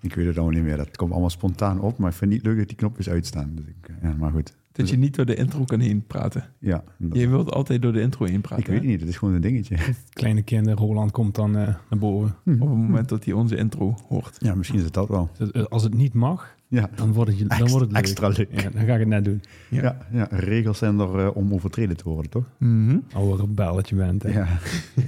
Ik 0.00 0.14
weet 0.14 0.26
het 0.26 0.36
allemaal 0.36 0.54
niet 0.54 0.64
meer. 0.64 0.76
Dat 0.76 0.96
komt 0.96 1.10
allemaal 1.10 1.30
spontaan 1.30 1.80
op, 1.80 1.98
maar 1.98 2.10
ik 2.10 2.16
vind 2.16 2.32
het 2.32 2.40
niet 2.42 2.48
leuk 2.50 2.58
dat 2.58 2.68
die 2.68 2.76
knopjes 2.76 3.08
uitstaan. 3.08 3.50
Dus 3.54 3.64
ik, 3.66 3.90
ja, 4.02 4.14
maar 4.18 4.30
goed. 4.30 4.56
Dat 4.72 4.88
je 4.88 4.98
niet 4.98 5.14
door 5.14 5.24
de 5.26 5.34
intro 5.34 5.64
kan 5.64 5.80
heen 5.80 6.06
praten. 6.06 6.44
Ja, 6.58 6.84
dat- 6.98 7.18
Je 7.18 7.28
wilt 7.28 7.52
altijd 7.52 7.82
door 7.82 7.92
de 7.92 8.00
intro 8.00 8.24
heen 8.24 8.40
praten. 8.40 8.58
ik 8.64 8.66
weet 8.70 8.78
het 8.80 8.86
niet. 8.88 9.00
Het 9.00 9.08
is 9.08 9.16
gewoon 9.16 9.34
een 9.34 9.40
dingetje. 9.40 9.76
Kleine 10.12 10.42
kinderen, 10.42 10.78
Roland 10.78 11.10
komt 11.10 11.34
dan 11.34 11.56
eh, 11.56 11.66
naar 11.66 11.98
boven. 11.98 12.28
Op 12.28 12.44
het 12.44 12.58
moment 12.58 13.08
dat 13.08 13.24
hij 13.24 13.34
onze 13.34 13.56
intro 13.56 13.96
hoort. 14.08 14.36
Ja, 14.38 14.54
misschien 14.54 14.78
is 14.78 14.84
het 14.84 14.94
dat 14.94 15.08
wel. 15.08 15.30
Eh, 15.52 15.64
Als 15.64 15.82
het 15.82 15.94
niet 15.94 16.14
mag, 16.14 16.56
Ja, 16.70 16.88
dan 16.94 17.12
wordt 17.12 17.38
het, 17.38 17.48
dan 17.48 17.58
wordt 17.58 17.72
het 17.72 17.92
leuk. 17.92 17.96
extra 18.02 18.28
leuk. 18.28 18.48
Ja, 18.50 18.70
dan 18.70 18.84
ga 18.84 18.92
ik 18.92 18.98
het 18.98 19.08
net 19.08 19.24
doen. 19.24 19.42
Ja. 19.68 19.82
ja. 19.82 19.96
Ja, 20.12 20.26
regels 20.30 20.78
zijn 20.78 20.98
er 20.98 21.18
eh, 21.18 21.36
om 21.36 21.52
overtreden 21.54 21.96
te 21.96 22.04
worden, 22.08 22.30
toch? 22.30 22.44
Mhm. 22.58 22.96
Oude 23.12 23.42
rebelletje 23.42 23.94
bent. 23.96 24.22
hè. 24.22 24.28
Ja, 24.30 24.46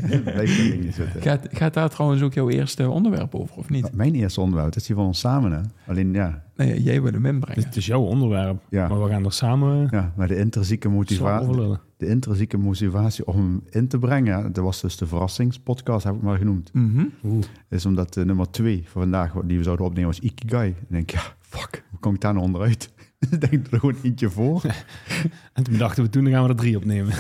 niet 0.81 0.95
zitten. 0.95 1.23
gaat, 1.23 1.47
gaat 1.51 1.75
daar 1.75 1.91
trouwens 1.91 2.23
ook 2.23 2.35
jouw 2.35 2.49
eerste 2.49 2.89
onderwerp 2.91 3.35
over, 3.35 3.57
of 3.57 3.71
niet? 3.71 3.93
Mijn 3.93 4.15
eerste 4.15 4.41
onderwerp, 4.41 4.73
dat 4.73 4.81
is 4.81 4.87
die 4.87 4.97
van 4.97 5.07
ons 5.07 5.19
samen, 5.19 5.53
hè? 5.53 5.61
Alleen, 5.87 6.13
ja, 6.13 6.43
Nee, 6.67 6.83
jij 6.83 7.03
wil 7.03 7.13
hem 7.13 7.25
Het, 7.25 7.35
inbrengen. 7.35 7.65
het 7.65 7.77
is 7.77 7.87
jouw 7.87 8.01
onderwerp, 8.03 8.63
Ja. 8.71 8.89
maar 8.89 9.03
we 9.03 9.09
gaan 9.09 9.25
er 9.25 9.33
samen 9.33 9.89
ja 9.91 10.13
maar 10.17 10.29
de 10.29 10.37
intrinsieke 10.37 10.89
motivatie... 10.89 11.77
De 11.97 12.07
intrinsieke 12.07 12.57
motivatie 12.59 13.27
om 13.27 13.37
hem 13.37 13.63
in 13.71 13.89
te 13.89 13.99
brengen, 13.99 14.25
ja, 14.43 14.49
dat 14.49 14.65
was 14.65 14.81
dus 14.81 14.97
de 14.97 15.07
verrassingspodcast, 15.07 16.05
heb 16.05 16.15
ik 16.15 16.23
maar 16.23 16.39
genoemd. 16.39 16.71
Mhm. 16.73 17.05
Oeh. 17.25 17.45
is 17.69 17.87
omdat 17.87 18.15
de 18.15 18.25
nummer 18.25 18.51
twee 18.51 18.83
van 18.87 19.03
vandaag, 19.03 19.33
die 19.45 19.57
we 19.57 19.63
zouden 19.63 19.87
opnemen, 19.87 20.09
was 20.11 20.21
Ikigai. 20.21 20.71
Dan 20.73 20.85
denk 20.89 21.03
ik, 21.03 21.11
ja, 21.11 21.23
fuck, 21.41 21.85
hoe 21.91 21.99
kom 22.01 22.15
ik 22.15 22.21
daar 22.21 22.33
nou 22.33 22.45
onderuit? 22.45 22.93
Dan 23.31 23.39
denk 23.39 23.53
ik 23.53 23.73
er 23.73 23.79
gewoon 23.79 23.97
eentje 24.03 24.31
voor. 24.31 24.63
En 25.53 25.63
toen 25.63 25.79
dachten 25.79 26.05
we, 26.05 26.11
toen 26.11 26.25
dan 26.25 26.33
gaan 26.33 26.43
we 26.43 26.49
er 26.49 26.57
drie 26.57 26.77
opnemen. 26.77 27.13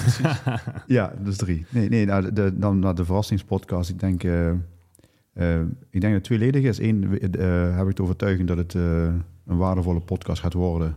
ja, 0.86 1.12
dus 1.24 1.36
drie. 1.36 1.66
Nee, 1.70 1.88
nee 1.88 2.06
nou, 2.06 2.33
de, 2.33 2.58
dan 2.58 2.78
naar 2.78 2.94
de 2.94 3.05
verrassingspodcast. 3.05 3.91
Ik 3.91 3.98
denk, 4.00 4.24
eh, 4.24 4.48
eh, 5.33 5.61
ik 5.91 6.00
denk 6.00 6.02
dat 6.02 6.12
het 6.12 6.24
tweeledig 6.24 6.62
is. 6.64 6.78
Eén, 6.78 7.18
eh, 7.20 7.77
heb 7.77 7.88
ik 7.88 7.96
de 7.96 8.02
overtuiging 8.02 8.48
dat 8.48 8.56
het 8.56 8.74
eh, 8.74 9.08
een 9.51 9.56
waardevolle 9.56 10.01
podcast 10.01 10.41
gaat 10.41 10.53
worden. 10.53 10.97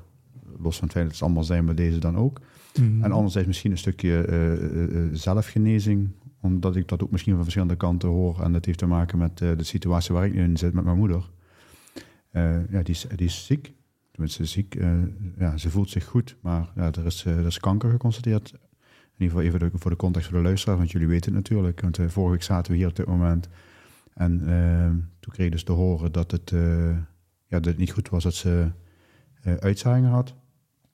Los 0.57 0.77
van 0.77 0.83
het 0.83 0.93
feit 0.93 1.05
dat 1.05 1.13
het 1.13 1.23
allemaal 1.23 1.43
zijn 1.43 1.65
bij 1.65 1.75
deze 1.75 1.99
dan 1.99 2.17
ook. 2.17 2.41
Mhm. 2.79 3.03
En 3.03 3.11
anderzijds 3.11 3.47
misschien 3.47 3.71
een 3.71 3.77
stukje 3.77 4.25
eh, 4.25 4.53
eh, 4.53 4.95
eh, 4.95 5.09
zelfgenezing. 5.13 6.09
Omdat 6.41 6.75
ik 6.75 6.87
dat 6.87 7.03
ook 7.03 7.11
misschien 7.11 7.33
van 7.33 7.43
verschillende 7.43 7.75
kanten 7.75 8.09
hoor. 8.09 8.41
En 8.41 8.53
dat 8.53 8.65
heeft 8.65 8.77
te 8.77 8.85
maken 8.85 9.17
met 9.17 9.37
de 9.37 9.63
situatie 9.63 10.13
waar 10.13 10.25
ik 10.25 10.33
nu 10.33 10.43
in 10.43 10.57
zit 10.57 10.73
met 10.73 10.83
mijn 10.83 10.97
moeder. 10.97 11.29
Ja, 12.31 12.63
die 12.69 12.93
is, 12.93 13.07
die 13.15 13.27
is 13.27 13.45
ziek. 13.45 13.73
Tenminste, 14.11 14.45
ziek. 14.45 14.77
ja, 15.37 15.57
ze 15.57 15.69
voelt 15.69 15.89
zich 15.89 16.05
goed. 16.05 16.35
Maar 16.41 16.71
ja, 16.75 16.91
er, 16.91 17.05
is, 17.05 17.25
er 17.25 17.45
is 17.45 17.59
kanker 17.59 17.89
geconstateerd. 17.89 18.51
In 18.51 18.59
ieder 19.25 19.37
geval 19.37 19.59
even 19.59 19.79
voor 19.79 19.91
de 19.91 19.97
context 19.97 20.29
voor 20.29 20.37
de 20.37 20.43
luisteraar. 20.43 20.77
Want 20.77 20.91
jullie 20.91 21.07
weten 21.07 21.33
het 21.33 21.43
natuurlijk. 21.43 21.81
Want 21.81 21.97
vorige 22.07 22.31
week 22.31 22.43
zaten 22.43 22.71
we 22.71 22.77
hier 22.77 22.87
op 22.87 22.95
dit 22.95 23.07
moment. 23.07 23.49
En 24.13 24.39
toen 25.19 25.33
kreeg 25.33 25.45
ik 25.45 25.51
dus 25.51 25.63
te 25.63 25.71
horen 25.71 26.11
dat 26.11 26.31
het, 26.31 26.53
ja, 27.53 27.59
dat 27.59 27.65
het 27.71 27.77
niet 27.77 27.91
goed 27.91 28.09
was 28.09 28.23
dat 28.23 28.33
ze 28.33 28.67
uitzaaiingen 29.59 30.09
had. 30.09 30.35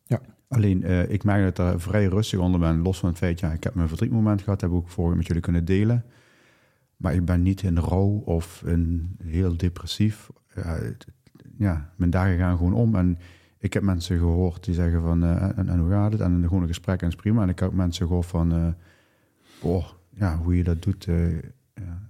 Ja. 0.05 0.21
Alleen, 0.47 0.83
eh, 0.83 1.09
ik 1.09 1.23
merk 1.23 1.39
dat 1.41 1.49
ik 1.49 1.55
daar 1.55 1.79
vrij 1.79 2.05
rustig 2.05 2.39
onder 2.39 2.59
ben. 2.59 2.81
Los 2.81 2.99
van 2.99 3.09
het 3.09 3.17
feit, 3.17 3.39
ja, 3.39 3.51
ik 3.51 3.63
heb 3.63 3.73
mijn 3.73 3.87
verdrietmoment 3.87 4.41
gehad. 4.41 4.61
heb 4.61 4.69
ik 4.69 4.75
ook 4.75 4.89
vorige 4.89 5.17
met 5.17 5.27
jullie 5.27 5.41
kunnen 5.41 5.65
delen. 5.65 6.05
Maar 6.97 7.13
ik 7.13 7.25
ben 7.25 7.41
niet 7.41 7.61
in 7.61 7.77
rouw 7.77 8.21
of 8.25 8.63
in 8.65 9.15
heel 9.23 9.57
depressief. 9.57 10.29
Ja, 10.55 10.75
het- 10.75 11.07
ja, 11.57 11.93
mijn 11.95 12.09
dagen 12.11 12.37
gaan 12.37 12.57
gewoon 12.57 12.73
om. 12.73 12.95
En 12.95 13.17
ik 13.57 13.73
heb 13.73 13.83
mensen 13.83 14.17
gehoord 14.17 14.63
die 14.63 14.73
zeggen 14.73 15.01
van, 15.01 15.23
eh, 15.23 15.57
en, 15.57 15.69
en 15.69 15.79
hoe 15.79 15.89
gaat 15.89 16.11
het? 16.11 16.21
En 16.21 16.41
gewoon 16.43 16.61
een 16.61 16.67
gesprek 16.67 17.01
en 17.01 17.07
is 17.07 17.15
prima. 17.15 17.41
En 17.43 17.49
ik 17.49 17.59
heb 17.59 17.69
ook 17.69 17.75
mensen 17.75 18.07
gehoord 18.07 18.25
van, 18.25 18.75
boah, 19.61 19.85
ja, 20.09 20.37
hoe 20.37 20.57
je 20.57 20.63
dat 20.63 20.81
doet, 20.83 21.03
ja, 21.73 22.09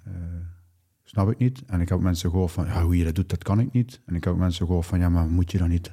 snap 1.09 1.31
ik 1.31 1.38
niet. 1.38 1.64
En 1.66 1.81
ik 1.81 1.90
heb 1.90 2.00
mensen 2.00 2.30
gehoord 2.30 2.52
van, 2.52 2.66
ja, 2.66 2.84
hoe 2.84 2.97
je 2.97 3.03
dat 3.03 3.16
doet, 3.16 3.30
dat 3.30 3.44
kan 3.44 3.59
ik 3.59 3.72
niet. 3.72 4.02
En 4.06 4.16
ik 4.16 4.24
heb 4.24 4.36
mensen 4.36 4.66
gehoord 4.66 4.86
van, 4.86 5.00
ja, 5.00 5.09
maar 5.09 5.28
moet 5.28 5.52
je 5.52 5.58
dan 5.58 5.70
niet 5.70 5.92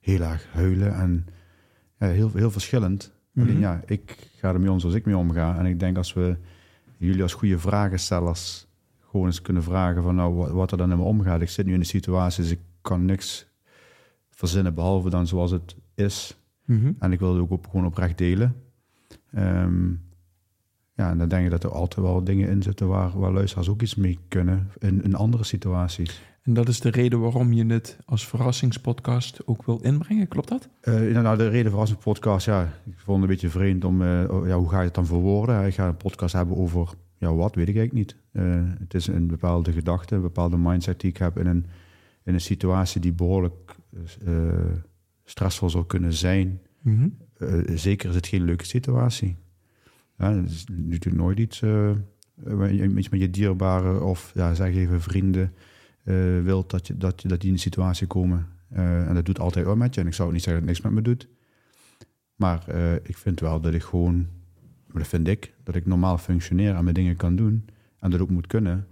heel 0.00 0.20
erg 0.20 0.46
huilen? 0.52 0.94
En 0.94 1.26
ja, 1.98 2.06
heel, 2.06 2.30
heel 2.34 2.50
verschillend. 2.50 3.12
Mhm. 3.32 3.46
Alleen 3.46 3.60
ja, 3.60 3.82
ik 3.86 4.30
ga 4.36 4.52
ermee 4.52 4.70
om 4.70 4.80
zoals 4.80 4.94
ik 4.94 5.04
mee 5.04 5.16
omga. 5.16 5.58
En 5.58 5.66
ik 5.66 5.80
denk 5.80 5.96
als 5.96 6.12
we 6.12 6.36
jullie 6.96 7.22
als 7.22 7.34
goede 7.34 7.58
vragenstellers 7.58 8.66
gewoon 9.10 9.26
eens 9.26 9.42
kunnen 9.42 9.62
vragen 9.62 10.02
van 10.02 10.14
nou, 10.14 10.34
wat, 10.34 10.50
wat 10.50 10.70
er 10.70 10.78
dan 10.78 10.90
in 10.90 10.96
me 10.96 11.04
omgaat. 11.04 11.40
Ik 11.40 11.48
zit 11.48 11.66
nu 11.66 11.72
in 11.72 11.80
de 11.80 11.86
situatie, 11.86 12.42
dus 12.42 12.52
ik 12.52 12.60
kan 12.80 13.04
niks 13.04 13.46
verzinnen 14.30 14.74
behalve 14.74 15.10
dan 15.10 15.26
zoals 15.26 15.50
het 15.50 15.76
is. 15.94 16.38
Mhm. 16.64 16.92
En 16.98 17.12
ik 17.12 17.18
wil 17.18 17.32
het 17.32 17.42
ook 17.42 17.50
op, 17.50 17.66
gewoon 17.66 17.86
oprecht 17.86 18.18
delen. 18.18 18.56
Ehm, 19.32 19.92
ja, 20.94 21.10
en 21.10 21.18
dan 21.18 21.28
denk 21.28 21.44
ik 21.44 21.50
dat 21.50 21.64
er 21.64 21.72
altijd 21.72 22.06
wel 22.06 22.24
dingen 22.24 22.48
in 22.48 22.62
zitten 22.62 22.88
waar, 22.88 23.18
waar 23.18 23.32
luisteraars 23.32 23.68
ook 23.68 23.82
iets 23.82 23.94
mee 23.94 24.18
kunnen 24.28 24.70
in, 24.78 25.04
in 25.04 25.14
andere 25.14 25.44
situaties. 25.44 26.22
En 26.44 26.54
dat 26.54 26.68
is 26.68 26.80
de 26.80 26.90
reden 26.90 27.20
waarom 27.20 27.52
je 27.52 27.66
het 27.66 27.98
als 28.04 28.26
verrassingspodcast 28.26 29.46
ook 29.46 29.64
wilt 29.64 29.82
inbrengen, 29.82 30.28
klopt 30.28 30.48
dat? 30.48 30.68
Eh, 30.80 30.94
nou, 30.94 31.36
de 31.36 31.48
reden 31.48 31.70
voor 31.70 31.80
als 31.80 31.90
een 31.90 31.96
podcast, 31.96 32.46
ja, 32.46 32.62
ik 32.86 32.98
vond 32.98 33.20
het 33.20 33.30
een 33.30 33.34
beetje 33.34 33.48
vreemd 33.48 33.84
om, 33.84 34.02
eh, 34.02 34.24
oh, 34.30 34.46
ja, 34.46 34.56
hoe 34.56 34.68
ga 34.68 34.78
je 34.78 34.84
het 34.84 34.94
dan 34.94 35.06
verwoorden? 35.06 35.66
Ik 35.66 35.74
ga 35.74 35.88
een 35.88 35.96
podcast 35.96 36.34
hebben 36.34 36.56
over, 36.56 36.90
ja, 37.16 37.34
wat, 37.34 37.54
weet 37.54 37.68
ik 37.68 37.76
eigenlijk 37.76 38.06
niet. 38.06 38.16
Eh, 38.32 38.78
het 38.78 38.94
is 38.94 39.06
een 39.06 39.26
bepaalde 39.26 39.72
gedachte, 39.72 40.14
een 40.14 40.20
bepaalde 40.20 40.56
mindset 40.56 41.00
die 41.00 41.10
ik 41.10 41.16
heb 41.16 41.38
in 41.38 41.46
een, 41.46 41.66
in 42.24 42.34
een 42.34 42.40
situatie 42.40 43.00
die 43.00 43.12
behoorlijk 43.12 43.74
eh, 44.24 44.32
stressvol 45.24 45.70
zou 45.70 45.86
kunnen 45.86 46.12
zijn. 46.12 46.60
Mhm. 46.80 47.08
Zeker 47.74 48.08
is 48.08 48.14
het 48.14 48.26
geen 48.26 48.44
leuke 48.44 48.64
situatie. 48.64 49.36
Ja, 50.18 50.34
het 50.34 50.50
is 50.50 50.64
natuurlijk 50.66 51.22
nooit 51.22 51.38
iets, 51.38 51.62
eh, 51.62 51.90
iets 52.96 53.08
met 53.08 53.20
je 53.20 53.30
dierbare 53.30 54.00
of 54.00 54.32
ja, 54.34 54.54
zeg 54.54 54.74
even 54.74 55.00
vrienden 55.00 55.52
eh, 56.04 56.40
wilt 56.42 56.70
dat, 56.70 56.86
je, 56.86 56.96
dat, 56.96 57.22
je, 57.22 57.28
dat 57.28 57.40
die 57.40 57.48
in 57.48 57.54
een 57.54 57.60
situatie 57.60 58.06
komen. 58.06 58.48
Eh, 58.74 59.08
en 59.08 59.14
dat 59.14 59.24
doet 59.24 59.38
altijd 59.38 59.64
wel 59.64 59.76
met 59.76 59.94
je. 59.94 60.00
En 60.00 60.06
ik 60.06 60.14
zou 60.14 60.32
niet 60.32 60.42
zeggen 60.42 60.66
dat 60.66 60.70
het 60.70 60.82
niks 60.82 60.94
met 60.94 61.04
me 61.04 61.10
doet. 61.10 61.28
Maar 62.34 62.68
eh, 62.68 62.94
ik 62.94 63.16
vind 63.16 63.40
wel 63.40 63.60
dat 63.60 63.74
ik 63.74 63.82
gewoon, 63.82 64.26
dat 64.92 65.06
vind 65.06 65.28
ik, 65.28 65.54
dat 65.62 65.74
ik 65.74 65.86
normaal 65.86 66.18
functioneer 66.18 66.74
en 66.74 66.82
mijn 66.82 66.94
dingen 66.94 67.16
kan 67.16 67.36
doen. 67.36 67.64
En 68.00 68.10
dat 68.10 68.20
ook 68.20 68.30
moet 68.30 68.46
kunnen. 68.46 68.86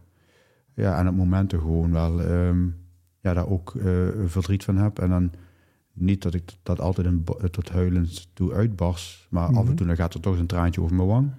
Ja, 0.75 0.99
en 0.99 1.09
op 1.09 1.15
momenten 1.15 1.61
gewoon 1.61 1.93
wel 1.93 2.23
ehm, 2.23 2.67
ja, 3.21 3.35
daar 3.35 3.49
ook 3.49 3.75
eh, 3.75 4.09
verdriet 4.25 4.65
van 4.65 4.77
heb. 4.77 4.99
En 4.99 5.09
dan 5.09 5.33
niet 5.93 6.23
dat 6.23 6.35
ik 6.35 6.43
dat 6.63 6.81
altijd 6.81 7.25
ba- 7.25 7.49
tot 7.51 7.69
huilens 7.71 8.31
toe 8.33 8.53
uitbarst. 8.53 9.27
Maar 9.31 9.45
af 9.47 9.51
Mhm. 9.51 9.67
en 9.71 9.75
toe 9.75 9.87
dan 9.87 9.97
gaat 9.97 10.15
er 10.15 10.21
toch 10.21 10.39
een 10.39 10.47
traantje 10.47 10.81
over 10.81 10.97
mijn 10.97 11.09
wang. 11.09 11.31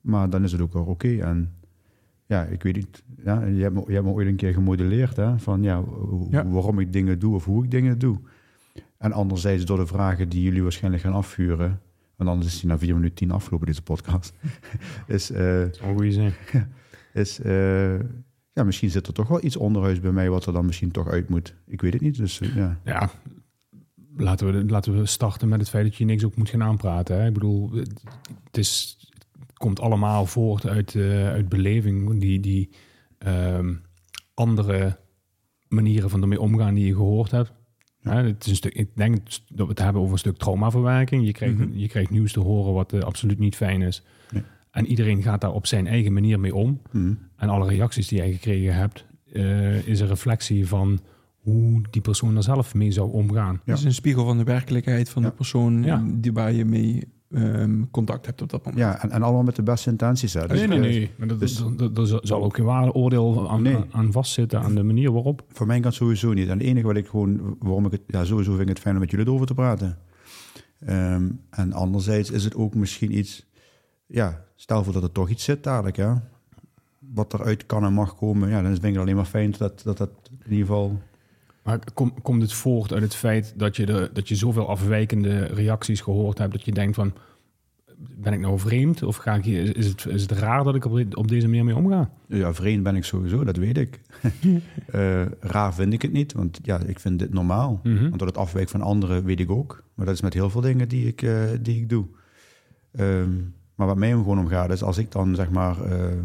Maar 0.00 0.30
dan 0.30 0.44
is 0.44 0.52
het 0.52 0.60
ook 0.60 0.72
wel 0.72 0.84
oké. 0.84 1.16
En 1.18 1.52
ja, 2.26 2.44
ik 2.44 2.62
weet 2.62 2.76
niet. 2.76 3.02
Ja, 3.24 3.44
je, 3.44 3.62
hebt 3.62 3.74
me, 3.74 3.82
je 3.86 3.92
hebt 3.92 4.04
me 4.04 4.10
ooit 4.12 4.26
een 4.26 4.36
keer 4.36 4.52
gemodelleerd 4.52 5.16
hè, 5.16 5.38
van 5.38 5.62
ja, 5.62 5.82
waarom 6.30 6.78
ik 6.78 6.92
dingen 6.92 7.18
doe 7.18 7.34
of 7.34 7.44
hoe 7.44 7.64
ik 7.64 7.70
dingen 7.70 7.98
doe. 7.98 8.18
En 8.98 9.12
anderzijds 9.12 9.64
door 9.64 9.78
de 9.78 9.86
vragen 9.86 10.28
die 10.28 10.42
jullie 10.42 10.62
waarschijnlijk 10.62 11.02
gaan 11.02 11.12
afvuren. 11.12 11.80
Want 12.16 12.30
anders 12.30 12.54
is 12.54 12.60
die 12.60 12.68
na 12.70 12.78
4 12.78 12.94
minuten 12.94 13.14
10 13.16 13.30
afgelopen, 13.30 13.66
deze 13.66 13.82
podcast. 13.82 14.32
is, 15.06 15.28
een 15.28 15.72
goede 15.94 16.12
zin. 16.12 16.32
is 17.12 17.40
eh, 17.40 17.94
ja, 18.52 18.64
misschien 18.64 18.90
zit 18.90 19.06
er 19.06 19.12
toch 19.12 19.28
wel 19.28 19.44
iets 19.44 19.56
onderhuis 19.56 20.00
bij 20.00 20.12
mij 20.12 20.30
wat 20.30 20.46
er 20.46 20.52
dan 20.52 20.66
misschien 20.66 20.90
toch 20.90 21.08
uit 21.08 21.28
moet. 21.28 21.54
Ik 21.66 21.80
weet 21.80 21.92
het 21.92 22.02
niet. 22.02 22.16
Dus 22.16 22.40
eh, 22.40 22.56
ja. 22.56 22.78
Ja, 22.84 23.10
laten 24.18 24.52
we, 24.52 24.64
laten 24.70 24.98
we 24.98 25.06
starten 25.06 25.48
met 25.48 25.60
het 25.60 25.68
feit 25.68 25.84
dat 25.84 25.96
je 25.96 26.04
niks 26.04 26.24
ook 26.24 26.36
moet 26.36 26.48
gaan 26.48 26.62
aanpraten. 26.62 27.20
Hè? 27.20 27.26
Ik 27.26 27.32
bedoel, 27.32 27.70
het, 28.44 28.56
is, 28.58 28.96
het 29.38 29.58
komt 29.58 29.80
allemaal 29.80 30.26
voort 30.26 30.66
uit, 30.66 30.94
eh, 30.94 31.28
uit 31.28 31.48
beleving. 31.48 32.20
Die, 32.20 32.40
die 32.40 32.70
ehm, 33.18 33.74
andere 34.34 34.98
manieren 35.68 36.10
van 36.10 36.22
ermee 36.22 36.40
omgaan 36.40 36.74
die 36.74 36.86
je 36.86 36.94
gehoord 36.94 37.30
hebt. 37.30 37.52
Ja. 38.00 38.12
Hè, 38.14 38.22
het 38.22 38.44
is 38.44 38.50
een 38.50 38.56
stuk, 38.56 38.74
ik 38.74 38.90
denk 38.94 39.16
dat 39.48 39.66
we 39.66 39.72
het 39.72 39.78
hebben 39.78 40.00
over 40.00 40.12
een 40.12 40.18
stuk 40.18 40.36
traumaverwerking. 40.36 41.26
Je 41.26 41.32
krijgt, 41.32 41.58
Mhm. 41.58 41.78
je 41.78 41.88
krijgt 41.88 42.10
nieuws 42.10 42.32
te 42.32 42.40
horen 42.40 42.72
wat 42.72 42.92
eh, 42.92 43.00
absoluut 43.00 43.38
niet 43.38 43.56
fijn 43.56 43.82
is. 43.82 44.02
Nee. 44.30 44.42
En 44.70 44.86
iedereen 44.86 45.22
gaat 45.22 45.40
daar 45.40 45.52
op 45.52 45.66
zijn 45.66 45.86
eigen 45.86 46.12
manier 46.12 46.40
mee 46.40 46.54
om. 46.54 46.80
Mhm. 46.92 47.14
En 47.36 47.48
alle 47.48 47.68
reacties 47.68 48.08
die 48.08 48.18
jij 48.18 48.32
gekregen 48.32 48.74
hebt, 48.74 49.04
eh, 49.32 49.86
is 49.86 50.00
een 50.00 50.06
reflectie 50.06 50.66
van 50.66 51.00
hoe 51.50 51.82
die 51.90 52.00
persoon 52.02 52.36
er 52.36 52.42
zelf 52.42 52.74
mee 52.74 52.90
zou 52.92 53.12
omgaan. 53.12 53.54
Ja. 53.54 53.60
Het 53.70 53.78
is 53.78 53.84
een 53.84 53.94
spiegel 53.94 54.24
van 54.24 54.38
de 54.38 54.44
werkelijkheid 54.44 55.08
van 55.08 55.22
Ja. 55.22 55.28
de 55.28 55.34
persoon 55.34 55.82
Ja. 55.82 56.04
die 56.14 56.32
waar 56.32 56.52
je 56.52 56.64
mee 56.64 57.08
ehm, 57.32 57.82
contact 57.90 58.26
hebt 58.26 58.42
op 58.42 58.50
dat 58.50 58.64
moment. 58.64 58.82
Ja, 58.82 59.02
en, 59.02 59.10
en 59.10 59.22
allemaal 59.22 59.42
met 59.42 59.56
de 59.56 59.62
beste 59.62 59.90
intenties. 59.90 60.32
Hè. 60.34 60.46
Dus, 60.46 60.58
nee, 60.58 60.66
nee, 60.68 60.76
eh, 60.78 60.82
nee. 60.84 61.10
Maar 61.16 61.28
dat, 61.28 61.40
dus- 61.40 61.56
dat, 61.56 61.78
dat- 61.78 61.94
dat 61.96 62.20
zal 62.22 62.44
ook 62.44 62.56
geen 62.56 62.64
waardeoordeel 62.64 63.50
aan, 63.50 63.62
Nee. 63.62 63.76
aan, 63.90 64.12
vastzitten, 64.12 64.60
aan 64.60 64.74
de 64.74 64.82
manier 64.82 65.12
waarop. 65.12 65.42
Voor 65.48 65.66
mijn 65.66 65.82
kant 65.82 65.94
sowieso 65.94 66.32
niet. 66.32 66.48
En 66.48 66.58
het 66.58 66.66
enige 66.66 66.86
wat 66.86 66.96
ik 66.96 67.06
gewoon, 67.06 67.56
waarom 67.58 67.86
ik 67.86 67.92
het, 67.92 68.00
ja, 68.06 68.24
sowieso 68.24 68.50
vind 68.50 68.62
ik 68.62 68.68
het 68.68 68.78
fijn 68.78 68.94
om 68.94 69.00
met 69.00 69.10
jullie 69.10 69.26
erover 69.26 69.46
te 69.46 69.54
praten. 69.54 69.98
Ehm, 70.80 71.28
en 71.50 71.72
anderzijds 71.72 72.30
is 72.30 72.44
het 72.44 72.54
ook 72.54 72.74
misschien 72.74 73.18
iets, 73.18 73.46
ja, 74.06 74.44
stel 74.56 74.84
voor 74.84 74.92
dat 74.92 75.02
er 75.02 75.12
toch 75.12 75.28
iets 75.28 75.44
zit 75.44 75.62
dadelijk, 75.64 75.96
hè. 75.96 76.12
Wat 76.98 77.34
eruit 77.34 77.66
kan 77.66 77.84
en 77.84 77.92
mag 77.92 78.16
komen, 78.16 78.48
ja, 78.48 78.62
dan 78.62 78.70
vind 78.72 78.84
ik 78.84 78.92
het 78.92 79.00
alleen 79.02 79.16
maar 79.16 79.24
fijn 79.24 79.54
dat 79.58 79.80
dat, 79.84 79.96
dat 79.98 80.10
in 80.44 80.50
ieder 80.52 80.66
geval... 80.66 80.98
Maar 81.68 81.78
kom, 81.94 82.22
komt 82.22 82.42
het 82.42 82.52
voort 82.52 82.92
uit 82.92 83.02
het 83.02 83.14
feit 83.14 83.52
dat 83.56 83.76
je, 83.76 83.86
de, 83.86 84.10
dat 84.12 84.28
je 84.28 84.34
zoveel 84.34 84.68
afwijkende 84.68 85.38
reacties 85.38 86.00
gehoord 86.00 86.38
hebt, 86.38 86.52
dat 86.52 86.64
je 86.64 86.72
denkt 86.72 86.94
van, 86.94 87.12
ben 87.96 88.32
ik 88.32 88.40
nou 88.40 88.58
vreemd? 88.58 89.02
Of 89.02 89.16
ga 89.16 89.34
ik 89.34 89.46
is, 89.46 89.86
het, 89.86 90.06
is 90.06 90.22
het 90.22 90.30
raar 90.32 90.64
dat 90.64 90.74
ik 90.74 90.84
op, 90.84 90.94
de- 90.96 91.16
op 91.16 91.28
deze 91.28 91.46
manier 91.46 91.64
mee 91.64 91.76
omga? 91.76 92.10
Ja, 92.26 92.54
vreemd 92.54 92.82
ben 92.82 92.96
ik 92.96 93.04
sowieso, 93.04 93.44
dat 93.44 93.56
weet 93.56 93.78
ik. 93.78 94.00
Eh, 94.86 95.24
raar 95.40 95.74
vind 95.74 95.92
ik 95.92 96.02
het 96.02 96.12
niet, 96.12 96.32
want 96.32 96.58
ja, 96.62 96.80
ik 96.80 97.00
vind 97.00 97.18
dit 97.18 97.32
normaal. 97.32 97.80
Mhm. 97.82 98.02
Want 98.02 98.18
dat 98.18 98.28
het 98.28 98.36
afwijkt 98.36 98.70
van 98.70 98.80
anderen 98.80 99.24
weet 99.24 99.40
ik 99.40 99.50
ook. 99.50 99.84
Maar 99.94 100.06
dat 100.06 100.14
is 100.14 100.20
met 100.20 100.34
heel 100.34 100.50
veel 100.50 100.60
dingen 100.60 100.88
die 100.88 101.06
ik, 101.06 101.22
eh, 101.22 101.42
die 101.60 101.76
ik 101.80 101.88
doe. 101.88 102.06
Ehm, 102.92 103.30
maar 103.74 103.86
wat 103.86 103.96
mij 103.96 104.10
gewoon 104.10 104.38
om 104.38 104.46
gaat 104.48 104.70
is 104.70 104.82
als 104.82 104.98
ik 104.98 105.12
dan 105.12 105.34
zeg 105.34 105.50
maar 105.50 105.82
eh, 105.82 106.16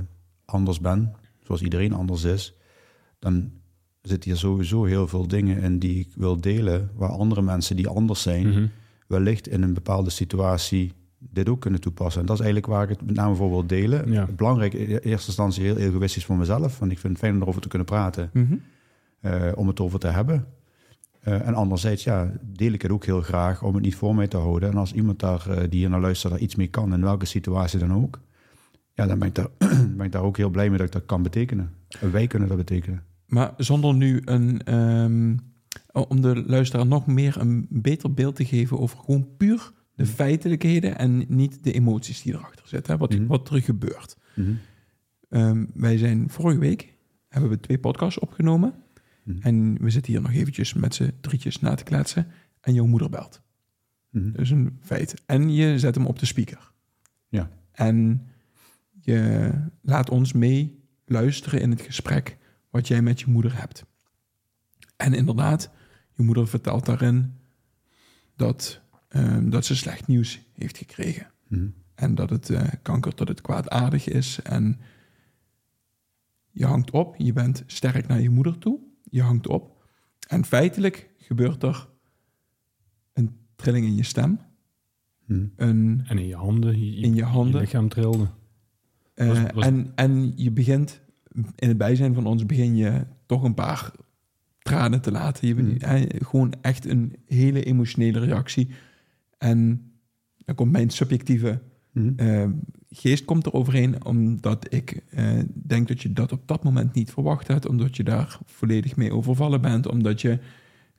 anders 0.45 0.79
ben, 0.79 1.13
zoals 1.41 1.61
iedereen 1.61 1.93
anders 1.93 2.23
is, 2.23 2.57
dan 3.19 3.51
zit 4.07 4.23
hier 4.23 4.37
sowieso 4.37 4.83
heel 4.83 5.07
veel 5.07 5.27
dingen 5.27 5.61
in 5.61 5.79
die 5.79 5.99
ik 5.99 6.09
wil 6.15 6.41
delen, 6.41 6.89
waar 6.95 7.09
andere 7.09 7.41
mensen 7.41 7.75
die 7.75 7.87
anders 7.87 8.21
zijn, 8.21 8.47
Mhm. 8.49 8.65
wellicht 9.07 9.47
in 9.47 9.61
een 9.63 9.73
bepaalde 9.73 10.09
situatie 10.09 10.91
dit 11.19 11.49
ook 11.49 11.61
kunnen 11.61 11.81
toepassen. 11.81 12.21
En 12.21 12.27
dat 12.27 12.35
is 12.39 12.43
eigenlijk 12.43 12.73
waar 12.73 12.83
ik 12.83 12.89
het 12.89 13.05
met 13.05 13.15
name 13.15 13.35
voor 13.35 13.49
wil 13.49 13.67
delen. 13.67 14.11
Ja. 14.11 14.27
Belangrijk, 14.35 14.73
in 14.73 14.87
eerste 14.97 15.27
instantie 15.27 15.63
heel 15.63 15.77
egoïstisch 15.77 16.25
voor 16.25 16.35
mezelf, 16.37 16.79
want 16.79 16.91
ik 16.91 16.99
vind 16.99 17.13
het 17.13 17.21
fijn 17.21 17.35
om 17.35 17.41
erover 17.41 17.61
te 17.61 17.67
kunnen 17.67 17.87
praten 17.87 18.29
Mhm. 18.33 18.55
eh, 19.19 19.51
om 19.55 19.67
het 19.67 19.79
over 19.79 19.99
te 19.99 20.07
hebben. 20.07 20.45
Eh, 21.19 21.47
en 21.47 21.53
anderzijds, 21.53 22.03
ja, 22.03 22.31
deel 22.41 22.71
ik 22.71 22.81
het 22.81 22.91
ook 22.91 23.05
heel 23.05 23.21
graag 23.21 23.63
om 23.63 23.73
het 23.73 23.83
niet 23.83 23.95
voor 23.95 24.15
mij 24.15 24.27
te 24.27 24.37
houden. 24.37 24.69
En 24.69 24.77
als 24.77 24.93
iemand 24.93 25.19
daar, 25.19 25.49
eh, 25.49 25.57
die 25.69 25.79
hier 25.79 25.89
naar 25.89 26.01
luistert 26.01 26.31
daar 26.33 26.41
iets 26.41 26.55
mee 26.55 26.67
kan, 26.67 26.93
in 26.93 27.01
welke 27.01 27.25
situatie 27.25 27.79
dan 27.79 27.93
ook, 27.93 28.19
ja, 28.93 29.05
dan 29.07 29.19
ben 29.19 29.27
ik, 29.27 29.35
daar, 29.35 29.47
ben 29.97 30.05
ik 30.05 30.11
daar 30.11 30.23
ook 30.23 30.37
heel 30.37 30.49
blij 30.49 30.69
mee 30.69 30.77
dat 30.77 30.87
ik 30.87 30.93
dat 30.93 31.05
kan 31.05 31.23
betekenen. 31.23 31.71
En 31.99 32.11
wij 32.11 32.27
kunnen 32.27 32.47
dat 32.47 32.57
betekenen. 32.57 33.03
Maar 33.33 33.53
zonder 33.57 33.93
nu 33.93 34.21
een, 34.25 34.63
ehm, 34.63 35.37
om 36.09 36.21
de 36.21 36.43
luisteraar 36.47 36.85
nog 36.87 37.05
meer 37.07 37.39
een 37.39 37.67
beter 37.69 38.13
beeld 38.13 38.35
te 38.35 38.45
geven 38.45 38.79
over 38.79 38.97
gewoon 38.97 39.27
puur 39.37 39.71
de 39.95 40.05
feitelijkheden 40.05 40.97
en 40.97 41.25
niet 41.27 41.63
de 41.63 41.71
emoties 41.71 42.21
die 42.21 42.33
erachter 42.33 42.67
zitten, 42.67 42.93
hè, 42.93 42.99
wat, 42.99 43.13
Mhm. 43.13 43.25
wat 43.25 43.49
er 43.49 43.61
gebeurt. 43.61 44.17
Mhm. 44.35 44.51
Ehm, 45.29 45.65
wij 45.73 45.97
zijn 45.97 46.29
vorige 46.29 46.59
week, 46.59 46.93
hebben 47.29 47.49
we 47.49 47.59
twee 47.59 47.79
podcasts 47.79 48.19
opgenomen 48.19 48.73
Mhm. 49.23 49.37
en 49.41 49.77
we 49.81 49.89
zitten 49.89 50.11
hier 50.11 50.21
nog 50.21 50.31
eventjes 50.33 50.73
met 50.73 50.95
z'n 50.95 51.11
drietjes 51.21 51.59
na 51.59 51.75
te 51.75 51.83
kletsen 51.83 52.27
en 52.61 52.73
jouw 52.73 52.85
moeder 52.85 53.09
belt. 53.09 53.41
Mhm. 54.09 54.31
Dat 54.31 54.41
is 54.41 54.49
een 54.49 54.77
feit. 54.81 55.21
En 55.25 55.53
je 55.53 55.79
zet 55.79 55.95
hem 55.95 56.05
op 56.05 56.19
de 56.19 56.25
speaker. 56.25 56.71
Ja. 57.29 57.49
En 57.71 58.27
je 58.99 59.49
laat 59.81 60.09
ons 60.09 60.33
mee 60.33 60.83
luisteren 61.05 61.61
in 61.61 61.69
het 61.69 61.81
gesprek 61.81 62.37
wat 62.73 62.87
jij 62.87 63.01
met 63.01 63.19
je 63.19 63.29
moeder 63.29 63.59
hebt. 63.59 63.85
En 64.97 65.13
inderdaad, 65.13 65.69
je 66.13 66.23
moeder 66.23 66.47
vertelt 66.47 66.85
daarin 66.85 67.33
dat, 68.35 68.81
ehm, 69.07 69.49
dat 69.49 69.65
ze 69.65 69.75
slecht 69.75 70.07
nieuws 70.07 70.41
heeft 70.53 70.77
gekregen. 70.77 71.31
Mhm. 71.47 71.67
En 71.95 72.15
dat 72.15 72.29
het 72.29 72.49
eh, 72.49 72.67
kanker, 72.81 73.15
dat 73.15 73.27
het 73.27 73.41
kwaadaardig 73.41 74.07
is. 74.07 74.41
En 74.41 74.79
je 76.49 76.65
hangt 76.65 76.91
op, 76.91 77.15
je 77.17 77.33
bent 77.33 77.63
sterk 77.65 78.07
naar 78.07 78.21
je 78.21 78.29
moeder 78.29 78.57
toe. 78.57 78.79
Je 79.09 79.21
hangt 79.21 79.47
op. 79.47 79.85
En 80.27 80.45
feitelijk 80.45 81.09
gebeurt 81.17 81.63
er 81.63 81.89
een 83.13 83.35
trilling 83.55 83.85
in 83.85 83.95
je 83.95 84.03
stem. 84.03 84.39
Mhm. 85.25 85.47
Een, 85.55 86.03
En 86.07 86.17
in 86.17 86.27
je 86.27 86.35
handen, 86.35 86.79
je, 86.91 87.01
in 87.01 87.15
je 87.15 87.23
handen. 87.23 87.61
lichaam 87.61 87.89
trilde. 87.89 88.27
Eh, 89.13 89.27
Was- 89.27 89.51
was- 89.53 89.65
en, 89.65 89.91
en 89.95 90.37
je 90.37 90.51
begint, 90.51 91.01
in 91.55 91.67
het 91.67 91.77
bijzijn 91.77 92.13
van 92.13 92.25
ons, 92.25 92.45
begin 92.45 92.75
je 92.75 93.05
toch 93.25 93.43
een 93.43 93.53
paar 93.53 93.91
tranen 94.59 95.01
te 95.01 95.11
laten. 95.11 95.47
Je, 95.47 95.53
Mm. 95.53 95.77
eh, 95.77 96.01
gewoon 96.25 96.53
echt 96.61 96.85
een 96.85 97.15
hele 97.25 97.63
emotionele 97.63 98.19
reactie. 98.19 98.69
En 99.37 99.91
dan 100.37 100.55
komt 100.55 100.71
mijn 100.71 100.89
subjectieve 100.89 101.61
Mhm. 101.91 102.13
eh, 102.15 102.49
geest 102.89 103.25
komt 103.25 103.45
er 103.45 103.53
overheen, 103.53 104.05
omdat 104.05 104.73
ik 104.73 105.03
eh, 105.09 105.39
denk 105.53 105.87
dat 105.87 106.01
je 106.01 106.13
dat 106.13 106.31
op 106.31 106.47
dat 106.47 106.63
moment 106.63 106.93
niet 106.93 107.11
verwacht 107.11 107.47
had, 107.47 107.67
omdat 107.67 107.97
je 107.97 108.03
daar 108.03 108.39
volledig 108.45 108.95
mee 108.95 109.13
overvallen 109.13 109.61
bent, 109.61 109.87
omdat 109.87 110.21
je 110.21 110.39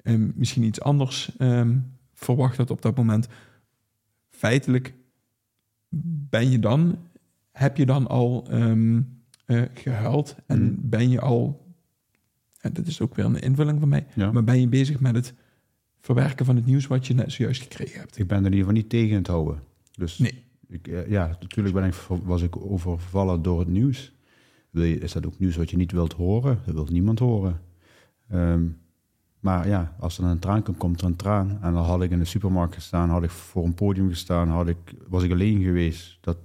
eh, 0.03 0.15
misschien 0.35 0.63
iets 0.63 0.81
anders 0.81 1.37
ehm, 1.39 1.79
verwacht 2.13 2.57
had 2.57 2.71
op 2.71 2.83
dat 2.83 2.97
moment. 2.97 3.29
Feitelijk 4.31 4.95
ben 6.29 6.51
je 6.51 6.59
dan, 6.59 6.99
heb 7.53 7.77
je 7.77 7.87
dan 7.87 8.07
al 8.07 8.47
ehm, 8.51 9.01
eh, 9.45 9.63
gehuild 9.75 10.37
en 10.47 10.63
Mhm. 10.63 10.75
ben 10.79 11.11
je 11.11 11.21
al, 11.21 11.67
en 12.61 12.73
dat 12.73 12.87
is 12.87 13.01
ook 13.01 13.15
weer 13.15 13.25
een 13.25 13.41
invulling 13.41 13.79
van 13.81 13.89
mij, 13.89 14.07
Ja. 14.15 14.33
maar 14.33 14.45
ben 14.45 14.61
je 14.61 14.69
bezig 14.69 15.01
met 15.01 15.15
het 15.15 15.35
verwerken 16.01 16.47
van 16.47 16.57
het 16.57 16.67
nieuws 16.67 16.87
wat 16.87 17.07
je 17.07 17.15
net 17.15 17.33
zojuist 17.33 17.63
gekregen 17.63 18.01
hebt? 18.01 18.19
Ik 18.19 18.27
ben 18.29 18.39
er 18.39 18.45
in 18.45 18.53
ieder 18.53 18.67
geval 18.67 18.81
niet 18.83 18.89
tegen 18.91 19.17
het 19.17 19.27
houden. 19.27 19.63
Dus 19.93 20.19
Nee. 20.19 20.45
ik, 20.69 20.89
eh, 20.89 21.09
ja, 21.11 21.37
natuurlijk 21.41 21.75
ben 21.75 21.85
ik, 21.85 21.95
was 22.25 22.43
ik 22.43 22.57
overvallen 22.57 23.43
door 23.43 23.59
het 23.59 23.69
nieuws. 23.69 24.13
Wil 24.71 24.85
je, 24.85 24.99
is 24.99 25.13
dat 25.13 25.27
ook 25.27 25.39
nieuws 25.39 25.57
wat 25.57 25.71
je 25.71 25.77
niet 25.77 25.93
wilt 25.93 26.13
horen? 26.13 26.59
Dat 26.67 26.75
wil 26.75 26.87
niemand 26.91 27.19
horen. 27.19 27.61
Ehm, 28.29 28.65
maar 29.41 29.69
ja, 29.69 29.97
als 29.99 30.19
er 30.19 30.25
een 30.25 30.39
traan 30.39 30.63
komt, 30.63 30.77
komt 30.77 31.01
er 31.01 31.07
een 31.07 31.17
traan. 31.17 31.49
En 31.63 31.73
dan 31.73 31.85
had 31.85 32.03
ik 32.03 32.11
in 32.11 32.19
de 32.19 32.25
supermarkt 32.25 32.75
gestaan, 32.75 33.09
had 33.11 33.23
ik 33.23 33.31
voor 33.31 33.65
een 33.65 33.75
podium 33.75 34.09
gestaan, 34.09 34.49
had 34.49 34.69
ik, 34.69 34.77
was 35.09 35.23
ik 35.23 35.31
alleen 35.31 35.63
geweest. 35.63 36.19
Dat, 36.21 36.37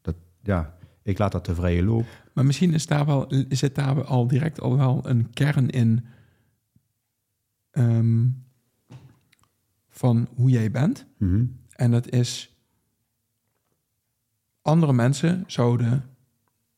dat, 0.00 0.14
ja, 0.42 0.76
ik 1.02 1.18
laat 1.18 1.32
dat 1.32 1.46
de 1.46 1.54
vrije 1.54 1.82
loop. 1.84 2.06
Maar 2.34 2.44
misschien 2.44 2.72
is 2.72 2.86
daar 2.86 3.06
wel, 3.06 3.32
zit 3.48 3.74
daar 3.74 4.04
al 4.04 4.26
direct 4.26 4.60
al 4.60 4.76
wel 4.76 5.00
een 5.08 5.30
kern 5.30 5.70
in 5.70 6.04
ehm, 7.70 8.26
van 9.88 10.28
hoe 10.34 10.50
jij 10.50 10.70
bent. 10.70 11.06
Mhm. 11.18 11.44
En 11.70 11.90
dat 11.90 12.10
is, 12.10 12.56
andere 14.62 14.92
mensen 14.92 15.44
zouden 15.46 16.04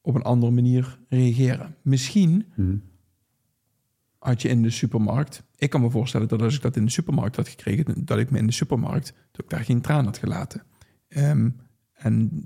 op 0.01 0.15
een 0.15 0.23
andere 0.23 0.53
manier 0.53 0.99
reageren. 1.09 1.77
Misschien 1.83 2.47
Mhm. 2.55 2.77
had 4.19 4.43
je 4.43 4.49
in 4.49 4.63
de 4.63 4.71
supermarkt, 4.71 5.43
ik 5.57 5.71
kan 5.71 5.81
me 5.81 5.91
voorstellen 5.91 6.29
dat 6.29 6.43
als 6.43 6.55
ik 6.55 6.63
dat 6.63 6.77
in 6.77 6.85
de 6.85 6.91
supermarkt 6.91 7.37
had 7.37 7.49
gekregen, 7.49 8.05
dat 8.05 8.19
ik 8.19 8.31
me 8.31 8.39
in 8.39 8.47
de 8.47 8.53
supermarkt, 8.53 9.13
dat 9.31 9.45
ik 9.45 9.51
daar 9.51 9.65
geen 9.65 9.81
traan 9.81 10.05
had 10.05 10.19
gelaten. 10.19 10.63
Ehm, 11.09 11.51
en 11.93 12.45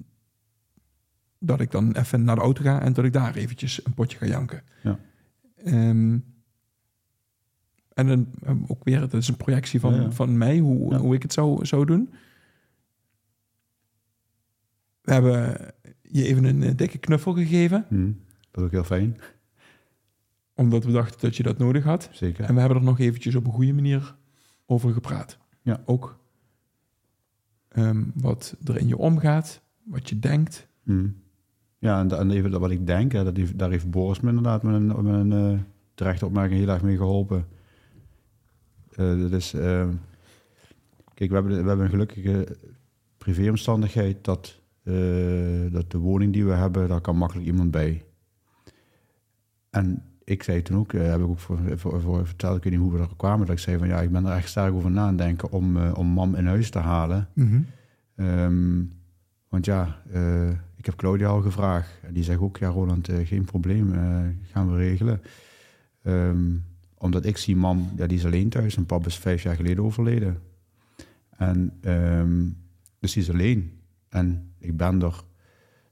dat 1.42 1.60
ik 1.60 1.70
dan 1.70 1.92
even 1.96 2.24
naar 2.24 2.34
de 2.34 2.40
auto 2.40 2.62
ga 2.62 2.80
en 2.80 2.92
dat 2.92 3.04
ik 3.04 3.12
daar 3.12 3.34
eventjes 3.34 3.84
een 3.86 3.94
potje 3.94 4.18
ga 4.18 4.26
janken. 4.26 4.62
Ja. 4.82 4.98
Ehm, 5.56 6.18
en 7.94 8.06
dan 8.06 8.26
eh, 8.42 8.54
ook 8.66 8.84
weer, 8.84 9.00
dat 9.00 9.14
is 9.14 9.28
een 9.28 9.36
projectie 9.36 9.80
van, 9.80 9.94
Ja, 9.94 10.00
ja. 10.00 10.10
van 10.10 10.38
mij, 10.38 10.58
hoe, 10.58 10.94
hoe 10.94 11.14
ik 11.14 11.22
het 11.22 11.32
zou, 11.32 11.66
zou 11.66 11.84
doen. 11.86 12.10
We 15.00 15.12
hebben 15.12 15.56
je 16.02 16.24
even 16.24 16.44
een 16.44 16.62
eh, 16.62 16.76
dikke 16.76 16.98
knuffel 16.98 17.32
gegeven, 17.34 17.86
Mhm. 17.88 18.12
Dat 18.50 18.60
is 18.60 18.66
ook 18.66 18.70
heel 18.70 18.84
fijn, 18.84 19.16
omdat 20.54 20.84
we 20.84 20.92
dachten 20.92 21.20
dat 21.20 21.36
je 21.36 21.42
dat 21.42 21.58
nodig 21.58 21.84
had. 21.84 22.08
zeker. 22.12 22.44
En 22.44 22.54
we 22.54 22.60
hebben 22.60 22.78
er 22.78 22.84
nog 22.84 22.98
eventjes 22.98 23.34
op 23.34 23.46
een 23.46 23.52
goede 23.52 23.72
manier 23.72 24.16
over 24.66 24.92
gepraat. 24.92 25.38
Ja. 25.62 25.82
Ook 25.84 26.18
ehm, 27.68 28.04
wat 28.14 28.56
er 28.64 28.76
in 28.76 28.86
je 28.88 28.96
omgaat, 28.96 29.62
wat 29.82 30.08
je 30.08 30.18
denkt. 30.18 30.66
Mhm. 30.82 31.08
Ja, 31.80 32.00
en, 32.00 32.10
en 32.18 32.30
even 32.30 32.60
wat 32.60 32.70
ik 32.70 32.86
denk, 32.86 33.12
hè, 33.12 33.24
dat 33.24 33.36
heeft, 33.36 33.58
daar 33.58 33.70
heeft 33.70 33.90
Boris 33.90 34.20
me 34.20 34.28
inderdaad 34.28 34.62
met 34.62 34.74
een, 34.74 34.86
met 34.86 35.14
een 35.14 35.32
eh, 35.32 35.58
terechte 35.94 36.26
opmerking 36.26 36.60
heel 36.60 36.68
erg 36.68 36.82
mee 36.82 36.96
geholpen. 36.96 37.46
Eh, 38.90 39.20
dat 39.20 39.32
is, 39.32 39.54
eh, 39.54 39.88
kijk, 41.14 41.30
we 41.30 41.34
hebben, 41.34 41.62
we 41.62 41.68
hebben 41.68 41.84
een 41.84 41.90
gelukkige 41.90 42.56
privéomstandigheid 43.18 44.24
dat, 44.24 44.60
dat 45.72 45.90
de 45.90 45.98
woning 45.98 46.32
die 46.32 46.44
we 46.44 46.52
hebben, 46.52 46.88
daar 46.88 47.00
kan 47.00 47.16
makkelijk 47.16 47.46
iemand 47.46 47.70
bij. 47.70 48.04
En 49.70 50.02
ik 50.24 50.42
zei 50.42 50.62
toen 50.62 50.78
ook, 50.78 50.92
heb 50.92 51.20
ik 51.20 51.26
ook 51.26 51.38
voor, 51.38 51.58
voor, 51.78 52.00
voor 52.00 52.26
verteld, 52.26 52.56
ik 52.56 52.62
weet 52.62 52.72
niet 52.72 52.82
hoe 52.82 52.92
we 52.92 52.98
er 52.98 53.16
kwamen, 53.16 53.46
dat 53.46 53.56
ik 53.56 53.62
zei 53.62 53.78
van 53.78 53.88
ja, 53.88 54.00
ik 54.00 54.12
ben 54.12 54.26
er 54.26 54.36
echt 54.36 54.48
sterk 54.48 54.72
over 54.72 54.90
na 54.90 55.12
denken 55.12 55.52
om, 55.52 55.76
om 55.76 56.06
mam 56.06 56.34
in 56.34 56.46
huis 56.46 56.70
te 56.70 56.78
halen. 56.78 57.28
Mhm. 57.32 57.60
Ehm, 58.16 58.82
want 59.48 59.64
ja, 59.64 60.02
ik 60.80 60.86
heb 60.86 60.96
Claudia 60.96 61.28
al 61.28 61.40
gevraagd. 61.40 61.90
En 62.02 62.12
die 62.12 62.22
zegt 62.22 62.40
ook, 62.40 62.56
ja 62.56 62.68
Roland, 62.68 63.08
geen 63.24 63.44
probleem, 63.44 63.92
gaan 64.52 64.72
we 64.72 64.76
regelen. 64.76 65.22
Ehm, 66.02 66.56
omdat 66.98 67.24
ik 67.24 67.36
zie, 67.36 67.56
mam, 67.56 67.90
ja, 67.96 68.06
die 68.06 68.18
is 68.18 68.24
alleen 68.24 68.48
thuis. 68.48 68.76
En 68.76 68.86
pap 68.86 69.06
is 69.06 69.16
vijf 69.16 69.42
jaar 69.42 69.56
geleden 69.56 69.84
overleden. 69.84 70.42
En 71.36 71.72
ehm, 71.80 72.48
dus 72.98 73.12
die 73.12 73.22
is 73.22 73.30
alleen. 73.30 73.80
En 74.08 74.52
ik 74.58 74.76
ben 74.76 75.02
er 75.02 75.24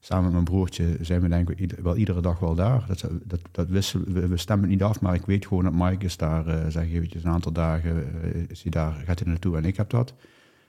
samen 0.01 0.25
met 0.25 0.33
mijn 0.33 0.45
broertje, 0.45 0.97
zijn 1.01 1.21
we 1.21 1.29
denk 1.29 1.51
ik 1.51 1.73
wel 1.83 1.97
iedere 1.97 2.21
dag 2.21 2.39
wel 2.39 2.55
daar. 2.55 2.85
Dat, 2.87 3.11
dat, 3.25 3.41
dat 3.51 3.69
wisselen, 3.69 4.29
we, 4.29 4.37
stemmen 4.37 4.69
niet 4.69 4.83
af, 4.83 5.01
maar 5.01 5.15
ik 5.15 5.27
weet 5.27 5.47
gewoon 5.47 5.65
dat 5.65 5.73
Mike 5.73 6.05
is 6.05 6.17
daar, 6.17 6.49
uh, 6.49 6.67
zeg 6.69 6.85
eventjes, 6.85 7.25
een 7.25 7.31
aantal 7.31 7.53
dagen 7.53 8.07
is 8.49 8.63
hij 8.63 8.71
daar, 8.71 8.93
gaat 8.93 9.19
hij 9.19 9.29
naartoe 9.29 9.57
en 9.57 9.65
ik 9.65 9.77
heb 9.77 9.91
dat. 9.91 10.15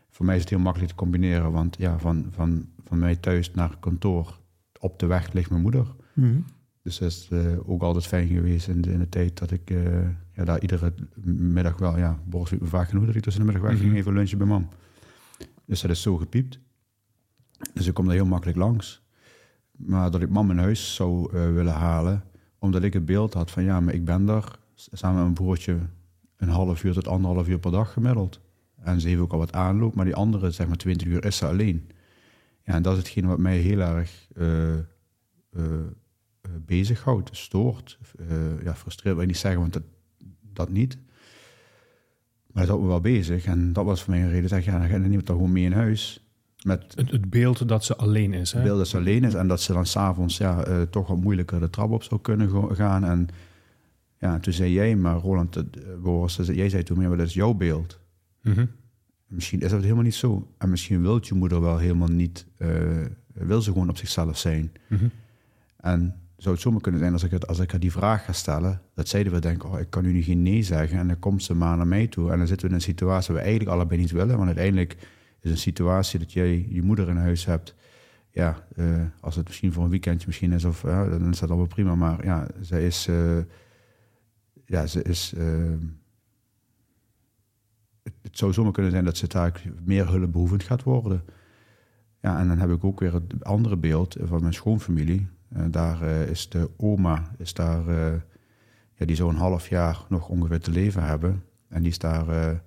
Voor 0.09 0.25
mij 0.25 0.35
is 0.35 0.41
het 0.41 0.49
heel 0.49 0.59
makkelijk 0.59 0.91
te 0.91 0.97
combineren, 0.97 1.51
want 1.51 1.75
ja, 1.77 1.99
van, 1.99 2.27
van, 2.31 2.65
van 2.85 2.99
mij 2.99 3.15
thuis 3.15 3.51
naar 3.53 3.77
kantoor 3.79 4.39
op 4.79 4.99
de 4.99 5.05
weg 5.05 5.33
ligt 5.33 5.49
mijn 5.49 5.61
moeder. 5.61 5.87
Mhm. 6.13 6.39
Dus 6.81 6.97
dat 6.97 7.09
is 7.09 7.29
uh, 7.31 7.69
ook 7.69 7.81
altijd 7.81 8.07
fijn 8.07 8.27
geweest 8.27 8.67
in 8.67 8.81
de, 8.81 8.91
in 8.91 8.99
de 8.99 9.09
tijd 9.09 9.37
dat 9.37 9.51
ik 9.51 9.69
ja, 10.33 10.43
daar 10.43 10.61
iedere 10.61 10.93
middag 11.23 11.77
wel, 11.77 11.97
ja, 11.97 12.19
Boris 12.25 12.59
vaak 12.61 12.89
genoeg 12.89 13.05
dat 13.05 13.15
ik 13.15 13.21
tussen 13.21 13.45
de 13.45 13.51
middag 13.51 13.69
weg 13.69 13.77
ging, 13.77 13.89
mhm. 13.89 13.99
even 13.99 14.13
lunchen 14.13 14.37
bij 14.37 14.47
mam. 14.47 14.69
Dus 15.65 15.81
dat 15.81 15.91
is 15.91 16.01
zo 16.01 16.17
gepiept. 16.17 16.59
Dus 17.73 17.87
ik 17.87 17.93
kom 17.93 18.05
daar 18.05 18.15
heel 18.15 18.25
makkelijk 18.25 18.57
langs. 18.57 19.01
Maar 19.71 20.11
dat 20.11 20.21
ik 20.21 20.29
mam 20.29 20.51
in 20.51 20.57
huis 20.57 20.95
zou 20.95 21.33
uh, 21.33 21.53
willen 21.53 21.73
halen, 21.73 22.23
omdat 22.59 22.83
ik 22.83 22.93
het 22.93 23.05
beeld 23.05 23.33
had 23.33 23.51
van 23.51 23.63
ja, 23.63 23.79
maar 23.79 23.93
ik 23.93 24.05
ben 24.05 24.25
daar 24.25 24.59
samen 24.75 25.15
met 25.15 25.23
mijn 25.23 25.33
broertje 25.33 25.79
een 26.37 26.49
half 26.49 26.83
uur 26.83 26.93
tot 26.93 27.07
anderhalf 27.07 27.47
uur 27.47 27.59
per 27.59 27.71
dag 27.71 27.93
gemiddeld. 27.93 28.39
En 28.83 29.01
ze 29.01 29.07
heeft 29.07 29.19
ook 29.19 29.31
al 29.31 29.37
wat 29.37 29.53
aanloop, 29.53 29.95
maar 29.95 30.05
die 30.05 30.15
andere, 30.15 30.51
zeg 30.51 30.67
maar 30.67 30.77
20 30.77 31.07
uur, 31.07 31.25
is 31.25 31.37
ze 31.37 31.45
alleen. 31.45 31.89
Ja, 32.63 32.73
en 32.73 32.81
dat 32.81 32.93
is 32.93 32.99
hetgene 32.99 33.27
wat 33.27 33.37
mij 33.37 33.57
heel 33.57 33.79
erg 33.79 34.27
uh, 34.37 34.75
uh, 34.75 35.63
bezighoudt, 36.65 37.29
stoort. 37.37 37.99
ja, 38.63 38.75
frustreert 38.75 39.13
wil 39.13 39.23
ik 39.23 39.29
niet 39.29 39.37
zeggen, 39.37 39.61
want 39.61 39.73
dat, 39.73 39.83
dat 40.53 40.69
niet. 40.69 40.97
Maar 42.51 42.63
dat 42.63 42.67
houdt 42.67 42.83
me 42.83 42.87
wel 42.87 43.01
bezig. 43.01 43.45
En 43.45 43.73
dat 43.73 43.85
was 43.85 44.03
voor 44.03 44.13
mij 44.13 44.23
een 44.23 44.29
reden. 44.29 44.49
Zeg, 44.49 44.65
ja, 44.65 44.79
dan 44.79 44.87
ga 44.87 44.95
je 44.95 44.99
niet 45.07 45.21
gewoon 45.25 45.51
mee 45.51 45.63
in 45.63 45.71
huis. 45.71 46.29
Met 46.63 46.93
het, 46.95 47.11
het, 47.11 47.29
beeld 47.29 47.67
dat 47.67 47.83
ze 47.83 47.95
alleen 47.95 48.33
is. 48.33 48.51
Hè? 48.51 48.57
Het 48.57 48.67
beeld 48.67 48.77
dat 48.77 48.87
ze 48.87 48.97
alleen 48.97 49.23
is 49.23 49.33
en 49.33 49.47
dat 49.47 49.61
ze 49.61 49.73
dan 49.73 49.85
s'avonds 49.85 50.37
ja, 50.37 50.67
uh, 50.67 50.81
toch 50.81 51.07
wat 51.07 51.17
moeilijker 51.17 51.59
de 51.59 51.69
trap 51.69 51.91
op 51.91 52.03
zou 52.03 52.21
kunnen 52.21 52.75
gaan. 52.75 53.03
En 53.03 53.27
ja, 54.17 54.39
toen 54.39 54.53
zei 54.53 54.71
jij, 54.71 54.95
maar 54.95 55.15
Roland, 55.15 55.57
uh, 55.57 55.63
Boris, 56.01 56.35
jij 56.35 56.69
zei 56.69 56.83
toen, 56.83 56.97
maar 56.97 57.17
dat 57.17 57.27
is 57.27 57.33
jouw 57.33 57.53
beeld. 57.53 57.99
Mm 58.41 58.69
Misschien 59.27 59.59
is 59.59 59.71
dat 59.71 59.81
helemaal 59.81 60.03
niet 60.03 60.15
zo. 60.15 60.51
En 60.57 60.69
misschien 60.69 61.01
wil 61.01 61.19
je 61.21 61.33
moeder 61.33 61.61
wel 61.61 61.77
helemaal 61.77 62.07
niet, 62.07 62.45
uh, 62.57 63.05
wil 63.33 63.61
ze 63.61 63.71
gewoon 63.71 63.89
op 63.89 63.97
zichzelf 63.97 64.37
zijn. 64.37 64.71
Mm 64.87 65.11
En 65.77 66.15
zou 66.37 66.53
het 66.55 66.63
zomaar 66.63 66.81
kunnen 66.81 67.01
zijn 67.01 67.13
als 67.13 67.23
ik, 67.23 67.31
het, 67.31 67.47
als 67.47 67.59
ik 67.59 67.71
haar 67.71 67.79
die 67.79 67.91
vraag 67.91 68.25
ga 68.25 68.31
stellen, 68.31 68.81
dat 68.93 69.07
zij 69.07 69.29
weer 69.29 69.41
denken, 69.41 69.69
oh, 69.69 69.79
ik 69.79 69.89
kan 69.89 70.03
nu 70.03 70.21
geen 70.21 70.41
nee 70.41 70.63
zeggen. 70.63 70.99
En 70.99 71.07
dan 71.07 71.19
komt 71.19 71.43
ze 71.43 71.55
maar 71.55 71.77
naar 71.77 71.87
mij 71.87 72.07
toe. 72.07 72.31
En 72.31 72.37
dan 72.37 72.47
zitten 72.47 72.65
we 72.67 72.73
in 72.73 72.79
een 72.79 72.85
situatie 72.85 73.33
waar 73.33 73.43
we 73.43 73.49
eigenlijk 73.49 73.77
allebei 73.77 73.99
niet 73.99 74.11
willen. 74.11 74.35
Want 74.35 74.45
uiteindelijk 74.45 74.97
is 75.41 75.51
een 75.51 75.57
situatie 75.57 76.19
dat 76.19 76.33
jij 76.33 76.65
je 76.69 76.81
moeder 76.81 77.09
in 77.09 77.17
huis 77.17 77.45
hebt. 77.45 77.75
Ja, 78.31 78.65
uh, 78.75 79.01
als 79.19 79.35
het 79.35 79.47
misschien 79.47 79.73
voor 79.73 79.83
een 79.83 79.89
weekendje 79.89 80.27
misschien 80.27 80.51
is, 80.51 80.65
of, 80.65 80.83
uh, 80.83 81.09
dan 81.09 81.29
is 81.29 81.39
dat 81.39 81.49
allemaal 81.49 81.67
prima. 81.67 81.95
Maar 81.95 82.25
ja, 82.25 82.47
zij 82.61 82.85
is... 82.85 83.07
Uh, 83.07 83.37
ja, 84.65 84.85
ze 84.87 85.01
is... 85.01 85.33
Het, 88.21 88.37
zou 88.37 88.53
zomaar 88.53 88.71
kunnen 88.71 88.91
zijn 88.91 89.05
dat 89.05 89.17
ze 89.17 89.27
daar 89.27 89.61
meer 89.83 90.09
hulpbehoevend 90.09 90.63
gaat 90.63 90.83
worden. 90.83 91.23
Ja, 92.21 92.39
en 92.39 92.47
dan 92.47 92.59
heb 92.59 92.71
ik 92.71 92.83
ook 92.83 92.99
weer 92.99 93.13
het 93.13 93.43
andere 93.43 93.77
beeld 93.77 94.15
van 94.21 94.41
mijn 94.41 94.53
schoonfamilie. 94.53 95.27
daar 95.69 96.01
is 96.01 96.49
de 96.49 96.69
oma, 96.77 97.31
is 97.37 97.53
daar, 97.53 97.91
ja, 98.93 99.05
die 99.05 99.15
zou 99.15 99.29
een 99.29 99.35
half 99.35 99.69
jaar 99.69 100.05
nog 100.09 100.29
ongeveer 100.29 100.59
te 100.59 100.71
leven 100.71 101.03
hebben. 101.03 101.43
En 101.67 101.81
die 101.81 101.91
is 101.91 101.97
daar 101.97 102.59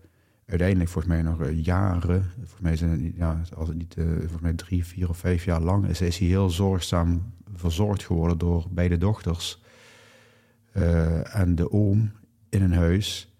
uiteindelijk 0.52 0.90
volgens 0.90 1.14
mij 1.14 1.22
nog 1.22 1.40
eh, 1.42 1.64
jaren, 1.64 2.30
volgens 2.34 2.60
mij 2.60 2.76
zijn 2.76 3.12
ja, 3.16 3.40
als 3.56 3.68
het 3.68 3.76
niet, 3.76 3.96
uh, 3.96 4.04
volgens 4.18 4.40
mij 4.40 4.52
drie, 4.52 4.86
vier 4.86 5.08
of 5.08 5.18
vijf 5.18 5.44
jaar 5.44 5.60
lang, 5.60 5.86
is, 5.86 6.00
is 6.00 6.18
hij 6.18 6.28
heel 6.28 6.50
zorgzaam 6.50 7.32
verzorgd 7.54 8.02
geworden 8.02 8.38
door 8.38 8.66
beide 8.70 8.98
dochters 8.98 9.62
uh, 10.76 11.36
en 11.36 11.54
de 11.54 11.72
oom 11.72 12.12
in 12.48 12.62
een 12.62 12.72
huis. 12.72 13.31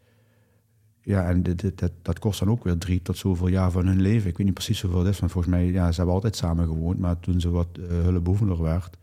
Ja, 1.03 1.29
en 1.29 1.43
dit, 1.43 1.61
dit, 1.61 1.79
dat, 1.79 1.93
dat, 2.03 2.19
kost 2.19 2.39
dan 2.39 2.51
ook 2.51 2.65
weer 2.65 2.79
drie 2.79 3.03
tot 3.03 3.17
zoveel 3.17 3.49
jaar 3.49 3.71
van 3.71 3.87
hun 3.87 4.01
leven. 4.01 4.31
Ik 4.31 4.37
weet 4.37 4.47
niet 4.47 4.55
precies 4.55 4.81
hoeveel 4.81 5.01
het 5.01 5.09
is, 5.09 5.19
want 5.19 5.33
volgens 5.33 5.55
mij, 5.55 5.67
ja, 5.67 5.91
ze 5.91 5.97
hebben 5.97 6.15
altijd 6.15 6.37
samen 6.37 6.67
gewoond, 6.67 6.99
maar 6.99 7.21
toen 7.21 7.41
ze 7.41 7.51
wat 7.51 7.69
uh, 7.79 7.87
hulpbehoevender 7.87 8.63
werd, 8.63 8.97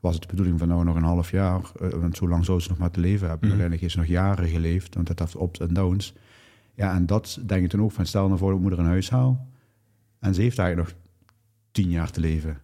was 0.00 0.14
het 0.14 0.22
de 0.22 0.28
bedoeling 0.28 0.58
van 0.58 0.68
nou 0.68 0.84
nog 0.84 0.96
een 0.96 1.02
half 1.02 1.30
jaar, 1.30 1.60
want 1.78 2.16
zo 2.16 2.28
lang 2.28 2.44
zou 2.44 2.60
ze 2.60 2.68
nog 2.68 2.78
maar 2.78 2.90
te 2.90 3.00
leven 3.00 3.28
hebben. 3.28 3.48
Mm. 3.48 3.50
Uiteindelijk 3.50 3.86
is 3.86 3.92
ze 3.92 3.98
nog 3.98 4.08
jaren 4.08 4.48
geleefd, 4.48 4.94
want 4.94 5.06
dat 5.06 5.18
heeft 5.18 5.40
ups 5.40 5.60
en 5.60 5.74
downs. 5.74 6.14
Ja, 6.74 6.94
en 6.94 7.06
dat 7.06 7.38
denk 7.46 7.64
ik 7.64 7.70
dan 7.70 7.82
ook 7.82 7.92
van 7.92 8.06
stel 8.06 8.26
nou 8.26 8.38
voor 8.38 8.48
dat 8.48 8.56
ik 8.56 8.62
moeder 8.62 8.80
een 8.80 8.90
huis 8.90 9.10
haal. 9.10 9.48
En 10.18 10.34
ze 10.34 10.40
heeft 10.40 10.58
eigenlijk 10.58 10.88
nog 10.88 10.98
tien 11.70 11.90
jaar 11.90 12.10
te 12.10 12.20
leven. 12.20 12.60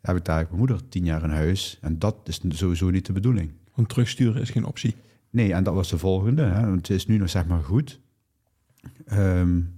heb 0.00 0.16
ik 0.16 0.24
daar 0.24 0.44
mijn 0.44 0.58
moeder 0.58 0.88
tien 0.88 1.04
jaar 1.04 1.22
in 1.22 1.30
huis. 1.30 1.78
En 1.80 1.98
dat 1.98 2.16
is 2.24 2.40
sowieso 2.48 2.90
niet 2.90 3.06
de 3.06 3.12
bedoeling. 3.12 3.50
Want 3.74 3.88
terugsturen 3.88 4.42
is 4.42 4.50
geen 4.50 4.64
optie. 4.64 4.94
Nee, 5.30 5.52
en 5.52 5.64
dat 5.64 5.74
was 5.74 5.90
de 5.90 5.98
volgende. 5.98 6.42
Hè. 6.42 6.70
Het 6.70 6.90
is 6.90 7.06
nu 7.06 7.16
nog 7.16 7.30
zeg 7.30 7.46
maar 7.46 7.62
goed. 7.62 8.00
Um, 9.12 9.74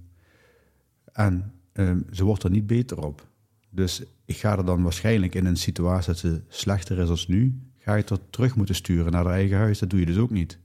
en 1.13 1.53
um, 1.73 2.05
ze 2.11 2.23
wordt 2.23 2.43
er 2.43 2.49
niet 2.49 2.67
beter 2.67 3.03
op. 3.03 3.27
Dus 3.69 4.03
ik 4.25 4.37
ga 4.37 4.57
er 4.57 4.65
dan 4.65 4.83
waarschijnlijk 4.83 5.35
in 5.35 5.45
een 5.45 5.57
situatie 5.57 6.07
dat 6.07 6.17
ze 6.17 6.41
slechter 6.47 6.99
is 6.99 7.09
als 7.09 7.27
nu, 7.27 7.61
ga 7.77 7.95
je 7.95 8.03
er 8.03 8.29
terug 8.29 8.55
moeten 8.55 8.75
sturen 8.75 9.11
naar 9.11 9.25
haar 9.25 9.33
eigen 9.33 9.57
huis. 9.57 9.79
Dat 9.79 9.89
doe 9.89 9.99
je 9.99 10.05
dus 10.05 10.17
ook 10.17 10.29
niet. 10.29 10.59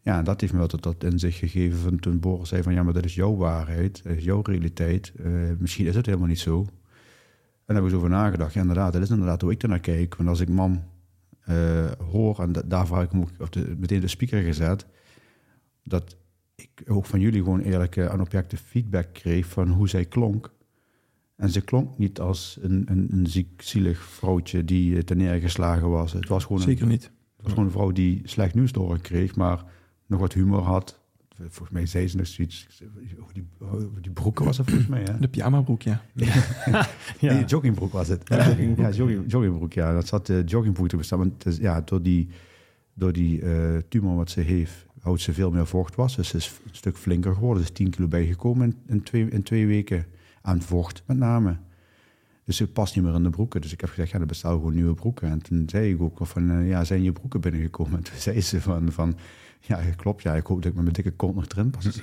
Ja, 0.00 0.22
dat 0.22 0.40
heeft 0.40 0.52
me 0.52 0.66
tot 0.66 0.82
dat 0.82 1.04
inzicht 1.04 1.38
gegeven 1.38 1.78
van 1.78 1.98
toen 1.98 2.20
Boris 2.20 2.48
zei 2.48 2.62
van 2.62 2.72
ja, 2.72 2.82
maar 2.82 2.92
dat 2.92 3.04
is 3.04 3.14
jouw 3.14 3.36
waarheid, 3.36 4.02
is 4.04 4.24
jouw 4.24 4.40
realiteit. 4.42 5.12
Uh, 5.20 5.50
misschien 5.58 5.86
is 5.86 5.94
het 5.94 6.06
helemaal 6.06 6.28
niet 6.28 6.38
zo. 6.38 6.58
En 6.58 6.66
daar 7.74 7.76
heb 7.76 7.84
ik 7.84 7.90
zo 7.90 7.96
over 7.96 8.10
nagedacht. 8.10 8.54
Ja, 8.54 8.60
inderdaad, 8.60 8.92
dat 8.92 9.02
is 9.02 9.10
inderdaad 9.10 9.40
hoe 9.40 9.52
ik 9.52 9.62
ernaar 9.62 9.80
kijk. 9.80 10.16
Want 10.16 10.28
als 10.28 10.40
ik 10.40 10.48
mam 10.48 10.84
hoor, 12.10 12.38
en 12.40 12.52
daarvoor 12.64 12.96
heb 12.96 13.06
ik 13.06 13.12
hem 13.12 13.20
ook 13.20 13.30
op 13.38 13.52
de, 13.52 13.74
meteen 13.78 14.00
de 14.00 14.08
speaker 14.08 14.42
gezet, 14.42 14.86
dat 15.82 16.16
ik 16.54 16.82
ook 16.86 17.06
van 17.06 17.20
jullie 17.20 17.42
gewoon 17.42 17.60
eerlijk 17.60 17.96
uh, 17.96 18.14
objecte 18.20 18.56
feedback 18.56 19.12
kreeg 19.12 19.46
van 19.46 19.68
hoe 19.68 19.88
zij 19.88 20.04
klonk. 20.04 20.52
En 21.36 21.50
ze 21.50 21.60
klonk 21.60 21.98
niet 21.98 22.20
als 22.20 22.58
een, 22.60 22.82
een, 22.86 23.08
een 23.12 23.26
ziek, 23.26 23.62
zielig 23.62 23.98
vrouwtje 24.02 24.64
die 24.64 25.04
ten 25.04 25.16
neergeslagen 25.16 25.90
was. 25.90 26.12
Het 26.12 26.28
was 26.28 26.44
gewoon 26.44 26.62
Zeker 26.62 26.82
een, 26.82 26.88
niet. 26.88 27.02
Het 27.02 27.42
was 27.42 27.52
gewoon 27.52 27.64
een 27.64 27.72
vrouw 27.72 27.92
die 27.92 28.20
slecht 28.24 28.54
nieuws 28.54 28.72
doorkreeg, 28.72 29.36
maar 29.36 29.64
nog 30.06 30.20
wat 30.20 30.32
humor 30.32 30.62
had. 30.62 31.03
Volgens 31.38 31.70
mij 31.70 31.86
zei 31.86 32.08
ze 32.08 32.16
nog 32.16 32.26
zoiets. 32.26 32.66
Die, 33.32 33.46
die 34.00 34.12
broeken 34.12 34.44
was 34.44 34.58
het 34.58 34.66
volgens 34.68 34.88
mij. 34.88 35.02
Hè? 35.02 35.18
De 35.18 35.28
pyjamabroek, 35.28 35.82
ja. 35.82 36.02
ja. 37.20 37.34
Die 37.34 37.44
joggingbroek 37.44 37.92
was 37.92 38.08
het. 38.08 38.28
Ja, 38.28 38.46
joggingbroek. 38.46 38.86
Ja, 38.86 38.92
jogging, 38.92 39.30
joggingbroek, 39.30 39.72
ja. 39.72 39.92
Dat 39.92 40.06
zat 40.06 40.26
de 40.26 40.42
joggingbroek 40.46 40.88
te 40.88 40.96
bestaan. 40.96 41.18
Want 41.18 41.46
is, 41.46 41.56
ja, 41.56 41.80
door 41.80 42.02
die, 42.02 42.28
door 42.94 43.12
die 43.12 43.40
uh, 43.40 43.76
tumor 43.88 44.16
wat 44.16 44.30
ze 44.30 44.40
heeft, 44.40 44.86
houdt 45.00 45.20
ze 45.20 45.32
veel 45.32 45.50
meer 45.50 45.66
vocht 45.66 45.94
was. 45.94 46.16
Dus 46.16 46.28
ze 46.28 46.36
is 46.36 46.60
een 46.64 46.74
stuk 46.74 46.96
flinker 46.96 47.34
geworden. 47.34 47.62
Ze 47.62 47.68
is 47.68 47.74
10 47.76 47.90
kilo 47.90 48.08
bijgekomen 48.08 48.66
in, 48.66 48.94
in, 48.94 49.02
twee, 49.02 49.28
in 49.30 49.42
twee 49.42 49.66
weken. 49.66 50.06
Aan 50.42 50.62
vocht 50.62 51.02
met 51.06 51.16
name. 51.16 51.56
Dus 52.44 52.56
ze 52.56 52.68
past 52.68 52.96
niet 52.96 53.04
meer 53.04 53.14
in 53.14 53.22
de 53.22 53.30
broeken. 53.30 53.60
Dus 53.60 53.72
ik 53.72 53.80
heb 53.80 53.90
gezegd, 53.90 54.10
ja, 54.10 54.18
dan 54.18 54.26
bestel 54.26 54.52
gewoon 54.52 54.74
nieuwe 54.74 54.94
broeken. 54.94 55.30
En 55.30 55.42
toen 55.42 55.68
zei 55.68 55.92
ik 55.92 56.00
ook 56.00 56.26
van, 56.26 56.50
uh, 56.50 56.68
ja, 56.68 56.84
zijn 56.84 57.02
je 57.02 57.12
broeken 57.12 57.40
binnengekomen? 57.40 57.96
En 57.96 58.02
toen 58.10 58.18
zei 58.18 58.40
ze 58.40 58.60
van, 58.60 58.92
van 58.92 59.16
ja, 59.66 59.80
klopt. 59.96 60.22
Ja, 60.22 60.34
ik 60.34 60.46
hoop 60.46 60.56
dat 60.56 60.70
ik 60.70 60.74
met 60.74 60.82
mijn 60.82 60.94
dikke 60.94 61.10
kont 61.10 61.34
nog 61.34 61.46
erin 61.48 61.70
pas. 61.70 61.84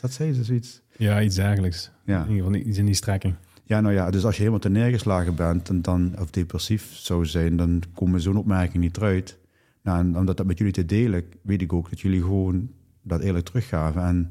Dat, 0.00 0.12
zei 0.12 0.32
ze 0.32 0.44
zoiets. 0.44 0.82
Ja, 0.96 1.22
iets 1.22 1.34
dergelijks. 1.34 1.90
Ja. 2.04 2.22
In 2.24 2.30
ieder 2.30 2.44
geval 2.44 2.60
iets 2.60 2.78
in 2.78 2.84
die 2.84 2.94
strekking. 2.94 3.34
Ja, 3.64 3.80
nou 3.80 3.94
ja, 3.94 4.10
dus 4.10 4.24
als 4.24 4.34
je 4.34 4.38
helemaal 4.38 4.60
te 4.60 4.68
neergeslagen 4.68 5.34
bent 5.34 5.68
en 5.68 5.82
dan, 5.82 6.14
of 6.18 6.30
depressief 6.30 6.94
zou 6.94 7.26
zijn, 7.26 7.56
dan 7.56 7.82
komen 7.94 8.20
zo'n 8.20 8.36
opmerking 8.36 8.82
niet 8.82 8.96
eruit. 8.96 9.38
Nou, 9.82 9.98
en 9.98 10.16
om 10.16 10.24
dat 10.24 10.44
met 10.44 10.58
jullie 10.58 10.72
te 10.72 10.84
delen, 10.84 11.24
weet 11.42 11.62
ik 11.62 11.72
ook 11.72 11.90
dat 11.90 12.00
jullie 12.00 12.20
gewoon 12.20 12.70
dat 13.02 13.20
eerlijk 13.20 13.44
teruggaven. 13.44 14.02
En 14.02 14.30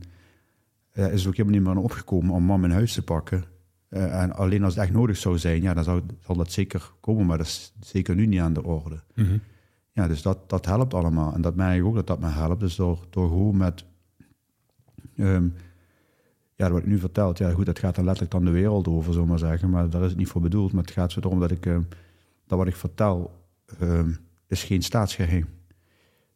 uh, 0.93 1.13
is 1.13 1.27
ook 1.27 1.35
helemaal 1.35 1.59
niet 1.59 1.67
meer 1.67 1.83
opgekomen 1.83 2.35
om 2.35 2.43
mam 2.43 2.63
in 2.63 2.71
huis 2.71 2.93
te 2.93 3.03
pakken. 3.03 3.43
Uh, 3.89 4.21
en 4.21 4.35
alleen 4.35 4.63
als 4.63 4.75
het 4.75 4.83
echt 4.83 4.93
nodig 4.93 5.17
zou 5.17 5.37
zijn, 5.37 5.61
ja, 5.61 5.73
dan 5.73 5.83
zou, 5.83 6.01
zal 6.25 6.35
dat 6.35 6.51
zeker 6.51 6.91
komen, 6.99 7.25
maar 7.25 7.37
dat 7.37 7.47
is 7.47 7.73
zeker 7.79 8.15
nu 8.15 8.25
niet 8.25 8.39
aan 8.39 8.53
de 8.53 8.63
orde. 8.63 9.03
Mm 9.15 9.25
-hmm. 9.25 9.41
Ja, 9.95 10.07
dus 10.07 10.21
dat, 10.21 10.49
dat 10.49 10.65
helpt 10.65 10.93
allemaal. 10.93 11.33
En 11.33 11.41
dat 11.41 11.55
merk 11.55 11.77
ik 11.77 11.85
ook 11.85 11.95
dat 11.95 12.07
dat 12.07 12.19
me 12.19 12.27
helpt. 12.27 12.59
Dus 12.59 12.75
door, 12.75 12.99
door 13.09 13.27
gewoon 13.27 13.57
met... 13.57 13.85
Um, 15.17 15.53
ja, 16.55 16.69
wat 16.69 16.79
ik 16.79 16.85
nu 16.85 16.99
vertelt, 16.99 17.37
ja 17.37 17.51
goed, 17.51 17.65
dat 17.65 17.79
gaat 17.79 17.95
dan 17.95 18.03
letterlijk 18.03 18.33
dan 18.33 18.45
de 18.45 18.51
wereld 18.51 18.87
over, 18.87 19.13
zomaar 19.13 19.29
maar 19.29 19.39
zeggen. 19.39 19.69
Maar 19.69 19.89
daar 19.89 20.01
is 20.01 20.09
het 20.09 20.17
niet 20.17 20.27
voor 20.27 20.41
bedoeld. 20.41 20.71
Maar 20.71 20.83
het 20.83 20.91
gaat 20.91 21.11
zo 21.11 21.19
erom 21.19 21.39
dat 21.39 21.51
ik... 21.51 21.65
Um, 21.65 21.87
dat 22.47 22.57
wat 22.57 22.67
ik 22.67 22.75
vertel, 22.75 23.31
um, 23.81 24.17
is 24.47 24.63
geen 24.63 24.81
staatsgeheim. 24.81 25.47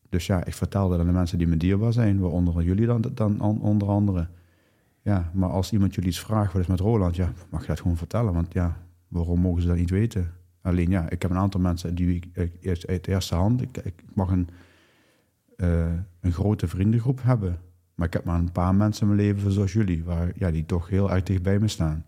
Dus 0.10 0.26
ja, 0.26 0.46
ik 0.46 0.54
vertelde 0.54 0.98
aan 0.98 1.06
de 1.06 1.12
mensen 1.12 1.38
die 1.38 1.48
me 1.48 1.58
dierbaar 1.58 1.94
zijn, 1.94 2.20
waaronder 2.20 2.64
jullie 2.64 2.86
dan, 2.86 3.04
dan 3.14 3.42
onder 3.42 3.88
andere. 3.88 4.28
Ja, 5.02 5.32
maar 5.34 5.50
als 5.50 5.72
iemand 5.72 5.96
jullie 5.96 6.10
iets 6.10 6.20
vraagt, 6.20 6.54
wat 6.54 6.62
is 6.62 6.68
met 6.68 6.80
Roland? 6.80 7.16
Ja, 7.16 7.34
mag 7.50 7.62
je 7.62 7.68
dat 7.68 7.82
gewoon 7.82 7.98
vertellen, 7.98 8.34
want 8.34 8.54
ja, 8.54 8.78
waarom 9.08 9.40
mogen 9.40 9.62
ze 9.62 9.68
dat 9.68 9.78
niet 9.78 9.90
weten? 9.90 10.34
Alleen 10.62 10.90
ja, 10.90 11.10
ik 11.10 11.22
heb 11.22 11.32
een 11.32 11.38
aantal 11.38 11.60
mensen 11.60 11.96
die 11.96 12.16
ik, 12.16 12.50
eerst 12.60 12.88
uit 12.88 13.08
eerste 13.08 13.36
hand, 13.36 13.62
ik, 13.62 13.78
ik 13.78 14.04
mag 14.14 14.30
een, 14.30 14.50
uh, 15.58 15.94
een 16.20 16.32
grote 16.32 16.68
vriendengroep 16.68 17.24
hebben. 17.24 17.62
Maar 17.96 18.08
ik 18.08 18.14
heb 18.14 18.24
maar 18.24 18.40
een 18.40 18.52
paar 18.52 18.76
mensen 18.76 19.08
in 19.08 19.16
mijn 19.16 19.28
leven 19.28 19.52
zoals 19.52 19.74
jullie, 19.74 20.04
waar, 20.04 20.32
ja, 20.36 20.52
die 20.52 20.66
toch 20.66 20.90
heel 20.90 21.12
erg 21.12 21.24
dicht 21.24 21.42
bij 21.44 21.60
me 21.60 21.68
staan. 21.68 22.06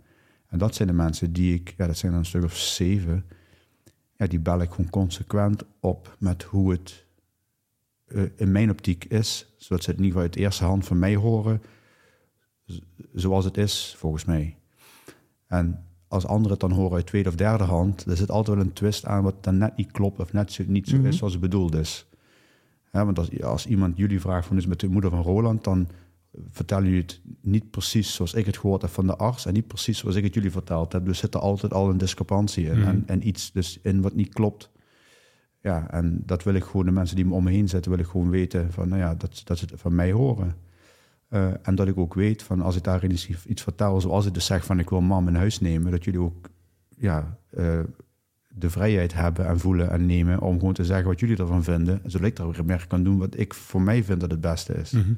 En 0.47 0.57
dat 0.57 0.75
zijn 0.75 0.87
de 0.87 0.93
mensen 0.93 1.33
die 1.33 1.53
ik, 1.53 1.73
ja, 1.77 1.87
dat 1.87 1.97
zijn 1.97 2.11
dan 2.11 2.21
een 2.21 2.27
stuk 2.27 2.43
of 2.43 2.57
zeven, 2.57 3.25
ja, 4.15 4.27
die 4.27 4.39
bel 4.39 4.61
ik 4.61 4.69
gewoon 4.71 4.89
consequent 4.89 5.63
op 5.79 6.15
met 6.19 6.43
hoe 6.43 6.71
het 6.71 7.05
uh, 8.07 8.23
in 8.35 8.51
mijn 8.51 8.69
optiek 8.69 9.05
is, 9.05 9.53
zodat 9.57 9.83
ze 9.83 9.89
het 9.89 9.99
in 9.99 10.05
ieder 10.05 10.21
geval 10.21 10.21
uit 10.21 10.35
eerste 10.35 10.63
hand 10.63 10.85
van 10.85 10.99
mij 10.99 11.15
horen, 11.15 11.61
zoals 13.13 13.45
het 13.45 13.57
is, 13.57 13.95
volgens 13.97 14.25
mij. 14.25 14.57
En 15.47 15.85
als 16.11 16.25
anderen 16.25 16.51
het 16.51 16.59
dan 16.59 16.71
horen 16.71 16.95
uit 16.95 17.05
tweede 17.05 17.29
of 17.29 17.35
derde 17.35 17.63
hand, 17.63 18.05
er 18.05 18.17
zit 18.17 18.31
altijd 18.31 18.57
wel 18.57 18.65
een 18.65 18.73
twist 18.73 19.05
aan 19.05 19.23
wat 19.23 19.43
dan 19.43 19.57
net 19.57 19.77
niet 19.77 19.91
klopt 19.91 20.19
of 20.19 20.33
net 20.33 20.51
zo, 20.51 20.63
niet 20.67 20.87
zo 20.87 20.95
is 20.95 21.01
mhm. 21.01 21.11
zoals 21.11 21.33
het 21.33 21.41
bedoeld 21.41 21.75
is. 21.75 22.07
want 22.91 23.17
als, 23.17 23.41
als 23.41 23.67
iemand 23.67 23.97
jullie 23.97 24.19
vraagt 24.19 24.47
van 24.47 24.57
is 24.57 24.65
met 24.65 24.79
de 24.79 24.87
moeder 24.87 25.09
van 25.09 25.21
Roland, 25.21 25.63
dan 25.63 25.87
vertellen 26.49 26.83
jullie 26.83 27.01
het 27.01 27.21
niet 27.41 27.71
precies 27.71 28.13
zoals 28.13 28.33
ik 28.33 28.45
het 28.45 28.57
gehoord 28.57 28.81
heb 28.81 28.91
van 28.91 29.07
de 29.07 29.15
arts 29.15 29.45
en 29.45 29.53
niet 29.53 29.67
precies 29.67 29.97
zoals 29.97 30.15
ik 30.15 30.23
het 30.23 30.33
jullie 30.33 30.51
verteld 30.51 30.91
heb. 30.91 31.05
Dus 31.05 31.17
zit 31.17 31.33
er 31.33 31.39
altijd 31.39 31.73
al 31.73 31.89
een 31.89 31.97
discrepantie 31.97 32.65
in 32.65 32.79
mhm. 32.79 32.87
en, 32.87 33.03
en, 33.05 33.27
iets 33.27 33.51
dus 33.51 33.79
in 33.81 34.01
wat 34.01 34.13
niet 34.13 34.33
klopt. 34.33 34.69
Ja, 35.61 35.91
en 35.91 36.23
dat 36.25 36.43
wil 36.43 36.53
ik 36.53 36.63
gewoon, 36.63 36.85
de 36.85 36.91
mensen 36.91 37.15
die 37.15 37.25
me 37.25 37.33
om 37.33 37.43
me 37.43 37.51
heen 37.51 37.69
zitten, 37.69 37.91
wil 37.91 37.99
ik 37.99 38.07
gewoon 38.07 38.29
weten 38.29 38.71
van, 38.71 38.89
nou 38.89 39.01
ja, 39.01 39.15
dat, 39.15 39.41
dat 39.43 39.57
ze 39.57 39.65
het 39.65 39.79
van 39.79 39.95
mij 39.95 40.11
horen. 40.11 40.55
Uh, 41.33 41.51
en 41.61 41.75
dat 41.75 41.87
ik 41.87 41.97
ook 41.97 42.13
weet 42.13 42.43
van 42.43 42.61
als 42.61 42.75
ik 42.75 42.83
daarin 42.83 43.11
iets, 43.11 43.61
vertel, 43.61 44.01
zoals 44.01 44.25
ik 44.25 44.33
dus 44.33 44.45
zeg 44.45 44.65
van 44.65 44.79
ik 44.79 44.89
wil 44.89 45.01
mam 45.01 45.27
in 45.27 45.35
huis 45.35 45.59
nemen, 45.59 45.91
dat 45.91 46.03
jullie 46.03 46.19
ook 46.19 46.49
ja, 46.97 47.37
uh, 47.53 47.79
de 48.47 48.69
vrijheid 48.69 49.13
hebben 49.13 49.47
en 49.47 49.59
voelen 49.59 49.89
en 49.89 50.05
nemen 50.05 50.39
om 50.39 50.59
gewoon 50.59 50.73
te 50.73 50.85
zeggen 50.85 51.07
wat 51.07 51.19
jullie 51.19 51.37
ervan 51.37 51.63
vinden, 51.63 52.01
zodat 52.05 52.27
ik 52.27 52.35
daar 52.35 52.65
meer 52.65 52.87
kan 52.87 53.03
doen 53.03 53.17
wat 53.17 53.39
ik 53.39 53.53
voor 53.53 53.81
mij 53.81 54.03
vind 54.03 54.19
dat 54.19 54.31
het 54.31 54.41
beste 54.41 54.73
is. 54.73 54.91
Mm 54.91 55.01
-hmm. 55.01 55.17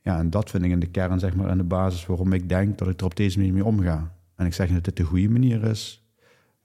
Ja, 0.00 0.18
en 0.18 0.30
dat 0.30 0.50
vind 0.50 0.64
ik 0.64 0.70
in 0.70 0.80
de 0.80 0.90
kern, 0.90 1.18
zeg 1.18 1.34
maar, 1.34 1.50
in 1.50 1.56
de 1.56 1.64
basis 1.64 2.06
waarom 2.06 2.32
ik 2.32 2.48
denk 2.48 2.78
dat 2.78 2.88
ik 2.88 3.00
er 3.00 3.06
op 3.06 3.16
deze 3.16 3.38
manier 3.38 3.52
mee 3.52 3.64
omga. 3.64 4.14
En 4.34 4.46
ik 4.46 4.54
zeg 4.54 4.66
niet 4.66 4.74
dat 4.74 4.84
dit 4.84 4.96
de 4.96 5.10
goede 5.10 5.28
manier 5.28 5.64
is, 5.64 6.06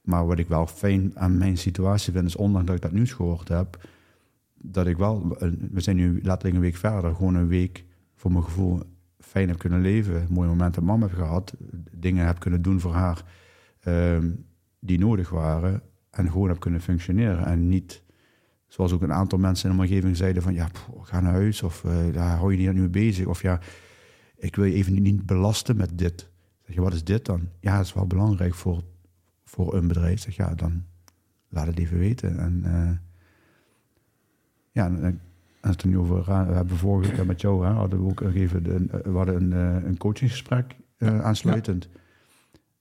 maar 0.00 0.26
wat 0.26 0.38
ik 0.38 0.48
wel 0.48 0.66
fijn 0.66 1.12
aan 1.14 1.38
mijn 1.38 1.58
situatie 1.58 2.12
vind, 2.12 2.26
is 2.26 2.36
ondanks 2.36 2.66
dat 2.66 2.76
ik 2.76 2.82
dat 2.82 2.92
nieuws 2.92 3.12
gehoord 3.12 3.48
heb, 3.48 3.88
dat 4.54 4.86
ik 4.86 4.96
wel, 4.96 5.36
we 5.70 5.80
zijn 5.80 5.96
nu 5.96 6.20
letterlijk 6.22 6.54
een 6.54 6.60
week 6.60 6.76
verder, 6.76 7.14
gewoon 7.14 7.34
een 7.34 7.48
week 7.48 7.84
voor 8.18 8.32
mijn 8.32 8.44
gevoel 8.44 8.82
fijn 9.18 9.48
heb 9.48 9.58
kunnen 9.58 9.80
leven. 9.80 10.26
Mooie 10.28 10.48
momenten 10.48 10.84
met 10.84 10.90
mam 10.90 11.02
heb 11.02 11.12
gehad. 11.12 11.54
Dingen 11.92 12.26
heb 12.26 12.38
kunnen 12.38 12.62
doen 12.62 12.80
voor 12.80 12.92
haar 12.92 13.24
ehm, 13.80 14.30
die 14.78 14.98
nodig 14.98 15.30
waren. 15.30 15.82
En 16.10 16.30
gewoon 16.30 16.48
heb 16.48 16.60
kunnen 16.60 16.80
functioneren. 16.80 17.46
En 17.46 17.68
niet, 17.68 18.02
zoals 18.66 18.92
ook 18.92 19.02
een 19.02 19.12
aantal 19.12 19.38
mensen 19.38 19.70
in 19.70 19.76
mijn 19.76 19.88
omgeving 19.88 20.16
zeiden 20.16 20.42
van... 20.42 20.54
ja, 20.54 20.68
ga 21.02 21.20
naar 21.20 21.32
huis 21.32 21.62
of 21.62 21.84
uh, 21.84 22.12
daar 22.12 22.36
hou 22.36 22.52
je 22.52 22.58
niet 22.58 22.78
mee 22.78 22.88
bezig. 22.88 23.26
Of 23.26 23.42
ja, 23.42 23.60
ik 24.36 24.56
wil 24.56 24.64
je 24.64 24.74
even 24.74 25.02
niet 25.02 25.26
belasten 25.26 25.76
met 25.76 25.98
dit. 25.98 26.30
Zeg 26.64 26.74
je, 26.74 26.80
wat 26.80 26.92
is 26.94 27.04
dit 27.04 27.24
dan? 27.24 27.48
Ja, 27.60 27.76
dat 27.76 27.86
is 27.86 27.92
wel 27.92 28.06
belangrijk 28.06 28.54
voor, 28.54 28.84
voor 29.44 29.74
een 29.74 29.88
bedrijf. 29.88 30.20
Zeg 30.20 30.36
ja, 30.36 30.54
dan 30.54 30.84
laat 31.48 31.66
het 31.66 31.78
even 31.78 31.98
weten. 31.98 32.38
En 32.38 32.62
uh, 32.66 32.90
ja, 34.72 35.12
en 35.60 35.70
het 35.70 35.84
nu 35.84 35.98
over 35.98 36.24
We 36.24 36.54
hebben 36.54 36.76
vorige 36.76 37.12
keer 37.12 37.26
met 37.26 37.40
jou 37.40 37.66
hè, 37.66 37.72
hadden 37.72 38.04
we 38.04 38.10
ook 38.10 38.20
even 38.20 38.74
een, 38.74 38.90
we 39.02 39.16
hadden 39.16 39.34
een, 39.34 39.52
eh, 39.52 39.88
een 39.88 39.96
coachingsgesprek 39.96 40.76
uh, 40.98 41.20
aansluitend. 41.20 41.88
Ja. 41.92 42.00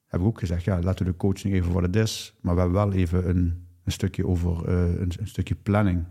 Hebben 0.08 0.28
we 0.28 0.34
ook 0.34 0.40
gezegd, 0.40 0.64
ja, 0.64 0.82
laten 0.82 1.06
we 1.06 1.12
de 1.12 1.18
coaching 1.18 1.54
even 1.54 1.72
wat 1.72 1.82
het 1.82 1.96
is. 1.96 2.36
Maar 2.42 2.54
we 2.54 2.62
hebben 2.62 2.78
wel 2.78 2.94
even 2.94 3.30
een, 3.30 3.68
een 3.84 3.92
stukje 3.92 4.28
over 4.28 4.70
uh, 4.70 5.00
een, 5.00 5.12
een, 5.20 5.28
stukje 5.28 5.56
planning 5.56 6.04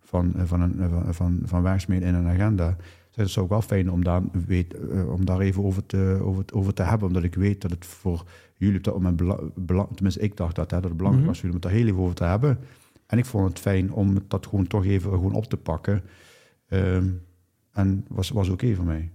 van, 0.00 0.34
van, 0.36 0.60
een, 0.60 0.90
van, 0.90 1.14
van, 1.14 1.40
van 1.44 1.62
werkzaamheden 1.62 2.08
in 2.08 2.14
een 2.14 2.28
agenda. 2.28 2.76
Dus 2.76 3.16
het 3.16 3.26
is 3.26 3.38
ook 3.38 3.48
wel 3.48 3.62
fijn 3.62 3.90
om 3.90 4.04
daar, 4.04 4.22
weet, 4.46 4.76
om 5.06 5.24
daar 5.24 5.40
even 5.40 5.64
over 5.64 5.86
te, 5.86 6.18
over, 6.22 6.44
over 6.52 6.74
te 6.74 6.82
hebben. 6.82 7.06
Omdat 7.06 7.22
ik 7.22 7.34
weet 7.34 7.60
dat 7.60 7.70
het 7.70 7.86
voor 7.86 8.24
jullie 8.56 8.76
op 8.76 8.84
dat 8.84 8.94
moment 8.94 9.16
belang, 9.54 9.88
tenminste 9.94 10.20
ik 10.20 10.36
dacht 10.36 10.54
dat, 10.54 10.70
hè, 10.70 10.76
dat 10.76 10.88
het 10.88 10.96
belangrijk 10.96 11.26
mhm. 11.26 11.32
was 11.32 11.42
jullie 11.42 11.56
om 11.56 11.62
het 11.62 11.70
daar 11.70 11.80
heel 11.80 11.88
even 11.88 12.02
over 12.02 12.14
te 12.14 12.24
hebben. 12.24 12.58
En 13.14 13.20
ik 13.20 13.26
vond 13.26 13.48
het 13.48 13.58
fijn 13.58 13.92
om 13.92 14.18
dat 14.28 14.46
gewoon 14.46 14.66
toch 14.66 14.84
even 14.84 15.10
gewoon 15.10 15.34
op 15.34 15.44
te 15.44 15.56
pakken. 15.56 16.02
Um, 16.68 17.22
en 17.72 18.04
was, 18.08 18.30
was 18.30 18.48
oké 18.48 18.64
okay 18.64 18.74
voor 18.74 18.84
mij. 18.84 19.10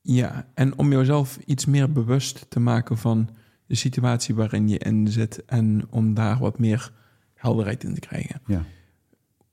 Ja, 0.00 0.48
en 0.54 0.78
om 0.78 0.92
jezelf 0.92 1.38
iets 1.46 1.64
meer 1.64 1.92
bewust 1.92 2.46
te 2.48 2.60
maken 2.60 2.98
van 2.98 3.28
de 3.66 3.74
situatie 3.74 4.34
waarin 4.34 4.68
je 4.68 4.78
in 4.78 5.08
zit 5.08 5.44
en 5.44 5.86
om 5.90 6.14
daar 6.14 6.38
wat 6.38 6.58
meer 6.58 6.92
helderheid 7.34 7.84
in 7.84 7.94
te 7.94 8.00
krijgen. 8.00 8.40
Ja. 8.46 8.64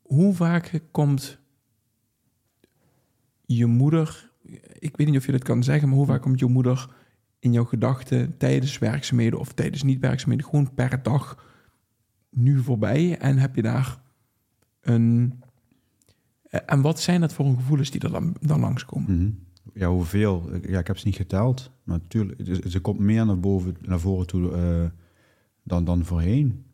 Hoe 0.02 0.34
vaak 0.34 0.82
komt 0.91 1.39
je 3.45 3.65
moeder, 3.65 4.32
ik 4.80 4.97
weet 4.97 5.08
niet 5.08 5.17
of 5.17 5.26
je 5.26 5.32
dat 5.32 5.43
kan 5.43 5.63
zeggen, 5.63 5.88
maar 5.88 5.97
hoe 5.97 6.08
vaak 6.08 6.21
komt 6.21 6.39
je 6.39 6.45
moeder 6.45 6.89
in 7.39 7.52
jouw 7.52 7.65
gedachten 7.65 8.38
tijdens 8.38 8.78
werkzaamheden 8.78 9.39
of 9.39 9.54
tijdens 9.54 9.84
niet-werkzaamheden, 9.84 10.45
gewoon 10.45 10.74
per 10.74 11.04
dag 11.04 11.50
nu 12.32 12.60
voorbij 12.60 13.17
en 13.17 13.38
heb 13.38 13.56
je 13.56 13.62
daar 13.62 14.02
een. 14.82 15.41
Eh, 16.44 16.60
en 16.65 16.82
wat 16.82 17.00
zijn 17.00 17.22
dat 17.22 17.34
voor 17.34 17.46
een 17.46 17.56
gevoelens 17.56 17.91
die 17.91 18.02
er 18.02 18.12
dan, 18.12 18.36
dan 18.41 18.60
langskomen? 18.60 19.12
Mm 19.12 19.39
Ja, 19.74 19.89
hoeveel? 19.89 20.50
Ja, 20.67 20.80
ik 20.80 20.88
heb 20.88 20.98
ze 20.98 21.08
niet 21.08 21.15
geteld. 21.15 21.72
Maar 21.84 21.98
natuurlijk, 21.98 22.67
ze 22.67 22.80
komt 22.80 23.00
meer 23.00 23.26
naar, 23.26 23.39
boven, 23.39 23.76
naar 23.82 24.00
voren 24.00 24.28
toe 24.28 24.52
uh, 24.52 24.89
dan, 25.63 25.84
dan 25.84 26.06
voorheen. 26.06 26.65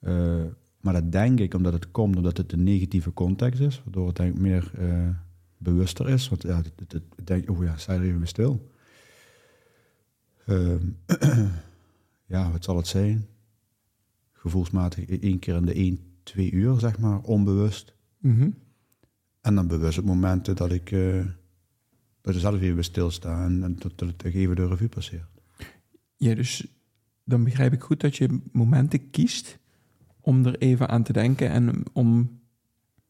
Uh, 0.00 0.44
maar 0.80 0.92
dat 0.92 1.12
denk 1.12 1.40
ik 1.40 1.54
omdat 1.54 1.72
het 1.72 1.90
komt 1.90 2.16
omdat 2.16 2.36
het 2.36 2.52
een 2.52 2.62
negatieve 2.62 3.12
context 3.12 3.60
is, 3.60 3.82
waardoor 3.84 4.06
het 4.06 4.16
denk 4.16 4.34
ik 4.34 4.40
meer 4.40 4.70
uh, 4.78 5.08
bewuster 5.56 6.08
is. 6.08 6.28
Want 6.28 6.42
ja, 6.42 6.62
het, 6.88 7.02
denk, 7.24 7.50
oh 7.50 7.64
ja, 7.64 7.76
sta 7.76 7.94
er 7.94 8.02
even 8.02 8.26
stil. 8.26 8.70
Ehm, 10.46 10.86
ja, 12.34 12.50
wat 12.50 12.64
zal 12.64 12.76
het 12.76 12.86
zijn? 12.86 13.26
Gevoelsmatig 14.48 15.08
één 15.08 15.38
keer 15.38 15.56
in 15.56 15.64
de 15.64 15.74
één, 15.74 15.98
twee 16.22 16.50
uur, 16.50 16.80
zeg 16.80 16.98
maar, 16.98 17.20
onbewust. 17.20 17.94
Mhm. 18.18 18.50
En 19.40 19.54
dan 19.54 19.66
bewust 19.66 19.98
op 19.98 20.04
momenten 20.04 20.56
dat 20.56 20.72
ik, 20.72 20.90
uh, 20.90 21.24
dat 22.20 22.34
ik 22.34 22.40
zelf 22.40 22.60
even 22.60 22.84
stilsta 22.84 23.44
en, 23.44 23.62
en 23.62 23.76
dat, 23.78 23.98
dat 23.98 24.08
het 24.08 24.24
even 24.24 24.56
de 24.56 24.66
revue 24.66 24.88
passeert. 24.88 25.30
Ja, 26.16 26.34
dus 26.34 26.66
dan 27.24 27.44
begrijp 27.44 27.72
ik 27.72 27.82
goed 27.82 28.00
dat 28.00 28.16
je 28.16 28.40
momenten 28.52 29.10
kiest 29.10 29.58
om 30.20 30.46
er 30.46 30.58
even 30.58 30.88
aan 30.88 31.02
te 31.02 31.12
denken 31.12 31.50
en 31.50 31.82
om, 31.92 32.40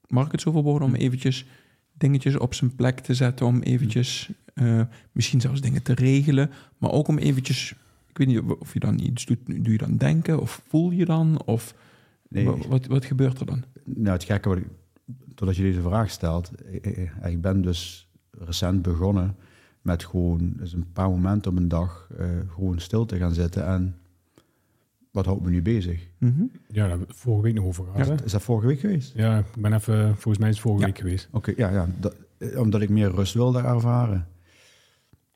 mag 0.06 0.26
ik 0.26 0.32
het 0.32 0.40
zo 0.40 0.52
verwoorden, 0.52 0.88
om 0.88 0.94
hm. 0.94 1.00
eventjes 1.00 1.46
dingetjes 1.92 2.36
op 2.36 2.54
zijn 2.54 2.74
plek 2.74 3.00
te 3.00 3.14
zetten, 3.14 3.46
om 3.46 3.60
eventjes 3.60 4.30
uh, 4.54 4.82
misschien 5.12 5.40
zelfs 5.40 5.60
dingen 5.60 5.82
te 5.82 5.94
regelen, 5.94 6.50
maar 6.78 6.90
ook 6.90 7.08
om 7.08 7.18
eventjes 7.18 7.74
ik 8.18 8.26
weet 8.26 8.34
niet 8.34 8.58
of 8.58 8.72
je 8.72 8.80
dan 8.80 8.98
iets 8.98 9.26
doet, 9.26 9.38
doe 9.46 9.72
je 9.72 9.78
dan 9.78 9.96
denken 9.96 10.40
of 10.40 10.62
voel 10.68 10.90
je 10.90 11.04
dan? 11.04 11.42
Of 11.44 11.74
nee. 12.28 12.46
wat, 12.68 12.86
wat 12.86 13.04
gebeurt 13.04 13.40
er 13.40 13.46
dan? 13.46 13.64
Nou, 13.84 14.10
het 14.10 14.24
gekke 14.24 14.48
wat 14.48 14.58
ik, 14.58 14.66
totdat 15.34 15.56
je 15.56 15.62
deze 15.62 15.80
vraag 15.80 16.10
stelt, 16.10 16.50
ik, 16.70 17.12
ik 17.24 17.40
ben 17.40 17.62
dus 17.62 18.10
recent 18.30 18.82
begonnen 18.82 19.36
met 19.82 20.04
gewoon 20.04 20.52
dus 20.56 20.72
een 20.72 20.92
paar 20.92 21.08
momenten 21.08 21.50
op 21.50 21.56
een 21.56 21.68
dag 21.68 22.08
uh, 22.20 22.26
gewoon 22.48 22.80
stil 22.80 23.04
te 23.04 23.16
gaan 23.16 23.34
zitten 23.34 23.66
en 23.66 23.96
wat 25.10 25.26
houdt 25.26 25.42
me 25.42 25.50
nu 25.50 25.62
bezig? 25.62 26.08
Mm 26.18 26.34
-hmm. 26.36 26.50
Ja, 26.68 26.88
daar 26.88 26.98
vorige 27.08 27.42
week 27.42 27.54
nog 27.54 27.64
over 27.64 27.84
gehad. 27.84 28.06
Ja, 28.06 28.24
is 28.24 28.32
dat 28.32 28.42
vorige 28.42 28.66
week 28.66 28.80
geweest? 28.80 29.12
Ja, 29.14 29.38
ik 29.38 29.46
ben 29.58 29.72
even, 29.72 30.16
volgens 30.16 30.38
mij 30.38 30.48
is 30.48 30.54
het 30.54 30.64
vorige 30.64 30.84
week 30.84 30.98
geweest. 30.98 31.28
Oké, 31.32 31.52
ja, 31.56 31.70
ja 31.70 31.88
dat, 32.00 32.16
omdat 32.56 32.80
ik 32.80 32.88
meer 32.88 33.10
rust 33.10 33.34
wilde 33.34 33.58
ervaren. 33.58 34.26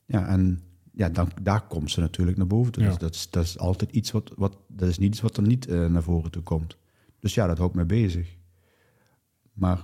Ja, 0.07 0.27
en 0.27 0.63
ja, 0.93 1.09
dan, 1.09 1.31
daar 1.43 1.67
komt 1.67 1.91
ze 1.91 2.01
natuurlijk 2.01 2.37
naar 2.37 2.47
boven 2.47 2.73
toe. 2.73 2.85
Dus 2.85 2.99
dat 2.99 3.15
is, 3.15 3.31
dat 3.31 3.45
is 3.45 3.59
altijd 3.59 3.93
iets 3.93 4.11
wat, 4.11 4.33
wat, 4.37 4.57
dat 4.67 4.89
is 4.89 4.99
niet 4.99 5.09
iets 5.09 5.21
wat 5.21 5.37
er 5.37 5.43
niet 5.43 5.69
uh, 5.69 5.87
naar 5.87 6.03
voren 6.03 6.31
toe 6.31 6.43
komt. 6.43 6.77
Dus 7.21 7.35
ja, 7.35 7.47
dat 7.47 7.59
houdt 7.59 7.75
me 7.75 7.85
bezig. 7.85 8.37
Maar 9.53 9.77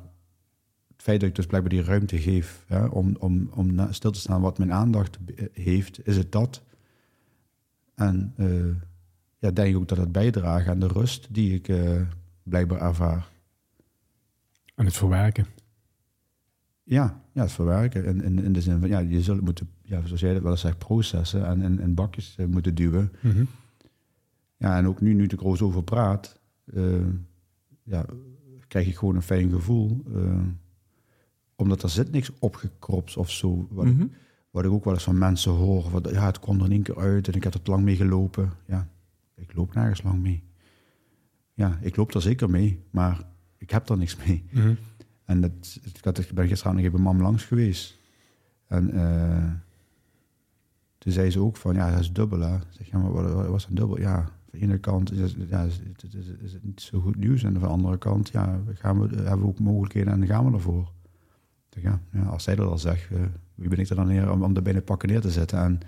het 0.88 1.02
feit 1.02 1.20
dat 1.20 1.28
ik 1.28 1.34
dus 1.34 1.46
blijkbaar 1.46 1.72
die 1.72 1.82
ruimte 1.82 2.18
geef 2.18 2.64
hè, 2.66 2.84
om, 2.84 3.16
om, 3.18 3.50
om 3.54 3.92
stil 3.92 4.10
te 4.10 4.18
staan 4.18 4.40
wat 4.40 4.58
mijn 4.58 4.72
aandacht 4.72 5.18
heeft, 5.52 6.06
is 6.06 6.16
het 6.16 6.32
dat. 6.32 6.62
En 7.94 8.34
uh, 8.36 8.74
ja, 9.38 9.50
denk 9.50 9.68
ik 9.68 9.76
ook 9.76 9.88
dat 9.88 9.98
het 9.98 10.12
bijdraagt 10.12 10.68
aan 10.68 10.80
de 10.80 10.86
rust 10.86 11.34
die 11.34 11.54
ik 11.54 11.68
uh, 11.68 12.00
blijkbaar 12.42 12.80
ervaar. 12.80 13.30
En 14.74 14.84
het 14.84 14.96
verwerken. 14.96 15.46
Ja, 16.82 17.22
ja, 17.32 17.42
het 17.42 17.52
verwerken. 17.52 18.04
In, 18.04 18.22
in, 18.22 18.38
in 18.38 18.52
de 18.52 18.60
zin 18.60 18.80
van, 18.80 18.88
ja, 18.88 18.98
je 18.98 19.22
zult 19.22 19.40
moeten, 19.40 19.70
ja, 19.88 20.06
zoals 20.06 20.20
jij 20.20 20.32
dat 20.32 20.42
wel 20.42 20.50
eens 20.50 20.60
zegt, 20.60 20.78
processen 20.78 21.46
en 21.46 21.60
in, 21.62 21.80
in 21.80 21.94
bakjes 21.94 22.36
uh, 22.40 22.46
moeten 22.46 22.74
duwen. 22.74 23.12
Mhm. 23.20 23.44
Ja, 24.56 24.76
en 24.76 24.86
ook 24.86 25.00
nu, 25.00 25.14
nu 25.14 25.24
ik 25.24 25.32
er 25.32 25.64
over 25.64 25.82
praat, 25.82 26.40
uh, 26.64 27.06
ja, 27.82 28.04
krijg 28.68 28.86
ik 28.86 28.96
gewoon 28.96 29.14
een 29.16 29.22
fijn 29.22 29.50
gevoel. 29.50 30.02
eh, 30.14 30.40
omdat 31.56 31.82
er 31.82 31.88
zit 31.90 32.10
niks 32.10 32.30
opgekropt 32.38 33.16
of 33.16 33.30
zo. 33.30 33.66
Wat, 33.70 33.84
Mhm. 33.86 34.06
wat 34.50 34.64
ik 34.64 34.70
ook 34.70 34.84
wel 34.84 34.94
eens 34.94 35.02
van 35.02 35.18
mensen 35.18 35.52
hoor. 35.52 35.90
Wat, 35.90 36.10
ja, 36.10 36.26
het 36.26 36.40
kwam 36.40 36.58
er 36.58 36.64
in 36.64 36.72
één 36.72 36.82
keer 36.82 36.98
uit 36.98 37.28
en 37.28 37.34
ik 37.34 37.44
heb 37.44 37.54
er 37.54 37.62
te 37.62 37.70
lang 37.70 37.82
mee 37.84 37.96
gelopen. 37.96 38.52
Ja, 38.66 38.88
ik 39.34 39.54
loop 39.54 39.74
nergens 39.74 40.02
lang 40.02 40.22
mee. 40.22 40.42
Ja, 41.54 41.78
ik 41.80 41.96
loop 41.96 42.14
er 42.14 42.22
zeker 42.22 42.50
mee, 42.50 42.82
maar 42.90 43.20
ik 43.56 43.70
heb 43.70 43.88
er 43.88 43.98
niks 43.98 44.16
mee. 44.26 44.44
Mhm. 44.50 44.74
En 45.24 45.40
dat, 45.40 45.78
ik, 45.82 46.04
had, 46.04 46.18
ik 46.18 46.32
ben 46.32 46.48
gisteren 46.48 46.74
nog 46.76 46.84
even 46.84 47.00
mam 47.00 47.22
langs 47.22 47.44
geweest. 47.44 47.98
En 48.66 48.90
eh, 48.90 49.50
toen 50.98 51.12
zei 51.12 51.30
ze 51.30 51.40
ook 51.40 51.56
van, 51.56 51.74
ja, 51.74 51.90
dat 51.90 52.00
is 52.00 52.12
dubbel, 52.12 52.40
hè. 52.40 52.56
Zeg, 52.70 52.86
ja, 52.90 52.98
maar 52.98 53.12
wat, 53.12 53.46
was 53.48 53.66
een 53.68 53.74
dubbel? 53.74 53.98
Ja, 54.00 54.22
van 54.22 54.58
de 54.58 54.58
ene 54.58 54.78
kant 54.78 55.12
is, 55.12 55.34
ja, 55.48 55.62
is, 55.62 55.80
het- 56.00 56.14
is, 56.14 56.26
is 56.42 56.52
het 56.52 56.64
niet 56.64 56.80
zo 56.80 57.00
goed 57.00 57.16
nieuws. 57.16 57.42
En 57.42 57.52
van 57.52 57.62
de 57.62 57.68
andere 57.68 57.98
kant, 57.98 58.28
ja, 58.28 58.60
gaan 58.74 59.00
we, 59.00 59.16
hebben 59.16 59.40
we 59.40 59.46
ook 59.46 59.58
mogelijkheden 59.60 60.12
en 60.12 60.26
gaan 60.26 60.46
we 60.46 60.52
ervoor. 60.52 60.92
Zeg, 61.70 61.82
ja, 61.82 62.00
ja, 62.12 62.22
als 62.22 62.42
zij 62.44 62.54
dat 62.54 62.70
al 62.70 62.78
zegt, 62.78 63.10
eh, 63.10 63.20
wie 63.54 63.68
ben 63.68 63.78
ik 63.78 63.88
er 63.88 63.96
dan 63.96 64.06
neer 64.06 64.30
om, 64.32 64.42
om 64.42 64.56
er 64.56 64.62
binnen 64.62 64.84
pakken 64.84 65.08
neer 65.08 65.20
te 65.20 65.30
zetten? 65.30 65.58
En 65.58 65.80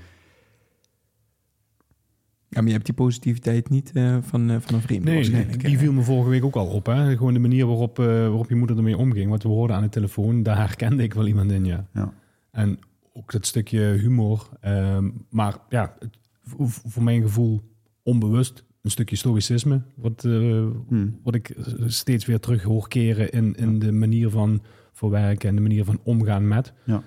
Ja, 2.48 2.58
maar 2.60 2.66
je 2.68 2.72
hebt 2.74 2.84
die 2.86 2.94
positiviteit 2.94 3.68
niet 3.68 3.92
eh, 3.92 4.16
van, 4.20 4.50
eh, 4.50 4.56
van 4.60 4.74
een 4.74 4.80
vriend 4.80 5.04
Nee, 5.04 5.14
waarschijnlijk. 5.14 5.64
die 5.64 5.78
viel 5.78 5.92
me 5.92 6.02
vorige 6.02 6.30
week 6.30 6.44
ook 6.44 6.54
al 6.56 6.66
op. 6.66 6.86
Hè? 6.86 7.16
Gewoon 7.16 7.32
de 7.32 7.38
manier 7.38 7.66
waarop, 7.66 7.98
eh, 7.98 8.06
waarop 8.06 8.48
je 8.48 8.54
moeder 8.54 8.76
ermee 8.76 8.96
omging. 8.96 9.30
Wat 9.30 9.42
we 9.42 9.48
hoorden 9.48 9.76
aan 9.76 9.82
de 9.82 9.88
telefoon, 9.88 10.42
daar 10.42 10.56
herkende 10.56 11.02
ik 11.02 11.14
wel 11.14 11.26
iemand 11.26 11.50
in, 11.52 11.64
ja. 11.64 11.86
ja, 11.92 12.12
En 12.50 12.78
ook 13.12 13.32
dat 13.32 13.46
stukje 13.46 13.80
humor. 13.80 14.48
ehm, 14.60 15.10
maar 15.30 15.56
ja, 15.68 15.94
het, 15.98 16.18
voor, 16.42 17.02
mijn 17.02 17.22
gevoel 17.22 17.60
onbewust 18.02 18.64
een 18.82 18.90
stukje 18.90 19.16
stoïcisme. 19.16 19.80
Wat, 19.94 20.24
eh, 20.24 20.66
Hmm. 20.88 21.18
wat 21.22 21.34
ik 21.34 21.54
steeds 21.86 22.26
weer 22.26 22.40
terug 22.40 22.62
hoor 22.62 22.88
keren 22.88 23.30
in, 23.30 23.54
in 23.54 23.78
de 23.78 23.92
manier 23.92 24.30
van 24.30 24.62
verwerken 24.92 25.48
en 25.48 25.54
de 25.54 25.60
manier 25.60 25.84
van 25.84 26.00
omgaan 26.02 26.48
met. 26.48 26.72
Ja. 26.84 27.02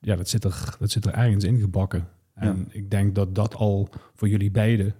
Ja, 0.00 0.16
dat 0.16 0.28
zit 0.28 0.44
er, 0.44 0.76
dat 0.78 0.90
zit 0.90 1.04
er 1.04 1.12
ergens 1.12 1.44
ingebakken. 1.44 2.08
En 2.34 2.68
ik 2.70 2.90
denk 2.90 3.14
dat 3.14 3.34
dat 3.34 3.54
al 3.54 3.88
voor 4.14 4.28
jullie 4.28 4.50
beiden, 4.50 4.94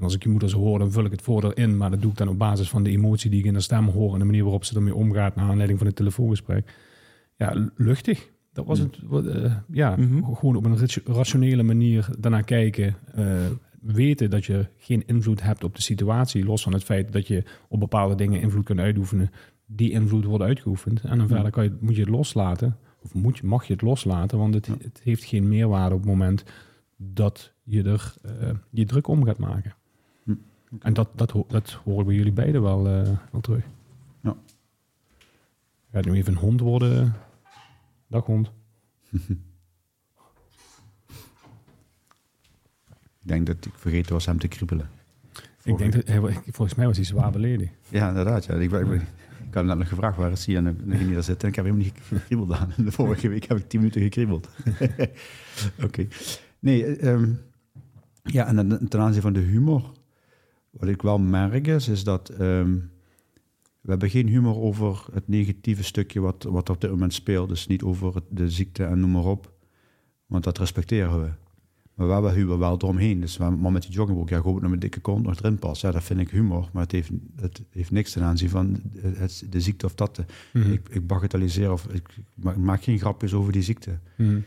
als 0.00 0.14
ik 0.14 0.22
je 0.22 0.28
moeder 0.28 0.48
zo 0.48 0.58
hoor, 0.58 0.78
dan 0.78 0.92
vul 0.92 1.04
ik 1.04 1.10
het 1.10 1.22
voor 1.22 1.56
in. 1.56 1.76
Maar 1.76 1.90
dat 1.90 2.00
doe 2.02 2.10
ik 2.10 2.16
dan 2.16 2.28
op 2.28 2.38
basis 2.38 2.68
van 2.70 2.82
de 2.82 2.90
emotie 2.90 3.30
die 3.30 3.38
ik 3.38 3.44
in 3.46 3.52
haar 3.52 3.62
stem 3.62 3.86
hoor 3.86 4.12
en 4.12 4.18
de 4.18 4.24
manier 4.24 4.42
waarop 4.42 4.64
ze 4.64 4.74
ermee 4.74 4.94
omgaat 4.94 5.34
naar 5.34 5.48
aanleiding 5.48 5.78
van 5.78 5.86
het 5.86 5.96
telefoongesprek. 5.96 6.74
Ja, 7.36 7.70
luchtig. 7.76 8.30
Dat 8.52 8.66
was 8.66 8.78
het. 8.78 8.98
wat, 9.02 9.26
eh, 9.26 9.54
ja, 9.72 9.96
Mhm. 9.96 10.34
gewoon 10.34 10.56
op 10.56 10.64
een 10.64 10.78
rat- 10.78 11.00
rationele 11.04 11.62
manier 11.62 12.08
daarnaar 12.18 12.44
kijken. 12.44 12.96
eh, 13.14 13.46
weten 13.80 14.30
dat 14.30 14.44
je 14.44 14.66
geen 14.78 15.02
invloed 15.06 15.42
hebt 15.42 15.64
op 15.64 15.74
de 15.76 15.82
situatie. 15.82 16.44
Los 16.44 16.62
van 16.62 16.72
het 16.72 16.84
feit 16.84 17.12
dat 17.12 17.26
je 17.26 17.44
op 17.68 17.80
bepaalde 17.80 18.14
dingen 18.14 18.40
invloed 18.40 18.64
kunt 18.64 18.78
uitoefenen. 18.78 19.30
Die 19.66 19.90
invloed 19.90 20.24
wordt 20.24 20.44
uitgeoefend. 20.44 21.00
En 21.00 21.08
dan 21.18 21.18
Ja. 21.28 21.34
verder 21.34 21.50
kan 21.50 21.64
je, 21.64 21.76
moet 21.80 21.94
je 21.94 22.00
het 22.00 22.10
loslaten. 22.10 22.76
Of 23.02 23.14
moet 23.14 23.38
je, 23.38 23.46
mag 23.46 23.64
je 23.66 23.72
het 23.72 23.82
loslaten. 23.82 24.38
Want 24.38 24.54
het, 24.54 24.66
het 24.66 25.00
heeft 25.02 25.24
geen 25.24 25.48
meerwaarde 25.48 25.94
op 25.94 26.00
het 26.00 26.10
moment 26.10 26.44
dat 26.96 27.52
je 27.62 27.82
er 27.82 28.14
eh, 28.22 28.50
je 28.70 28.84
druk 28.84 29.08
om 29.08 29.24
gaat 29.24 29.38
maken. 29.38 29.74
Hm. 30.24 30.32
En 30.78 30.92
dat, 30.92 31.08
dat, 31.14 31.34
dat 31.48 31.70
horen 31.84 32.06
bij 32.06 32.14
jullie 32.14 32.32
beiden 32.32 32.62
wel, 32.62 32.82
wel 32.82 33.40
terug. 33.40 33.64
Ja. 34.22 34.36
Gaat 35.92 36.04
nu 36.04 36.12
even 36.12 36.32
een 36.32 36.38
hond 36.38 36.60
worden. 36.60 37.14
Dag 38.10 38.24
hond. 38.24 38.50
ik 43.20 43.28
denk 43.28 43.46
dat 43.46 43.64
ik 43.64 43.72
vergeten 43.74 44.12
was 44.12 44.26
hem 44.26 44.38
te 44.38 44.48
kriebelen. 44.48 44.90
Ik 45.62 45.78
denk 45.78 45.92
dat, 45.92 46.06
hij, 46.06 46.20
volgens 46.46 46.74
mij 46.74 46.86
was 46.86 46.96
hij 46.96 47.04
zwaar 47.06 47.30
beledigd. 47.30 47.72
Ja, 47.88 48.08
inderdaad. 48.08 48.44
Ja. 48.44 48.54
Ik, 48.54 48.72
ik, 48.72 48.86
ik, 48.86 49.02
ik 49.46 49.54
had 49.54 49.66
hem 49.66 49.78
nog 49.78 49.88
gevraagd 49.88 50.16
waar 50.16 50.30
is 50.30 50.46
hij 50.46 50.56
en 50.56 50.64
dan 50.64 50.76
ging 50.88 51.04
hij 51.04 51.12
daar 51.12 51.22
zitten. 51.22 51.42
En 51.42 51.48
ik 51.48 51.54
heb 51.54 51.64
helemaal 51.64 51.86
niet 51.86 51.94
gekriebeld 52.02 52.52
aan. 52.52 52.72
De 52.84 52.92
vorige 52.92 53.28
week 53.28 53.44
heb 53.44 53.58
ik 53.58 53.68
tien 53.68 53.80
minuten 53.80 54.02
gekriebeld. 54.02 54.48
Oké. 55.84 56.06
Nee, 56.58 56.96
ehm, 56.96 57.32
ja, 58.22 58.46
en 58.46 58.56
dan 58.56 58.88
ten 58.88 59.00
aanzien 59.00 59.22
van 59.22 59.32
de 59.32 59.40
humor. 59.40 59.92
Wat 60.70 60.88
ik 60.88 61.02
wel 61.02 61.18
merk 61.18 61.66
is, 61.66 61.88
is 61.88 62.04
dat 62.04 62.28
ehm, 62.28 62.76
we 63.80 63.90
hebben 63.90 64.10
geen 64.10 64.26
humor 64.28 64.56
over 64.56 65.04
het 65.12 65.28
negatieve 65.28 65.84
stukje 65.84 66.20
wat, 66.20 66.42
wat 66.48 66.70
op 66.70 66.80
dit 66.80 66.90
moment 66.90 67.12
speelt. 67.14 67.48
Dus 67.48 67.66
niet 67.66 67.82
over 67.82 68.14
het- 68.14 68.24
de 68.28 68.50
ziekte 68.50 68.84
en 68.84 69.00
noem 69.00 69.10
maar 69.10 69.24
op. 69.24 69.52
Want 70.26 70.44
dat 70.44 70.58
respecteren 70.58 71.20
we. 71.22 71.28
Maar 71.94 72.06
we 72.08 72.12
hebben 72.14 72.34
humor 72.34 72.58
wel 72.58 72.74
eromheen. 72.74 73.20
Dus 73.20 73.38
maar 73.38 73.72
met 73.72 73.82
die 73.82 73.90
joggingbroek, 73.90 74.28
ja, 74.28 74.36
gewoon 74.36 74.54
met 74.60 74.68
mijn 74.68 74.80
dikke 74.80 75.00
kont 75.00 75.24
nog 75.26 75.38
erin 75.38 75.58
past. 75.58 75.82
Ja, 75.82 75.90
dat 75.90 76.02
vind 76.02 76.20
ik 76.20 76.30
humor. 76.30 76.68
Maar 76.72 76.82
het 76.82 76.92
heeft, 76.92 77.10
het 77.36 77.62
heeft 77.70 77.90
niks 77.90 78.12
ten 78.12 78.22
aanzien 78.22 78.48
van 78.48 78.80
het, 78.98 79.46
de 79.50 79.60
ziekte 79.60 79.86
of 79.86 79.94
dat. 79.94 80.24
Mhm. 80.52 80.72
Ik, 80.72 80.88
ik 80.88 81.06
bagatelliseer 81.06 81.72
of 81.72 81.86
ik, 81.86 82.08
ma- 82.34 82.56
maak 82.58 82.82
geen 82.82 82.98
grapjes 82.98 83.32
over 83.34 83.52
die 83.52 83.62
ziekte. 83.62 83.98
Mhm. 84.16 84.38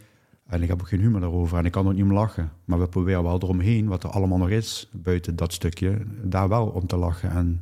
En 0.45 0.61
ik 0.61 0.67
heb 0.67 0.79
ook 0.81 0.87
geen 0.87 0.99
humor 0.99 1.19
daarover 1.19 1.57
en 1.57 1.65
ik 1.65 1.71
kan 1.71 1.87
er 1.87 1.93
niet 1.93 2.03
om 2.03 2.13
lachen. 2.13 2.51
Maar 2.65 2.79
we 2.79 2.87
proberen 2.87 3.23
wel 3.23 3.35
eromheen, 3.41 3.87
wat 3.87 4.03
er 4.03 4.09
allemaal 4.09 4.37
nog 4.37 4.49
is, 4.49 4.89
buiten 4.91 5.35
dat 5.35 5.53
stukje, 5.53 5.97
daar 6.23 6.49
wel 6.49 6.65
om 6.67 6.87
te 6.87 6.97
lachen 6.97 7.29
en 7.31 7.61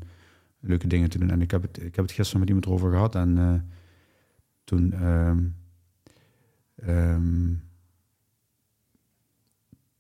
leuke 0.62 0.88
dingen 0.88 1.10
te 1.10 1.20
doen. 1.20 1.30
En 1.30 1.42
ik 1.42 1.52
heb 1.52 1.62
het, 1.62 1.78
ik 1.78 1.96
heb 1.96 2.06
het 2.06 2.14
gisteren 2.14 2.40
met 2.40 2.48
iemand 2.48 2.66
erover 2.66 2.92
gehad 2.92 3.16
en 3.16 3.38
eh, 3.38 3.54
toen... 4.64 4.94
ehm, 4.94 5.40
ehm, 6.76 7.54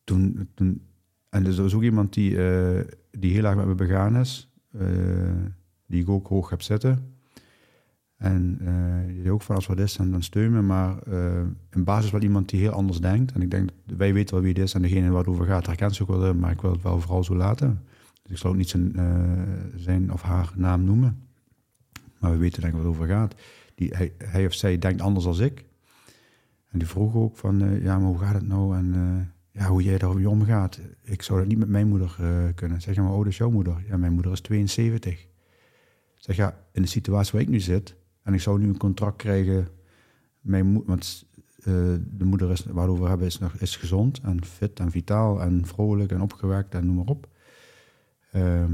toen, 0.03 0.49
toen... 0.53 0.81
En 1.29 1.45
er 1.45 1.61
was 1.61 1.73
ook 1.73 1.83
iemand 1.83 2.13
die, 2.13 2.37
eh, 2.37 2.85
die 3.11 3.33
heel 3.33 3.43
erg 3.43 3.55
met 3.55 3.65
me 3.65 3.75
begaan 3.75 4.15
is, 4.15 4.49
eh, 4.71 4.81
die 5.87 6.01
ik 6.01 6.09
ook 6.09 6.27
hoog 6.27 6.49
heb 6.49 6.61
zitten. 6.61 7.15
En 8.17 8.59
die 9.21 9.31
ook 9.31 9.41
van 9.41 9.55
als 9.55 9.67
wat 9.67 9.79
is, 9.79 9.95
dan, 9.95 10.11
dan 10.11 10.23
steun 10.23 10.51
me. 10.51 10.61
Maar 10.61 11.07
in 11.69 11.83
basis 11.83 12.11
wel 12.11 12.21
iemand 12.21 12.49
die 12.49 12.59
heel 12.59 12.71
anders 12.71 12.99
denkt. 12.99 13.31
En 13.31 13.41
ik 13.41 13.51
denk, 13.51 13.69
wij 13.97 14.13
weten 14.13 14.33
wel 14.33 14.43
wie 14.43 14.53
het 14.53 14.61
is 14.61 14.73
en 14.73 14.81
degene 14.81 15.09
waar 15.09 15.19
het 15.19 15.27
over 15.27 15.45
gaat, 15.45 15.65
herkent 15.65 15.95
ze 15.95 16.01
ook 16.01 16.09
wel. 16.09 16.33
Maar 16.33 16.51
ik 16.51 16.61
wil 16.61 16.71
het 16.71 16.81
wel 16.81 16.99
vooral 16.99 17.23
zo 17.23 17.35
laten. 17.35 17.81
Ik 18.31 18.37
zal 18.37 18.49
ook 18.49 18.57
niet 18.57 18.69
zijn, 18.69 18.95
eh, 18.95 19.43
zijn 19.75 20.13
of 20.13 20.21
haar 20.21 20.51
naam 20.55 20.83
noemen. 20.83 21.27
Maar 22.19 22.31
we 22.31 22.37
weten 22.37 22.61
denk 22.61 22.73
wat 22.73 22.83
het 22.83 22.91
over 22.91 23.07
gaat. 23.07 23.35
Die, 23.75 23.89
hij, 23.95 24.13
hij 24.17 24.45
of 24.45 24.53
zij 24.53 24.77
denkt 24.77 25.01
anders 25.01 25.25
als 25.25 25.39
ik. 25.39 25.65
En 26.67 26.79
die 26.79 26.87
vroeg 26.87 27.15
ook 27.15 27.37
van, 27.37 27.61
eh, 27.61 27.83
ja, 27.83 27.97
maar 27.97 28.07
hoe 28.07 28.19
gaat 28.19 28.33
het 28.33 28.47
nou? 28.47 28.75
En 28.77 28.93
eh, 28.93 29.61
ja, 29.61 29.69
hoe 29.69 29.83
jij 29.83 29.97
daarmee 29.97 30.29
omgaat. 30.29 30.79
Ik 31.03 31.21
zou 31.21 31.39
dat 31.39 31.47
niet 31.47 31.57
met 31.57 31.67
mijn 31.69 31.87
moeder 31.87 32.15
kunnen. 32.55 32.81
Zeg 32.81 32.95
je, 32.95 33.01
maar 33.01 33.11
oh, 33.11 33.17
dat 33.17 33.27
is 33.27 33.37
jouw 33.37 33.51
moeder. 33.51 33.83
Ja, 33.87 33.97
mijn 33.97 34.13
moeder 34.13 34.31
is 34.31 34.41
72. 34.41 35.13
Ik 35.13 35.27
Zeg 36.15 36.35
ja, 36.35 36.57
in 36.71 36.81
de 36.81 36.87
situatie 36.87 37.31
waar 37.31 37.41
ik 37.41 37.49
nu 37.49 37.59
zit, 37.59 37.95
en 38.23 38.33
ik 38.33 38.41
zou 38.41 38.59
nu 38.59 38.67
een 38.67 38.77
contract 38.77 39.17
krijgen, 39.17 39.67
mijn 40.41 40.83
want 40.85 41.25
de 41.63 42.23
moeder 42.25 42.51
is, 42.51 42.65
waar 42.65 42.99
we 42.99 43.07
hebben, 43.07 43.27
is, 43.27 43.39
nog, 43.39 43.53
is 43.53 43.75
gezond 43.75 44.19
en 44.19 44.45
fit 44.45 44.79
en 44.79 44.91
vitaal 44.91 45.41
en 45.41 45.65
vrolijk 45.65 46.11
en 46.11 46.21
opgewekt 46.21 46.75
en 46.75 46.85
noem 46.85 46.95
maar 46.95 47.05
op. 47.05 47.27
Ehm, 48.31 48.73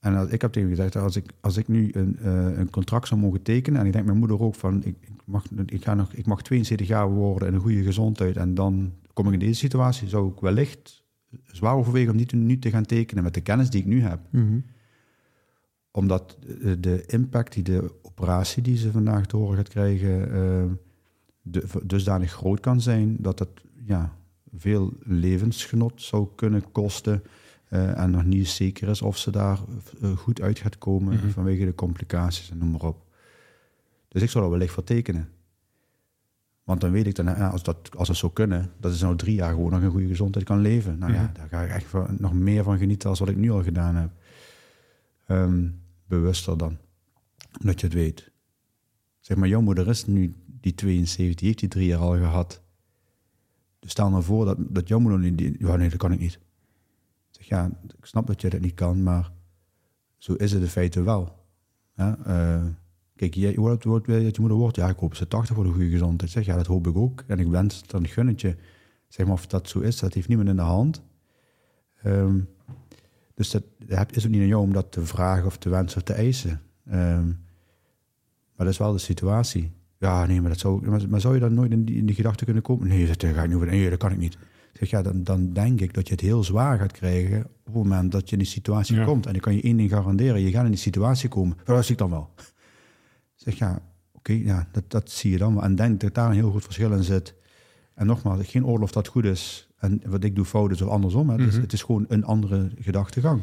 en 0.00 0.14
als- 0.16 0.30
ik 0.30 0.40
heb 0.40 0.52
tegen 0.52 0.68
hem 0.68 0.76
gezegd, 0.76 0.96
als 0.96 1.16
ik, 1.16 1.30
als 1.40 1.56
ik 1.56 1.68
nu 1.68 1.90
een, 1.92 2.18
eh, 2.18 2.58
een 2.58 2.70
contract 2.70 3.08
zou 3.08 3.20
mogen 3.20 3.42
tekenen, 3.42 3.80
en 3.80 3.86
ik 3.86 3.92
denk 3.92 4.04
mijn 4.04 4.18
moeder 4.18 4.40
ook 4.40 4.54
van, 4.54 4.76
ik, 4.84 4.96
ik, 5.00 5.10
mag, 5.24 5.44
ik, 5.66 5.84
ga 5.84 5.94
nog, 5.94 6.12
ik 6.12 6.26
mag 6.26 6.42
72 6.42 6.86
jaar 6.88 7.10
worden 7.10 7.48
en 7.48 7.54
een 7.54 7.60
goede 7.60 7.82
gezondheid, 7.82 8.36
en 8.36 8.54
dan 8.54 8.92
kom 9.12 9.26
ik 9.26 9.32
in 9.32 9.38
deze 9.38 9.54
situatie, 9.58 10.08
zou 10.08 10.32
ik 10.32 10.40
wellicht 10.40 11.04
zwaar 11.44 11.74
overwegen 11.74 12.10
om 12.10 12.16
niet 12.16 12.32
nu 12.32 12.58
te 12.58 12.70
gaan 12.70 12.84
tekenen 12.86 13.22
met 13.24 13.34
de 13.34 13.40
kennis 13.40 13.70
die 13.70 13.80
ik 13.80 13.86
nu 13.86 14.00
heb 14.02 14.20
Mhm. 14.30 14.58
omdat 15.90 16.36
de- 16.60 16.80
de 16.80 17.04
impact 17.06 17.52
die 17.52 17.62
de 17.62 17.94
operatie 18.02 18.62
die 18.62 18.76
ze 18.76 18.90
vandaag 18.92 19.26
te 19.26 19.36
horen 19.36 19.56
gaat 19.56 19.68
krijgen, 19.68 20.32
eh, 20.32 20.64
de- 21.42 21.66
dusdanig 21.84 22.32
groot 22.32 22.60
kan 22.60 22.80
zijn 22.80 23.16
dat 23.20 23.38
het 23.38 23.48
ja, 23.86 24.16
veel 24.56 24.92
levensgenot 25.02 26.02
zou 26.02 26.28
kunnen 26.34 26.72
kosten. 26.72 27.22
Eh, 27.72 27.98
en 27.98 28.10
nog 28.10 28.24
niet 28.24 28.48
zeker 28.48 28.88
is 28.88 29.02
of 29.02 29.18
ze 29.18 29.30
daar 29.30 29.58
eh, 30.02 30.16
goed 30.16 30.40
uit 30.40 30.58
gaat 30.58 30.78
komen 30.78 31.14
Mhm. 31.16 31.28
vanwege 31.30 31.64
de 31.64 31.74
complicaties 31.74 32.50
en 32.50 32.58
noem 32.58 32.70
maar 32.70 32.80
op. 32.82 33.04
Dus 34.08 34.22
ik 34.22 34.30
zou 34.30 34.44
er 34.44 34.50
wellicht 34.50 34.72
voor 34.74 34.84
tekenen. 34.84 35.28
Want 36.64 36.80
dan 36.80 36.90
weet 36.90 37.06
ik 37.06 37.14
dan, 37.14 37.24
ja, 37.24 37.48
als, 37.48 37.62
dat, 37.62 37.96
als 37.96 38.08
het 38.08 38.16
zou 38.16 38.32
kunnen, 38.32 38.70
dat 38.80 38.92
is 38.92 39.00
nou 39.00 39.16
drie 39.16 39.34
jaar 39.34 39.50
gewoon 39.54 39.70
nog 39.70 39.82
een 39.82 39.90
goede 39.90 40.06
gezondheid 40.06 40.44
kan 40.44 40.58
leven. 40.60 40.98
Nou 40.98 41.12
ja, 41.12 41.22
Mhm. 41.22 41.32
daar 41.34 41.48
ga 41.48 41.62
ik 41.62 41.70
echt 41.70 41.84
van- 41.86 42.16
nog 42.18 42.32
meer 42.32 42.62
van 42.64 42.78
genieten 42.78 43.08
als 43.08 43.18
wat 43.18 43.28
ik 43.28 43.36
nu 43.36 43.50
al 43.50 43.62
gedaan 43.62 43.94
heb. 43.96 44.10
Ehm, 45.26 45.68
bewuster 46.06 46.58
dan, 46.58 46.76
omdat 47.60 47.80
je 47.80 47.86
het 47.86 47.94
weet. 47.94 48.30
Zeg 49.20 49.36
maar, 49.36 49.48
jouw 49.48 49.60
moeder 49.60 49.88
is 49.88 50.06
nu 50.06 50.34
die 50.46 50.74
72, 50.74 51.34
die 51.36 51.46
heeft 51.46 51.58
die 51.58 51.68
drie 51.68 51.86
jaar 51.86 51.98
al 52.00 52.16
gehad. 52.16 52.62
Dus 53.78 53.90
stel 53.90 54.10
nou 54.10 54.22
voor 54.22 54.44
dat, 54.44 54.56
dat 54.60 54.88
jouw 54.88 54.98
moeder 54.98 55.18
niet... 55.20 55.38
die- 55.38 55.54
Ja, 55.58 55.76
nee, 55.76 55.88
dat 55.88 55.98
kan 55.98 56.12
ik 56.12 56.18
niet. 56.20 56.38
Ja, 57.48 57.70
ik 57.98 58.04
snap 58.04 58.26
dat 58.26 58.40
je 58.40 58.50
dat 58.50 58.60
niet 58.60 58.74
kan, 58.74 59.02
maar 59.02 59.32
zo 60.18 60.32
is 60.32 60.52
het 60.52 60.62
in 60.62 60.68
feite 60.68 61.02
wel. 61.02 61.40
Ja, 61.96 62.18
eh, 62.24 62.64
kijk, 63.16 63.58
oud 63.58 63.84
wordt 63.84 64.06
wil 64.06 64.22
dat 64.22 64.34
je 64.34 64.40
moeder 64.40 64.58
wordt? 64.58 64.76
Ja, 64.76 64.88
ik 64.88 64.98
hoop 64.98 65.14
ze 65.14 65.28
80 65.28 65.54
voor 65.54 65.64
de 65.64 65.70
goede 65.70 65.90
gezondheid. 65.90 66.30
Zeg, 66.30 66.44
ja, 66.44 66.56
dat 66.56 66.66
hoop 66.66 66.86
ik 66.86 66.96
ook. 66.96 67.24
En 67.26 67.38
ik 67.38 67.46
wens 67.46 67.86
dan 67.86 68.06
gun 68.06 68.26
het 68.26 68.40
je. 68.40 68.56
Zeg 69.08 69.26
maar, 69.26 69.34
of 69.34 69.46
dat 69.46 69.68
zo 69.68 69.78
is, 69.78 69.98
dat 69.98 70.14
heeft 70.14 70.28
niemand 70.28 70.48
in 70.48 70.56
de 70.56 70.62
hand. 70.62 71.02
Ehm, 72.02 72.40
dus 73.34 73.50
dat, 73.50 73.62
is 74.10 74.24
ook 74.24 74.30
niet 74.30 74.40
aan 74.40 74.46
jou 74.46 74.62
om 74.62 74.72
dat 74.72 74.92
te 74.92 75.06
vragen 75.06 75.46
of 75.46 75.58
te 75.58 75.68
wensen 75.68 75.96
of 75.96 76.02
te 76.02 76.12
eisen. 76.12 76.60
Ehm, 76.86 77.26
maar 78.56 78.66
dat 78.66 78.68
is 78.68 78.78
wel 78.78 78.92
de 78.92 78.98
situatie. 78.98 79.72
Ja, 79.98 80.26
nee, 80.26 80.40
maar, 80.40 80.50
dat 80.50 80.58
zou, 80.58 80.88
maar, 80.88 81.08
maar 81.08 81.20
zou 81.20 81.34
je 81.34 81.40
dan 81.40 81.54
nooit 81.54 81.70
in 81.70 81.84
die, 81.84 82.04
die 82.04 82.14
gedachte 82.14 82.44
kunnen 82.44 82.62
komen? 82.62 82.88
Nee, 82.88 83.06
dat, 83.06 83.24
ga 83.24 83.42
ik 83.42 83.48
niet, 83.48 83.64
nee, 83.64 83.90
dat 83.90 83.98
kan 83.98 84.12
ik 84.12 84.18
niet. 84.18 84.38
Zeg, 84.72 84.90
ja, 84.90 85.02
dan, 85.02 85.24
dan 85.24 85.52
denk 85.52 85.80
ik 85.80 85.94
dat 85.94 86.06
je 86.08 86.12
het 86.14 86.22
heel 86.22 86.44
zwaar 86.44 86.78
gaat 86.78 86.92
krijgen 86.92 87.38
op 87.44 87.64
het 87.64 87.74
moment 87.74 88.12
dat 88.12 88.26
je 88.28 88.32
in 88.32 88.42
die 88.42 88.50
situatie 88.50 88.96
Ja. 88.96 89.04
komt. 89.04 89.26
En 89.26 89.34
ik 89.34 89.40
kan 89.40 89.54
je 89.54 89.62
één 89.62 89.76
ding 89.76 89.90
garanderen, 89.90 90.40
je 90.40 90.50
gaat 90.50 90.64
in 90.64 90.70
die 90.70 90.78
situatie 90.80 91.28
komen. 91.28 91.56
Dat 91.64 91.88
ik 91.88 91.98
dan 91.98 92.10
wel. 92.10 92.30
Zeg, 93.34 93.58
ja, 93.58 93.82
oké, 94.12 94.32
ja, 94.32 94.68
dat, 94.72 94.84
dat 94.88 95.10
zie 95.10 95.30
je 95.30 95.38
dan 95.38 95.54
wel. 95.54 95.62
En 95.62 95.74
denk 95.74 96.00
dat 96.00 96.14
daar 96.14 96.28
een 96.28 96.34
heel 96.34 96.50
goed 96.50 96.64
verschil 96.64 96.92
in 96.92 97.02
zit. 97.04 97.34
En 97.94 98.06
nogmaals, 98.06 98.46
geen 98.46 98.66
oorlog 98.66 98.90
dat 98.90 99.08
goed 99.08 99.24
is 99.24 99.68
en 99.78 100.02
wat 100.06 100.24
ik 100.24 100.36
doe 100.36 100.44
fout 100.44 100.70
is 100.70 100.82
of 100.82 100.88
andersom. 100.88 101.28
Hè. 101.30 101.36
Het, 101.36 101.46
is, 101.46 101.52
Mhm. 101.52 101.62
het 101.62 101.72
is 101.72 101.82
gewoon 101.82 102.04
een 102.08 102.24
andere 102.24 102.70
gedachtegang. 102.80 103.42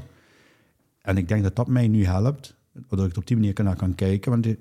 En 1.02 1.18
ik 1.18 1.28
denk 1.28 1.44
dat 1.44 1.56
dat 1.56 1.68
mij 1.68 1.88
nu 1.88 2.06
helpt, 2.06 2.56
dat 2.88 3.00
ik 3.00 3.06
het 3.06 3.18
op 3.18 3.28
die 3.28 3.38
manier 3.38 3.64
naar 3.64 3.76
kan 3.76 3.96
kijken. 3.96 4.32
Want 4.32 4.44
die- 4.44 4.60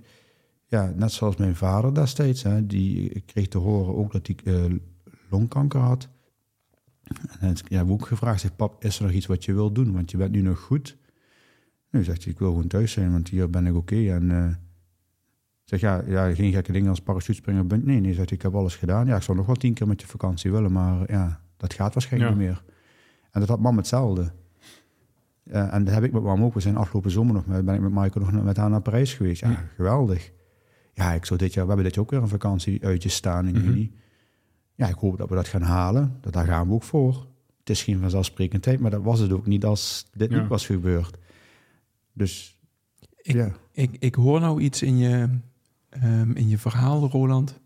ja, 0.67 0.93
net 0.97 1.13
zoals 1.13 1.37
mijn 1.37 1.57
vader 1.57 1.95
destijds, 1.95 2.43
hè, 2.43 2.67
die 2.67 3.21
kreeg 3.27 3.49
te 3.49 3.59
horen 3.59 3.97
ook 3.97 4.13
dat 4.13 4.27
hij 4.27 4.55
eh, 4.55 4.65
longkanker 5.31 5.81
had. 5.81 6.09
En 7.41 7.55
ja, 7.69 7.79
heb 7.79 7.91
ook 7.91 8.07
gevraagd, 8.07 8.41
zeg, 8.41 8.57
pap, 8.57 8.85
is 8.85 8.99
er 8.99 9.05
nog 9.05 9.13
iets 9.13 9.27
wat 9.27 9.45
je 9.45 9.53
wil 9.55 9.73
doen? 9.73 9.93
Want 9.93 10.11
je 10.11 10.17
bent 10.17 10.31
nu 10.33 10.41
nog 10.41 10.61
goed. 10.61 10.97
Nu 11.91 12.05
zegt 12.05 12.23
hij, 12.25 12.33
ik 12.33 12.39
wil 12.39 12.49
gewoon 12.51 12.67
thuis 12.67 12.93
zijn, 12.93 13.13
want 13.13 13.29
hier 13.29 13.51
ben 13.51 13.67
ik 13.67 13.75
oké. 13.75 14.13
En 14.13 14.31
eh, 14.31 14.55
zeg, 15.65 15.81
ja, 15.81 16.03
ja, 16.07 16.35
geen 16.35 16.53
gekke 16.53 16.73
dingen 16.73 16.89
als 16.91 17.01
parachutespringen. 17.01 17.67
bent- 17.69 17.85
Nee, 17.85 18.01
nee, 18.01 18.15
zegt 18.15 18.29
hij, 18.29 18.39
ik 18.39 18.43
heb 18.45 18.55
alles 18.55 18.77
gedaan. 18.77 19.07
Ja, 19.07 19.17
ik 19.17 19.23
zou 19.23 19.37
nog 19.37 19.47
wel 19.47 19.55
tien 19.57 19.75
keer 19.75 19.87
met 19.87 20.01
je 20.01 20.07
vakantie 20.07 20.51
willen, 20.51 20.73
maar 20.73 21.11
ja, 21.13 21.41
dat 21.57 21.75
gaat 21.75 21.95
waarschijnlijk 21.95 22.33
Ja. 22.33 22.39
niet 22.39 22.47
meer. 22.49 22.63
En 23.31 23.41
dat 23.41 23.49
had 23.49 23.61
mam 23.61 23.77
hetzelfde. 23.77 24.33
Ja, 25.43 25.71
en 25.73 25.85
dat 25.85 25.95
heb 25.95 26.05
ik 26.05 26.13
met 26.13 26.23
mam 26.23 26.43
ook. 26.43 26.55
We 26.55 26.61
zijn 26.61 26.77
afgelopen 26.77 27.11
zomer 27.11 27.35
nog 27.35 27.47
met, 27.47 27.65
ben 27.65 27.75
ik 27.75 27.81
met 27.81 27.93
Michael 27.93 28.31
nog 28.31 28.45
met 28.45 28.57
haar 28.57 28.71
naar 28.71 28.81
Parijs 28.83 29.15
geweest. 29.15 29.41
Ja, 29.41 29.65
geweldig. 29.77 30.33
Ja, 30.93 31.13
ik 31.13 31.25
zou 31.25 31.39
dit 31.39 31.53
jaar, 31.55 31.63
we 31.63 31.69
hebben 31.69 31.87
dit 31.87 31.95
jaar 31.95 32.05
ook 32.05 32.11
weer 32.11 32.23
een 32.23 32.29
vakantieuitje 32.29 33.09
staan 33.09 33.47
in 33.47 33.55
Mhm. 33.55 33.65
juni. 33.65 33.93
Ja, 34.79 34.89
ik 34.89 34.95
hoop 34.95 35.19
dat 35.19 35.29
we 35.29 35.35
dat 35.35 35.49
gaan 35.49 35.63
halen. 35.63 36.19
Dat, 36.21 36.33
daar 36.33 36.47
gaan 36.47 36.69
we 36.69 36.75
ook 36.75 36.83
voor. 36.83 37.27
Het 37.59 37.71
is 37.71 37.83
geen 37.83 38.01
vanzelfsprekendheid, 38.01 38.81
maar 38.81 38.91
dat 38.91 39.03
was 39.03 39.21
het 39.21 39.33
ook 39.33 39.47
niet 39.47 39.65
als 39.65 40.07
dit 40.13 40.31
Ja. 40.31 40.39
niet 40.41 40.49
was 40.49 40.67
gebeurd. 40.67 41.19
Dus 42.13 42.59
Ik- 43.17 43.35
ja, 43.35 43.53
Ik, 43.73 43.97
ik 43.99 44.15
hoor 44.15 44.41
nou 44.41 44.61
iets 44.61 44.83
in 44.83 44.97
je, 44.99 45.39
ehm, 45.89 46.31
in 46.31 46.49
je 46.49 46.59
verhaal, 46.59 47.09
Roland. 47.09 47.61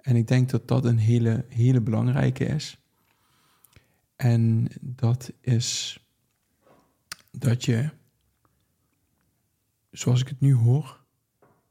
En 0.00 0.16
ik 0.16 0.28
denk 0.28 0.50
dat 0.50 0.68
dat 0.68 0.84
een 0.84 0.98
hele, 0.98 1.44
hele 1.48 1.80
belangrijke 1.80 2.44
is. 2.44 2.78
En 4.16 4.68
dat 4.80 5.32
is 5.40 5.98
dat 7.30 7.64
je, 7.64 7.90
zoals 9.90 10.20
ik 10.20 10.28
het 10.28 10.40
nu 10.40 10.54
hoor, 10.54 11.00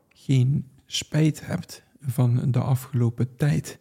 geen 0.09 0.67
spijt 0.85 1.45
hebt 1.45 1.83
van 2.01 2.51
de 2.51 2.59
afgelopen 2.59 3.35
tijd. 3.35 3.79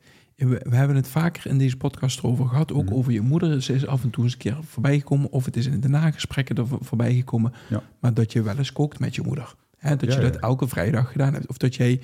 We, 0.48 0.60
we 0.68 0.76
hebben 0.76 0.96
het 0.96 1.08
vaker 1.08 1.46
in 1.46 1.58
deze 1.58 1.76
podcast 1.76 2.18
erover 2.18 2.46
gehad, 2.46 2.72
ook 2.72 2.84
Mhm. 2.84 2.94
over 2.94 3.12
je 3.12 3.20
moeder. 3.20 3.62
Ze 3.62 3.72
is 3.74 3.86
af 3.86 4.02
en 4.02 4.10
toe 4.10 4.24
eens 4.24 4.32
een 4.32 4.38
keer 4.38 4.58
voorbij 4.64 4.98
gekomen, 4.98 5.30
of 5.30 5.44
het 5.44 5.56
is 5.56 5.66
in 5.66 5.80
de 5.80 5.88
nagesprekken 5.88 6.56
er 6.56 6.66
voor- 6.66 6.84
voorbij 6.84 7.14
gekomen. 7.14 7.52
Ja. 7.68 7.82
Maar 8.00 8.14
dat 8.14 8.32
je 8.32 8.42
wel 8.42 8.56
eens 8.58 8.72
kookt 8.72 8.98
met 8.98 9.14
je 9.14 9.22
moeder. 9.22 9.54
Hè, 9.76 9.96
dat 9.96 10.08
Ja, 10.12 10.16
je 10.18 10.22
dat 10.24 10.34
ja. 10.34 10.40
elke 10.40 10.68
vrijdag 10.68 11.12
gedaan 11.12 11.32
hebt. 11.32 11.46
Of 11.46 11.56
dat 11.56 11.74
jij 11.74 12.00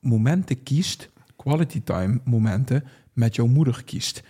momenten 0.00 0.62
kiest, 0.62 1.10
quality 1.36 1.82
time 1.82 2.20
momenten, 2.24 2.84
met 3.12 3.34
jouw 3.34 3.46
moeder 3.46 3.82
kiest. 3.84 4.22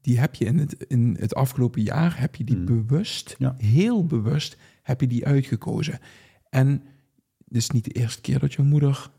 Die 0.00 0.18
heb 0.18 0.34
je 0.34 0.44
in 0.44 0.58
het, 0.58 0.84
in 0.88 1.16
het 1.20 1.34
afgelopen 1.34 1.82
jaar, 1.82 2.20
heb 2.20 2.34
je 2.34 2.44
die 2.44 2.56
Mm. 2.56 2.64
bewust, 2.64 3.36
heel 3.58 4.06
bewust, 4.06 4.56
heb 4.82 5.00
je 5.00 5.06
die 5.06 5.26
uitgekozen. 5.26 5.98
En 6.50 6.68
het 7.44 7.56
is 7.56 7.70
niet 7.70 7.84
de 7.84 7.90
eerste 7.92 8.20
keer 8.20 8.38
dat 8.38 8.52
je 8.52 8.62
moeder 8.62 9.10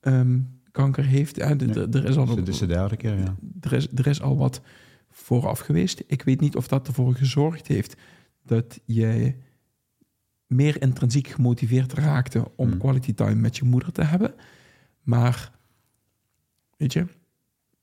ehm, 0.00 0.38
kanker 0.76 1.04
heeft. 1.04 1.40
Er, 1.40 2.04
is 2.04 2.16
al 2.16 2.34
dit 2.34 2.48
is 2.48 2.58
de 2.58 2.66
derde 2.66 2.96
keer, 2.96 3.18
ja. 3.18 3.36
er 3.60 3.72
is, 3.72 3.88
er 3.94 4.06
is 4.06 4.20
al 4.22 4.36
wat 4.36 4.60
vooraf 5.10 5.58
geweest. 5.58 6.02
Ik 6.06 6.22
weet 6.22 6.40
niet 6.40 6.56
of 6.56 6.68
dat 6.68 6.86
ervoor 6.86 7.14
gezorgd 7.14 7.66
heeft 7.66 7.96
dat 8.42 8.80
je 8.84 9.34
meer 10.46 10.82
intrinsiek 10.82 11.26
gemotiveerd 11.28 11.92
raakte 11.92 12.50
om 12.56 12.68
Hmm. 12.70 12.78
quality 12.78 13.14
time 13.14 13.34
met 13.34 13.56
je 13.56 13.64
moeder 13.64 13.92
te 13.92 14.02
hebben. 14.04 14.34
Maar 15.02 15.52
weet 16.76 16.92
je, 16.92 17.06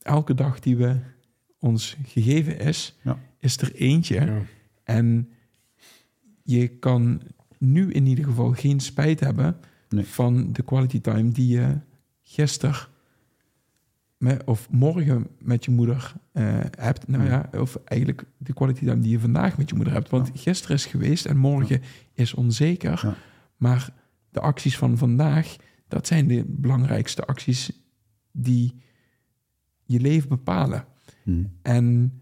elke 0.02 0.34
dag 0.34 0.60
die 0.60 0.78
we 0.78 1.00
ons 1.60 1.98
gegeven 2.06 2.60
is, 2.60 2.98
Ja. 3.04 3.20
is 3.40 3.58
er 3.58 3.76
eentje. 3.76 4.26
Ja. 4.26 4.42
En 4.84 5.30
je 6.44 6.68
kan 6.68 7.22
nu 7.58 7.92
in 7.92 8.06
ieder 8.06 8.26
geval 8.26 8.52
geen 8.52 8.80
spijt 8.80 9.20
hebben 9.20 9.58
Nee. 9.90 10.06
van 10.06 10.54
de 10.54 10.64
quality 10.64 11.02
time 11.02 11.30
die 11.32 11.48
je 11.48 11.78
gisteren 12.34 12.88
met, 14.18 14.44
of 14.44 14.70
morgen 14.70 15.28
met 15.40 15.66
je 15.66 15.72
moeder 15.72 16.14
eh, 16.32 16.60
hebt. 16.78 17.08
Nou 17.08 17.24
ja, 17.24 17.50
of 17.52 17.76
eigenlijk 17.86 18.24
de 18.38 18.54
quality 18.54 18.86
time 18.86 19.02
die 19.02 19.12
je 19.12 19.20
vandaag 19.20 19.58
met 19.58 19.70
je 19.70 19.76
moeder 19.76 19.94
hebt. 19.94 20.10
Want 20.10 20.32
gisteren 20.34 20.76
is 20.76 20.86
geweest 20.86 21.26
en 21.26 21.38
morgen 21.38 21.82
is 22.14 22.34
onzeker. 22.34 23.02
Ja. 23.04 23.16
Maar 23.58 23.94
de 24.30 24.40
acties 24.40 24.78
van 24.78 24.98
vandaag, 24.98 25.56
dat 25.88 26.08
zijn 26.08 26.28
de 26.28 26.44
belangrijkste 26.48 27.26
acties 27.26 27.72
die 28.32 28.76
je 29.84 30.00
leven 30.00 30.30
bepalen. 30.30 30.86
Hm. 31.24 31.44
En 31.62 32.14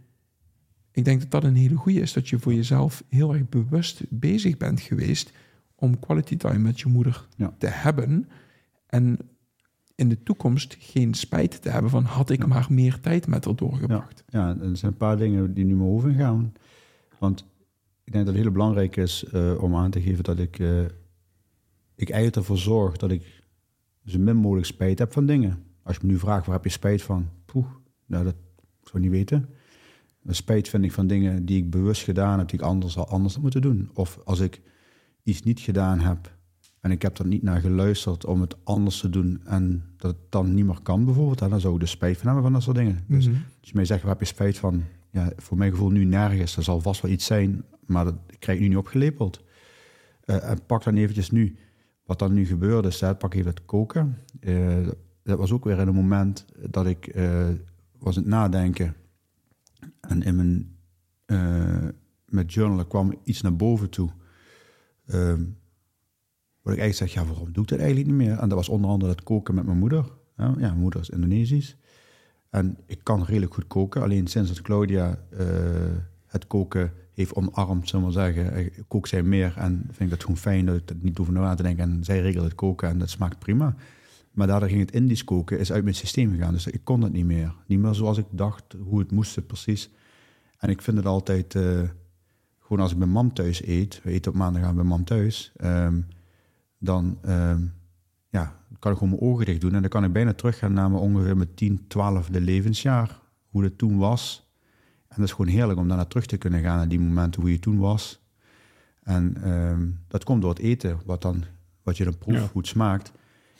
ik 0.91 1.05
denk 1.05 1.21
dat 1.21 1.31
dat 1.31 1.43
een 1.43 1.55
hele 1.55 1.75
goede 1.75 1.99
is, 1.99 2.13
dat 2.13 2.29
je 2.29 2.39
voor 2.39 2.53
jezelf 2.53 3.03
heel 3.09 3.33
erg 3.33 3.49
bewust 3.49 4.03
bezig 4.09 4.57
bent 4.57 4.81
geweest 4.81 5.31
om 5.75 5.99
quality 5.99 6.37
time 6.37 6.59
met 6.59 6.79
je 6.79 6.89
moeder 6.89 7.27
Ja. 7.35 7.53
te 7.57 7.67
hebben. 7.67 8.29
En 8.87 9.17
in 10.01 10.09
de 10.09 10.23
toekomst 10.23 10.75
geen 10.79 11.13
spijt 11.13 11.61
te 11.61 11.69
hebben 11.69 11.91
van 11.91 12.03
had 12.03 12.29
ik 12.29 12.39
Ja. 12.39 12.47
maar 12.47 12.67
meer 12.69 12.99
tijd 12.99 13.27
met 13.27 13.45
haar 13.45 13.55
doorgebracht. 13.55 14.23
Ja, 14.27 14.49
er 14.59 14.77
zijn 14.77 14.91
een 14.91 14.97
paar 14.97 15.17
dingen 15.17 15.53
die 15.53 15.65
nu 15.65 15.75
me 15.75 15.83
overgaan. 15.83 16.53
Want 17.19 17.45
ik 18.03 18.11
denk 18.13 18.25
dat 18.25 18.33
het 18.33 18.43
heel 18.43 18.51
belangrijk 18.51 18.95
is 18.95 19.23
eh, 19.23 19.63
om 19.63 19.75
aan 19.75 19.91
te 19.91 20.01
geven 20.01 20.23
dat 20.23 20.39
ik, 20.39 20.59
eh, 20.59 20.81
ik 21.95 22.09
eigenlijk 22.09 22.35
ervoor 22.35 22.57
zorg 22.57 22.97
dat 22.97 23.11
ik 23.11 23.43
zo 24.05 24.19
min 24.19 24.35
mogelijk 24.35 24.67
spijt 24.67 24.99
heb 24.99 25.11
van 25.13 25.25
dingen. 25.25 25.63
Als 25.83 25.95
je 25.95 26.01
me 26.05 26.11
nu 26.11 26.19
vraagt, 26.19 26.45
waar 26.45 26.55
heb 26.55 26.63
je 26.63 26.69
spijt 26.69 27.01
van? 27.01 27.29
Poeh, 27.45 27.67
nou, 28.05 28.23
dat 28.23 28.35
zou 28.83 28.97
ik 28.97 29.01
niet 29.01 29.11
weten. 29.11 29.49
Een 30.23 30.35
spijt 30.35 30.69
vind 30.69 30.83
ik 30.83 30.91
van 30.91 31.07
dingen 31.07 31.45
die 31.45 31.57
ik 31.57 31.69
bewust 31.69 32.03
gedaan 32.03 32.39
heb, 32.39 32.49
die 32.49 32.59
ik 32.59 32.65
anders 32.65 32.97
al 32.97 33.07
anders 33.07 33.33
had 33.33 33.41
moeten 33.43 33.61
doen. 33.61 33.89
Of 33.93 34.19
als 34.23 34.39
ik 34.39 34.61
iets 35.23 35.41
niet 35.41 35.59
gedaan 35.59 35.99
heb 35.99 36.39
en 36.81 36.91
ik 36.91 37.01
heb 37.01 37.17
er 37.17 37.25
niet 37.27 37.43
naar 37.43 37.59
geluisterd 37.61 38.25
om 38.25 38.41
het 38.41 38.55
anders 38.63 38.99
te 38.99 39.09
doen 39.09 39.41
en 39.45 39.83
dat 39.97 40.11
het 40.11 40.31
dan 40.31 40.53
niet 40.53 40.65
meer 40.65 40.79
kan 40.83 41.05
bijvoorbeeld, 41.05 41.39
hè, 41.39 41.49
dan 41.49 41.59
zou 41.59 41.73
ik 41.73 41.79
dus 41.79 41.89
spijt 41.91 42.17
van 42.17 42.25
hebben 42.25 42.43
van 42.43 42.53
dat 42.53 42.63
soort 42.63 42.77
dingen. 42.77 43.03
Dus 43.07 43.27
Mhm. 43.27 43.35
als 43.59 43.69
je 43.69 43.75
mij 43.75 43.85
zegt, 43.85 44.01
waar 44.01 44.11
heb 44.11 44.19
je 44.19 44.25
spijt 44.25 44.57
van? 44.57 44.83
Ja, 45.11 45.31
voor 45.37 45.57
mijn 45.57 45.71
gevoel 45.71 45.89
nu 45.89 46.05
nergens. 46.05 46.57
Er 46.57 46.63
zal 46.63 46.81
vast 46.81 47.01
wel 47.01 47.11
iets 47.11 47.25
zijn, 47.25 47.63
maar 47.85 48.05
dat 48.05 48.15
krijg 48.39 48.57
ik 48.57 48.63
nu 48.63 48.69
niet 48.69 48.77
opgelepeld. 48.79 49.43
Eh, 50.21 50.49
en 50.49 50.65
pak 50.65 50.83
dan 50.83 50.95
eventjes 50.95 51.31
nu, 51.31 51.55
wat 52.05 52.19
dan 52.19 52.33
nu 52.33 52.45
gebeurde 52.45 52.87
is, 52.87 53.01
hè, 53.01 53.15
pak 53.15 53.33
even 53.33 53.49
het 53.49 53.65
koken. 53.65 54.17
Eh, 54.39 54.87
dat 55.23 55.37
was 55.37 55.51
ook 55.51 55.63
weer 55.63 55.79
in 55.79 55.87
een 55.87 55.93
moment 55.95 56.45
dat 56.69 56.85
ik 56.85 57.07
eh, 57.07 57.47
was 57.99 58.17
aan 58.17 58.23
het 58.23 58.31
nadenken. 58.31 58.95
En 60.01 60.21
in 60.21 60.35
mijn 60.35 60.79
met 62.25 62.53
journalen 62.53 62.87
kwam 62.87 63.13
iets 63.23 63.41
naar 63.41 63.55
boven 63.55 63.89
toe. 63.89 64.09
Ehm, 65.05 65.43
wat 66.61 66.73
ik 66.73 66.79
eigenlijk 66.79 67.11
zeg, 67.11 67.23
ja, 67.23 67.29
waarom 67.29 67.51
doe 67.51 67.63
ik 67.63 67.69
dat 67.69 67.79
eigenlijk 67.79 68.09
niet 68.09 68.17
meer? 68.17 68.37
En 68.37 68.49
dat 68.49 68.57
was 68.57 68.69
onder 68.69 68.89
andere 68.89 69.11
het 69.11 69.23
koken 69.23 69.55
met 69.55 69.65
mijn 69.65 69.77
moeder. 69.77 70.05
Ja, 70.37 70.51
mijn 70.51 70.79
moeder 70.79 71.01
is 71.01 71.09
Indonesisch. 71.09 71.77
En 72.49 72.77
ik 72.85 72.99
kan 73.03 73.23
redelijk 73.23 73.53
goed 73.53 73.67
koken. 73.67 74.01
Alleen 74.01 74.27
sinds 74.27 74.49
dat 74.49 74.61
Claudia 74.61 75.19
eh, 75.29 75.45
het 76.27 76.47
koken 76.47 76.93
heeft 77.13 77.33
omarmd, 77.35 77.89
zullen 77.89 78.05
we 78.05 78.11
zeggen, 78.11 78.53
eh, 78.53 78.69
kookt 78.87 79.09
zij 79.09 79.23
meer. 79.23 79.53
En 79.57 79.81
vind 79.85 79.99
ik 79.99 80.09
dat 80.09 80.21
gewoon 80.21 80.37
fijn 80.37 80.65
dat 80.65 80.75
ik 80.75 80.89
er 80.89 80.95
niet 80.99 81.17
hoef 81.17 81.29
na 81.29 81.55
te 81.55 81.63
denken. 81.63 81.83
En 81.83 82.03
zij 82.03 82.21
regelt 82.21 82.43
het 82.43 82.55
koken 82.55 82.89
en 82.89 82.99
dat 82.99 83.09
smaakt 83.09 83.39
prima. 83.39 83.75
Maar 84.31 84.47
daardoor 84.47 84.69
ging 84.69 84.81
het 84.81 84.91
Indisch 84.91 85.23
koken, 85.23 85.59
is 85.59 85.71
uit 85.71 85.83
mijn 85.83 85.95
systeem 85.95 86.31
gegaan. 86.31 86.53
Dus 86.53 86.67
ik 86.67 86.81
kon 86.83 87.01
het 87.01 87.13
niet 87.13 87.25
meer. 87.25 87.55
Niet 87.67 87.79
meer 87.79 87.93
zoals 87.93 88.17
ik 88.17 88.25
dacht, 88.29 88.75
hoe 88.83 88.99
het 88.99 89.11
moest 89.11 89.47
precies. 89.47 89.89
En 90.57 90.69
ik 90.69 90.81
vind 90.81 90.97
het 90.97 91.05
altijd, 91.05 91.55
eh, 91.55 91.81
gewoon 92.59 92.79
als 92.79 92.91
ik 92.91 92.97
bij 92.97 93.07
mam 93.07 93.33
thuis 93.33 93.65
eet, 93.65 94.01
we 94.03 94.11
eten 94.11 94.31
op 94.31 94.37
maandag 94.37 94.61
gaan 94.61 94.75
bij 94.75 94.83
mam 94.83 95.03
thuis, 95.03 95.51
ehm, 95.55 96.01
dan 96.81 97.17
ehm, 97.21 97.63
ja, 98.29 98.55
kan 98.79 98.91
ik 98.91 98.97
gewoon 98.97 99.13
mijn 99.19 99.31
ogen 99.31 99.45
dicht 99.45 99.61
doen. 99.61 99.73
En 99.73 99.81
dan 99.81 99.89
kan 99.89 100.03
ik 100.03 100.13
bijna 100.13 100.33
teruggaan 100.33 100.73
naar 100.73 100.89
mijn 100.89 101.01
ongeveer 101.01 101.37
mijn 101.37 101.53
10, 101.53 101.81
12e 101.87 102.31
levensjaar, 102.31 103.19
hoe 103.49 103.63
het 103.63 103.77
toen 103.77 103.97
was. 103.97 104.49
En 105.07 105.15
dat 105.15 105.25
is 105.25 105.31
gewoon 105.31 105.51
heerlijk 105.51 105.79
om 105.79 105.87
daarna 105.87 106.05
terug 106.05 106.25
te 106.25 106.37
kunnen 106.37 106.61
gaan 106.61 106.77
naar 106.77 106.87
die 106.87 106.99
momenten 106.99 107.41
hoe 107.41 107.51
je 107.51 107.59
toen 107.59 107.77
was. 107.77 108.19
En 109.03 109.43
ehm, 109.43 109.87
dat 110.07 110.23
komt 110.23 110.41
door 110.41 110.49
het 110.49 110.59
eten, 110.59 110.99
wat, 111.05 111.21
dan, 111.21 111.43
wat 111.83 111.97
je 111.97 112.03
dan 112.03 112.17
proeft, 112.17 112.39
Ja. 112.39 112.49
hoe 112.51 112.61
het 112.61 112.67
smaakt. 112.67 113.11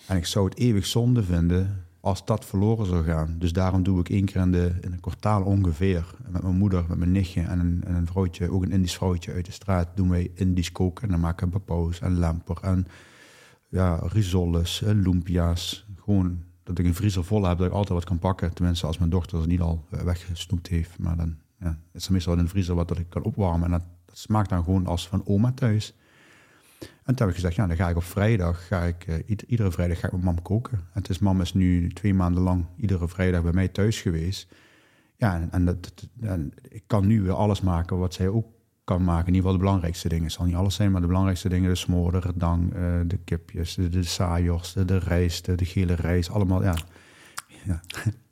En 0.08 0.18
ik 0.18 0.26
zou 0.26 0.46
het 0.46 0.58
eeuwig 0.58 0.86
zonde 0.86 1.24
vinden 1.24 1.86
als 2.00 2.26
dat 2.26 2.46
verloren 2.46 2.86
zou 2.86 3.04
gaan. 3.04 3.36
Dus 3.38 3.54
daarom 3.54 3.84
doe 3.84 4.00
ik 4.00 4.10
één 4.10 4.26
keer 4.26 4.42
in, 4.42 4.52
de, 4.52 4.72
in 4.82 4.92
een 4.92 5.00
kwartaal 5.00 5.44
ongeveer... 5.44 6.16
met 6.28 6.42
mijn 6.42 6.58
moeder, 6.58 6.86
met 6.88 6.98
mijn 6.98 7.12
nichtje 7.12 7.42
en 7.42 7.60
een, 7.60 7.84
en 7.86 7.96
een 7.96 8.08
vrouwtje... 8.08 8.52
ook 8.52 8.64
een 8.64 8.72
Indisch 8.72 8.96
vrouwtje 8.96 9.34
uit 9.34 9.46
de 9.46 9.52
straat... 9.52 9.88
doen 9.96 10.10
wij 10.10 10.32
Indisch 10.34 10.72
koken. 10.72 11.04
En 11.04 11.10
dan 11.10 11.20
maken 11.20 11.46
we 11.46 11.60
papaus 11.60 12.00
en 12.00 12.18
lamper 12.18 12.58
en 12.62 12.88
ja, 13.72 13.96
rissoles, 13.96 14.82
eh, 14.82 14.94
lumpia's. 14.94 15.86
Gewoon 16.04 16.44
dat 16.64 16.80
ik 16.80 16.86
een 16.86 16.96
vriezer 16.96 17.24
vol 17.24 17.46
heb, 17.46 17.58
dat 17.58 17.68
ik 17.68 17.74
altijd 17.74 17.94
wat 18.00 18.04
kan 18.08 18.20
pakken. 18.20 18.54
Tenminste, 18.54 18.86
als 18.88 18.98
mijn 18.98 19.10
dochter 19.10 19.38
het 19.40 19.48
niet 19.48 19.62
al 19.62 19.86
weggesnoept 19.90 20.68
heeft. 20.68 21.00
Maar 21.00 21.18
dan 21.18 21.36
ja, 21.60 21.78
is 21.94 22.06
er 22.06 22.12
meestal 22.12 22.34
in 22.34 22.40
een 22.40 22.48
vriezer 22.50 22.76
wat 22.76 22.88
dat 22.88 22.98
ik 23.00 23.10
kan 23.10 23.24
opwarmen. 23.24 23.64
En 23.64 23.72
dat, 23.72 23.84
smaakt 24.14 24.50
dan 24.50 24.64
gewoon 24.64 24.86
als 24.86 25.08
van 25.08 25.26
oma 25.26 25.52
thuis. 25.52 25.96
En 26.80 27.16
toen 27.16 27.16
heb 27.16 27.28
ik 27.28 27.36
gezegd, 27.36 27.56
ja, 27.56 27.68
dan 27.68 27.76
ga 27.76 27.90
ik 27.90 27.96
op 27.96 28.04
vrijdag, 28.04 28.68
ga 28.68 28.82
ik, 28.84 29.04
eh, 29.08 29.16
ied- 29.26 29.42
iedere 29.48 29.72
vrijdag 29.72 30.00
ga 30.00 30.08
ik 30.08 30.14
met 30.14 30.24
mam 30.24 30.42
koken. 30.42 30.78
En 30.78 30.84
het 31.02 31.10
is, 31.10 31.20
mam 31.20 31.42
is 31.42 31.54
nu 31.54 31.90
twee 31.90 32.14
maanden 32.14 32.44
lang 32.44 32.66
iedere 32.78 33.08
vrijdag 33.08 33.44
bij 33.44 33.54
mij 33.54 33.68
thuis 33.68 34.02
geweest. 34.02 34.48
Ja, 35.18 35.48
en, 35.52 35.66
dat- 35.66 36.08
en 36.22 36.54
ik 36.70 36.84
kan 36.88 37.08
nu 37.08 37.22
weer 37.22 37.34
alles 37.34 37.62
maken 37.62 37.98
wat 37.98 38.14
zij 38.14 38.28
ook 38.28 38.46
kan 38.84 39.04
maken. 39.04 39.28
In 39.28 39.34
ieder 39.34 39.42
geval 39.42 39.52
de 39.58 39.64
belangrijkste 39.66 40.08
dingen. 40.10 40.24
Het 40.24 40.34
zal 40.34 40.46
niet 40.46 40.56
alles 40.56 40.76
zijn, 40.76 40.92
maar 40.92 41.02
de 41.02 41.08
belangrijkste 41.08 41.50
dingen. 41.50 41.70
De 41.70 41.76
smoor, 41.76 42.12
de 42.12 42.20
redang, 42.20 42.74
eh, 42.74 42.82
de 43.06 43.18
kipjes, 43.18 43.76
de, 43.76 43.90
de 43.90 44.00
de, 44.74 44.86
de 44.86 44.98
rijst, 44.98 45.46
de, 45.46 45.56
de 45.56 45.66
gele 45.66 45.94
rijst. 45.94 46.30
Allemaal, 46.30 46.64
ja. 46.64 46.76
ja. 47.66 47.82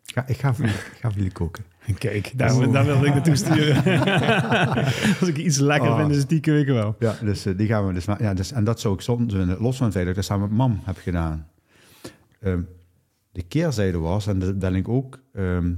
Ik 0.06 0.14
ga, 0.16 0.28
ik 0.28 0.38
ga, 0.38 0.54
voor, 0.54 0.66
ik 0.66 0.72
ga 1.00 1.08
voor 1.10 1.18
jullie 1.18 1.32
koken. 1.32 1.64
Kijk, 1.98 2.32
daar, 2.36 2.72
daar 2.72 2.86
wilde 2.86 3.08
ik 3.08 3.14
naartoe 3.14 3.36
sturen. 3.36 3.84
Als 5.20 5.30
ik 5.30 5.38
iets 5.38 5.58
lekker 5.58 5.90
Oh. 5.90 5.98
vind, 5.98 6.12
is 6.12 6.18
het 6.18 6.30
die 6.30 6.40
keuken 6.40 6.74
wel. 6.74 6.96
Ja, 7.00 7.16
dus 7.22 7.46
eh, 7.46 7.58
die 7.58 7.68
gaan 7.68 7.88
we 7.88 7.94
dus, 7.94 8.06
ma- 8.06 8.18
ja, 8.20 8.34
dus 8.34 8.52
en 8.52 8.64
dat 8.64 8.80
zou 8.80 8.94
ik 8.94 9.02
soms 9.02 9.34
los 9.34 9.78
van 9.78 9.86
het 9.86 9.96
feit 9.96 10.06
dat 10.06 10.08
ik 10.08 10.16
dat 10.16 10.26
samen 10.26 10.48
met 10.48 10.58
mam 10.58 10.80
heb 10.84 10.98
gedaan. 10.98 11.48
Ehm, 12.40 12.62
de 13.32 13.42
keerzijde 13.44 13.98
was, 13.98 14.28
en 14.28 14.40
dat 14.40 14.60
ben 14.60 14.76
ik 14.76 14.88
ook, 14.88 15.20
ehm, 15.34 15.74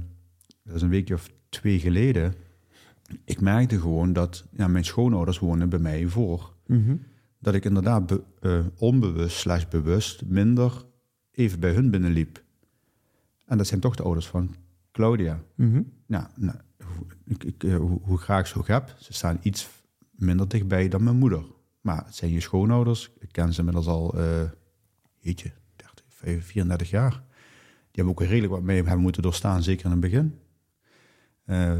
dat 0.64 0.74
is 0.76 0.82
een 0.82 0.88
weekje 0.88 1.14
of 1.14 1.28
twee 1.48 1.78
geleden, 1.78 2.34
ik 3.24 3.40
merkte 3.40 3.80
gewoon 3.80 4.12
dat 4.12 4.44
ja, 4.52 4.68
mijn 4.68 4.84
schoonouders 4.84 5.38
wonen 5.38 5.68
bij 5.68 5.78
mij 5.78 6.06
voor. 6.06 6.54
Dat 7.38 7.54
ik 7.54 7.64
inderdaad 7.64 8.06
be- 8.06 8.22
eh, 8.40 8.60
onbewust 8.76 9.36
slash 9.36 9.66
bewust 9.66 10.24
minder 10.24 10.84
even 11.30 11.60
bij 11.60 11.72
hun 11.72 11.90
binnenliep. 11.90 12.42
En 13.44 13.58
dat 13.58 13.66
zijn 13.66 13.80
toch 13.80 13.96
de 13.96 14.02
ouders 14.02 14.26
van 14.26 14.54
Claudia. 14.92 15.42
Mhm. 15.54 15.82
Nou, 16.06 16.26
nou 16.36 16.56
hoe, 16.96 17.06
ik, 17.24 17.44
ik, 17.44 17.64
eh, 17.64 17.76
hoe, 17.76 18.00
hoe 18.02 18.18
graag 18.18 18.40
ik 18.40 18.46
ze 18.46 18.58
ook 18.58 18.68
heb, 18.68 18.94
ze 18.98 19.12
staan 19.12 19.38
iets 19.42 19.68
minder 20.10 20.48
dichtbij 20.48 20.88
dan 20.88 21.02
mijn 21.04 21.16
moeder. 21.16 21.44
Maar 21.80 22.04
het 22.04 22.14
zijn 22.14 22.30
je 22.30 22.40
schoonouders. 22.40 23.10
Ik 23.18 23.32
ken 23.32 23.52
ze 23.52 23.58
inmiddels 23.58 23.86
al, 23.86 24.18
eh 24.18 24.42
jeetje, 25.18 25.52
30, 25.76 26.04
35, 26.08 26.44
34 26.46 26.90
jaar. 26.90 27.10
Die 27.90 28.04
hebben 28.04 28.12
ook 28.14 28.28
redelijk 28.28 28.52
wat 28.52 28.62
mee 28.62 28.76
hebben 28.76 28.98
moeten 29.00 29.22
doorstaan, 29.22 29.62
zeker 29.62 29.84
in 29.84 29.90
het 29.90 30.00
begin. 30.00 30.38
Eh, 31.44 31.78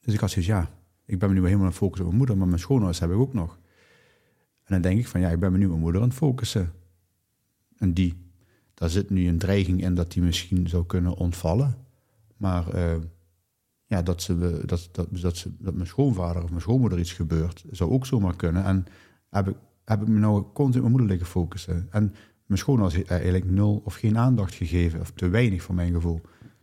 dus 0.00 0.14
ik 0.14 0.20
had 0.20 0.30
zoiets, 0.30 0.50
ja, 0.50 0.70
ik 1.04 1.18
ben 1.18 1.28
me 1.28 1.34
nu 1.34 1.40
helemaal 1.40 1.64
aan 1.64 1.70
het 1.70 1.78
focussen 1.78 2.04
op 2.04 2.06
mijn 2.06 2.16
moeder, 2.16 2.36
maar 2.36 2.46
mijn 2.46 2.60
schoonouders 2.60 3.00
heb 3.00 3.10
ik 3.10 3.16
ook 3.16 3.32
nog. 3.32 3.58
En 4.64 4.72
dan 4.72 4.80
denk 4.80 4.98
ik 4.98 5.08
van, 5.08 5.20
ja, 5.20 5.28
ik 5.28 5.40
ben 5.40 5.52
me 5.52 5.58
nu 5.58 5.64
op 5.64 5.70
mijn 5.70 5.82
moeder 5.82 6.00
aan 6.00 6.08
het 6.08 6.16
focussen. 6.16 6.72
En 7.76 7.94
die, 7.94 8.30
daar 8.74 8.90
zit 8.90 9.10
nu 9.10 9.28
een 9.28 9.38
dreiging 9.38 9.82
in 9.82 9.94
dat 9.94 10.12
die 10.12 10.22
misschien 10.22 10.68
zou 10.68 10.86
kunnen 10.86 11.16
ontvallen. 11.16 11.76
Maar 12.36 12.68
eh, 12.68 12.96
ja, 13.86 14.02
dat, 14.02 14.22
ze, 14.22 14.62
dat, 14.66 14.88
dat, 14.92 15.08
dat, 15.10 15.36
ze, 15.36 15.50
dat 15.58 15.74
mijn 15.74 15.86
schoonvader 15.86 16.42
of 16.42 16.48
mijn 16.48 16.60
schoonmoeder 16.60 16.98
iets 16.98 17.12
gebeurt, 17.12 17.64
zou 17.70 17.90
ook 17.90 18.06
zomaar 18.06 18.36
kunnen. 18.36 18.64
En 18.64 18.86
heb 19.30 19.48
ik, 19.48 19.56
heb 19.84 20.02
ik 20.02 20.08
me 20.08 20.18
nou 20.18 20.42
constant 20.42 20.74
op 20.74 20.80
mijn 20.80 20.90
moeder 20.90 21.08
liggen 21.08 21.26
focussen. 21.26 21.86
En 21.90 22.14
mijn 22.46 22.58
schoonouders 22.58 22.96
heeft 22.96 23.10
eigenlijk 23.10 23.50
nul 23.50 23.82
of 23.84 23.94
geen 23.94 24.18
aandacht 24.18 24.54
gegeven, 24.54 25.00
of 25.00 25.10
te 25.10 25.28
weinig 25.28 25.62
voor 25.62 25.74
mijn 25.74 25.92
gevoel. 25.92 26.20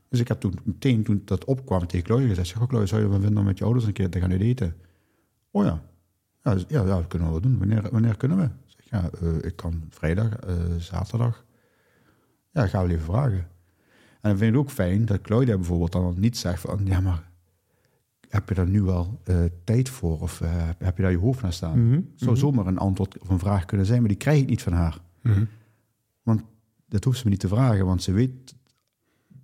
Dus 0.10 0.20
ik 0.20 0.28
heb 0.28 0.40
toen 0.40 0.54
meteen, 0.64 1.04
toen 1.04 1.22
dat 1.26 1.46
opkwam, 1.46 1.88
tegen 1.88 2.06
Claudia 2.06 2.28
gezegd, 2.28 2.48
zeg, 2.48 2.62
oh, 2.62 2.68
Claudia, 2.68 2.88
zou 2.88 3.02
je 3.02 3.08
wel 3.10 3.20
vinden 3.20 3.38
om 3.40 3.46
met 3.46 3.58
je 3.58 3.64
ouders 3.64 3.86
een 3.86 3.94
keer 3.94 4.10
te 4.10 4.20
gaan 4.20 4.32
uit 4.32 4.42
eten? 4.42 4.76
Oh 5.52 5.66
ja, 5.66 5.82
ja, 6.44 6.54
dus- 6.54 6.66
ja, 6.68 6.80
ja 6.82 6.86
dat 6.86 7.08
kunnen 7.08 7.28
we 7.28 7.34
wel 7.34 7.42
doen. 7.44 7.58
Wanneer, 7.58 7.90
wanneer 7.92 8.18
kunnen 8.18 8.38
we? 8.38 8.44
Ik 8.44 8.52
Zeg, 8.68 8.86
ja, 9.02 9.10
eh, 9.22 9.36
ik 9.50 9.56
kan 9.56 9.84
vrijdag, 9.90 10.30
eh, 10.36 10.56
zaterdag. 10.78 11.46
Ja, 12.52 12.64
ik 12.64 12.70
ga 12.70 12.82
wel 12.82 12.90
even 12.90 13.06
vragen. 13.06 13.48
En 14.22 14.30
dan 14.34 14.38
vind 14.38 14.42
ik 14.42 14.48
het 14.48 14.58
ook 14.58 14.72
fijn 14.72 15.06
dat 15.06 15.22
Claudia 15.22 15.56
bijvoorbeeld 15.56 15.92
dan 15.92 16.16
niet 16.20 16.38
zegt 16.38 16.62
van... 16.62 16.80
ja, 16.84 17.00
maar 17.00 17.30
heb 18.30 18.50
je 18.50 18.56
daar 18.56 18.68
nu 18.70 18.82
wel 18.82 19.20
eh, 19.24 19.36
tijd 19.64 19.90
voor? 19.90 20.22
Of 20.22 20.40
heb- 20.78 20.98
je 20.98 21.02
daar 21.02 21.12
je 21.12 21.18
hoofd 21.18 21.42
naar 21.42 21.54
staan? 21.54 21.88
Mhm. 21.90 22.02
Zou 22.16 22.38
zomaar 22.38 22.68
een 22.68 22.78
antwoord 22.78 23.18
of 23.20 23.30
een 23.30 23.40
vraag 23.40 23.66
kunnen 23.66 23.86
zijn... 23.86 24.00
maar 24.00 24.08
die 24.10 24.18
krijg 24.18 24.42
ik 24.42 24.48
niet 24.50 24.62
van 24.64 24.74
haar. 24.74 25.00
Want 26.24 26.42
dat 26.88 27.04
hoeft 27.04 27.18
ze 27.18 27.24
me 27.24 27.30
niet 27.30 27.40
te 27.40 27.48
vragen, 27.48 27.86
want 27.86 28.04
ze 28.04 28.12
weet 28.12 28.56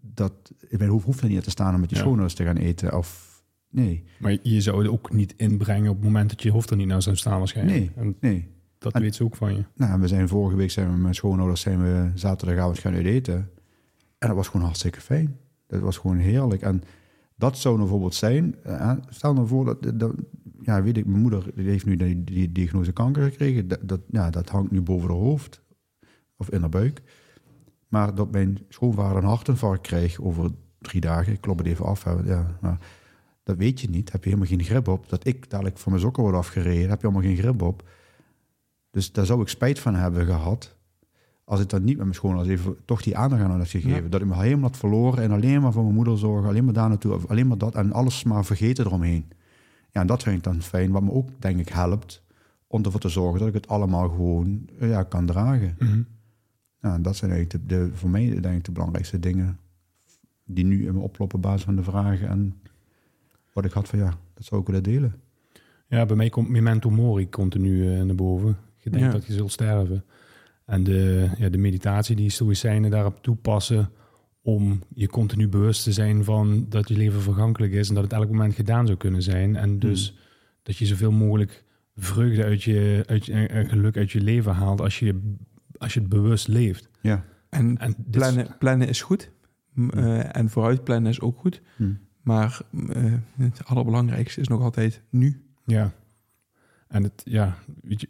dat... 0.05 0.33
Ik 0.67 0.77
ben, 0.77 0.87
hoef, 0.87 1.03
hoeft 1.03 1.21
er 1.21 1.29
niet 1.29 1.43
te 1.43 1.49
staan 1.49 1.73
om 1.73 1.79
met 1.79 1.89
je 1.89 1.95
Ja. 1.95 2.01
schoonouders 2.01 2.33
te 2.35 2.43
gaan 2.43 2.57
eten. 2.57 2.97
Of 2.97 3.41
nee, 3.69 4.03
Maar 4.19 4.37
je 4.41 4.61
zou 4.61 4.77
het 4.83 4.87
ook 4.91 5.13
niet 5.13 5.33
inbrengen 5.37 5.89
op 5.89 5.95
het 5.95 6.05
moment 6.05 6.29
dat 6.29 6.43
je 6.43 6.51
hoofd 6.51 6.69
er 6.69 6.77
niet 6.77 6.87
naar 6.87 7.01
zou 7.01 7.15
staan 7.15 7.37
waarschijnlijk. 7.37 7.77
Nee. 7.77 7.91
En 7.95 8.15
nee. 8.19 8.47
dat 8.77 8.93
En- 8.93 9.01
weet 9.01 9.15
ze 9.15 9.23
ook 9.23 9.35
van 9.35 9.55
je. 9.55 9.63
Nou, 9.75 9.99
we 10.01 10.07
zijn 10.07 10.27
vorige 10.27 10.55
week 10.55 10.71
zijn 10.71 10.85
we 10.85 10.91
met 10.91 11.01
mijn 11.01 11.15
schoonouders 11.15 11.61
zijn 11.61 11.81
we 11.81 12.11
zaterdagavond 12.15 12.79
gaan 12.79 12.93
uit 12.93 13.05
eten. 13.05 13.49
En 14.17 14.27
dat 14.27 14.35
was 14.37 14.47
gewoon 14.47 14.65
hartstikke 14.65 15.01
fijn. 15.01 15.37
Dat 15.67 15.81
was 15.81 15.97
gewoon 15.97 16.17
heerlijk. 16.17 16.61
En 16.61 16.83
dat 17.35 17.57
zou 17.57 17.73
nou 17.73 17.79
bijvoorbeeld 17.87 18.15
zijn. 18.15 18.55
eh, 18.63 18.91
stel 19.09 19.33
nou 19.33 19.47
voor 19.47 19.65
dat, 19.65 19.99
dat- 19.99 20.15
ja, 20.61 20.83
weet 20.83 20.97
ik, 20.97 21.05
mijn 21.05 21.21
moeder 21.21 21.43
die 21.55 21.69
heeft 21.69 21.85
nu 21.85 21.95
die, 21.95 22.23
die 22.23 22.51
diagnose 22.51 22.91
kanker 22.91 23.23
gekregen. 23.23 23.67
Dat, 23.67 23.79
dat, 23.81 24.01
ja, 24.09 24.29
dat 24.29 24.49
hangt 24.49 24.71
nu 24.71 24.81
boven 24.81 25.09
haar 25.09 25.17
hoofd 25.17 25.61
of 26.37 26.49
in 26.49 26.61
haar 26.61 26.69
buik. 26.69 27.01
Maar 27.93 28.15
dat 28.15 28.31
mijn 28.31 28.59
schoonvader 28.69 29.17
een 29.17 29.29
hartinfarct 29.29 29.81
kreeg 29.81 30.21
over 30.21 30.51
drie 30.79 31.01
dagen. 31.01 31.33
Ik 31.33 31.41
klop 31.41 31.57
het 31.57 31.67
even 31.67 31.85
af. 31.85 32.03
hè, 32.03 32.11
Ja, 32.11 32.57
dat 33.43 33.57
weet 33.57 33.81
je 33.81 33.89
niet. 33.89 34.11
Heb 34.11 34.23
je 34.23 34.29
helemaal 34.29 34.49
geen 34.49 34.63
grip 34.63 34.87
op. 34.87 35.09
Dat 35.09 35.27
ik 35.27 35.49
dadelijk 35.49 35.77
van 35.77 35.91
mijn 35.91 36.03
sokken 36.03 36.23
word 36.23 36.35
afgereden. 36.35 36.89
Heb 36.89 36.99
je 36.99 37.07
allemaal 37.07 37.25
geen 37.25 37.37
grip 37.37 37.61
op. 37.61 37.89
Dus 38.91 39.11
daar 39.11 39.25
zou 39.25 39.41
ik 39.41 39.47
spijt 39.47 39.79
van 39.79 39.95
hebben 39.95 40.25
gehad. 40.25 40.75
Als 41.43 41.59
ik 41.59 41.69
dan 41.69 41.83
niet 41.83 41.95
met 41.95 42.03
mijn 42.05 42.15
schoonouders 42.15 42.59
even 42.59 42.75
toch 42.85 43.01
die 43.01 43.17
aandacht 43.17 43.41
aan 43.41 43.57
had 43.57 43.67
gegeven. 43.67 44.03
Ja. 44.03 44.09
Dat 44.09 44.21
ik 44.21 44.27
me 44.27 44.35
helemaal 44.35 44.69
had 44.69 44.77
verloren 44.77 45.23
en 45.23 45.31
alleen 45.31 45.61
maar 45.61 45.71
voor 45.73 45.83
mijn 45.83 45.95
moeder 45.95 46.17
zorgen. 46.17 46.49
Alleen 46.49 46.65
maar 46.65 46.73
daar 46.73 46.89
naartoe. 46.89 47.19
Alleen 47.27 47.47
maar 47.47 47.57
dat 47.57 47.75
en 47.75 47.91
alles 47.91 48.23
maar 48.23 48.45
vergeten 48.45 48.85
eromheen. 48.85 49.25
Ja, 49.89 50.01
en 50.01 50.07
dat 50.07 50.23
vind 50.23 50.37
ik 50.37 50.43
dan 50.43 50.61
fijn. 50.61 50.91
Wat 50.91 51.03
me 51.03 51.11
ook 51.11 51.29
denk 51.39 51.59
ik 51.59 51.69
helpt. 51.69 52.23
Om 52.67 52.83
ervoor 52.83 52.99
te 52.99 53.09
zorgen 53.09 53.39
dat 53.39 53.47
ik 53.47 53.53
het 53.53 53.67
allemaal 53.67 54.09
gewoon 54.09 54.69
ja, 54.79 55.03
kan 55.03 55.25
dragen. 55.25 55.75
Ja, 55.79 56.03
en 56.91 57.01
dat 57.01 57.15
zijn 57.15 57.31
eigenlijk 57.31 57.69
de, 57.69 57.75
de, 57.75 57.95
voor 57.95 58.09
mij 58.09 58.39
denk 58.41 58.57
ik 58.57 58.63
de 58.63 58.71
belangrijkste 58.71 59.19
dingen. 59.19 59.59
Die 60.45 60.65
nu 60.65 60.85
in 60.85 60.93
me 60.93 60.99
oplopen 60.99 61.35
op 61.35 61.41
basis 61.41 61.63
van 61.63 61.75
de 61.75 61.83
vragen. 61.83 62.27
En 62.27 62.61
wat 63.53 63.65
ik 63.65 63.71
had 63.71 63.87
van 63.87 63.99
ja, 63.99 64.13
dat 64.33 64.45
zou 64.45 64.61
ik 64.61 64.67
willen 64.67 64.83
delen. 64.83 65.15
Ja, 65.87 66.05
bij 66.05 66.15
mij 66.15 66.29
komt 66.29 66.49
memento 66.49 66.89
mori 66.89 67.29
continu 67.29 67.93
eh, 67.93 68.01
naar 68.03 68.15
boven. 68.15 68.57
Je 68.77 68.89
denkt 68.89 69.05
Ja. 69.05 69.11
dat 69.11 69.25
je 69.25 69.33
zult 69.33 69.51
sterven. 69.51 70.03
En 70.65 70.83
de, 70.83 71.29
ja, 71.37 71.49
de 71.49 71.57
meditatie 71.57 72.15
die 72.15 72.29
stoïcijnen 72.29 72.91
daarop 72.91 73.23
toepassen 73.23 73.89
om 74.41 74.81
je 74.93 75.07
continu 75.07 75.47
bewust 75.47 75.83
te 75.83 75.91
zijn 75.91 76.23
van 76.23 76.65
dat 76.69 76.87
je 76.87 76.97
leven 76.97 77.21
vergankelijk 77.21 77.73
is 77.73 77.89
en 77.89 77.95
dat 77.95 78.03
het 78.03 78.13
elk 78.13 78.27
moment 78.29 78.55
gedaan 78.55 78.85
zou 78.85 78.97
kunnen 78.97 79.21
zijn. 79.21 79.55
En 79.55 79.79
dus 79.79 80.17
dat 80.63 80.77
je 80.77 80.85
zoveel 80.85 81.11
mogelijk 81.11 81.63
vreugde 81.95 82.43
uit 82.43 82.63
je, 82.63 83.03
uit 83.05 83.25
je, 83.25 83.33
en 83.33 83.69
geluk 83.69 83.97
uit 83.97 84.11
je 84.11 84.21
leven 84.21 84.53
haalt 84.53 84.81
als 84.81 84.99
je, 84.99 85.35
als 85.83 85.93
je 85.93 85.99
het 85.99 86.09
bewust 86.09 86.47
leeft. 86.47 86.89
Ja. 87.01 87.25
En 87.49 87.77
En 87.77 87.87
dit 87.97 87.97
is- 87.97 88.11
plannen, 88.11 88.55
plannen 88.59 88.87
is 88.87 89.01
goed. 89.01 89.31
Eh, 89.89 90.35
en 90.35 90.49
vooruit 90.49 90.83
plannen 90.83 91.11
is 91.11 91.21
ook 91.21 91.39
goed. 91.39 91.61
Hm. 91.75 91.93
Maar 92.21 92.61
eh, 92.89 93.13
het 93.37 93.65
allerbelangrijkste 93.65 94.41
is 94.41 94.47
nog 94.47 94.61
altijd 94.61 95.01
nu. 95.09 95.43
Ja. 95.65 95.91
En 96.87 97.03
het, 97.03 97.21
ja, 97.25 97.57
weet 97.81 98.01
je, 98.01 98.07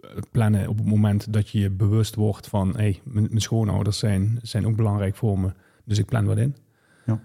het 0.00 0.30
plannen 0.30 0.68
op 0.68 0.76
het 0.78 0.86
moment 0.86 1.32
dat 1.32 1.48
je 1.48 1.58
je 1.58 1.70
bewust 1.70 2.14
wordt 2.14 2.46
van, 2.48 2.68
hé, 2.68 2.74
hey, 2.76 3.00
mijn, 3.04 3.26
mijn 3.28 3.40
schoonouders 3.40 3.98
zijn, 3.98 4.38
zijn 4.42 4.66
ook 4.66 4.76
belangrijk 4.76 5.16
voor 5.16 5.38
me, 5.38 5.52
dus 5.84 5.98
ik 5.98 6.06
plan 6.06 6.24
wat 6.24 6.38
in. 6.38 6.56
Ja. 7.06 7.20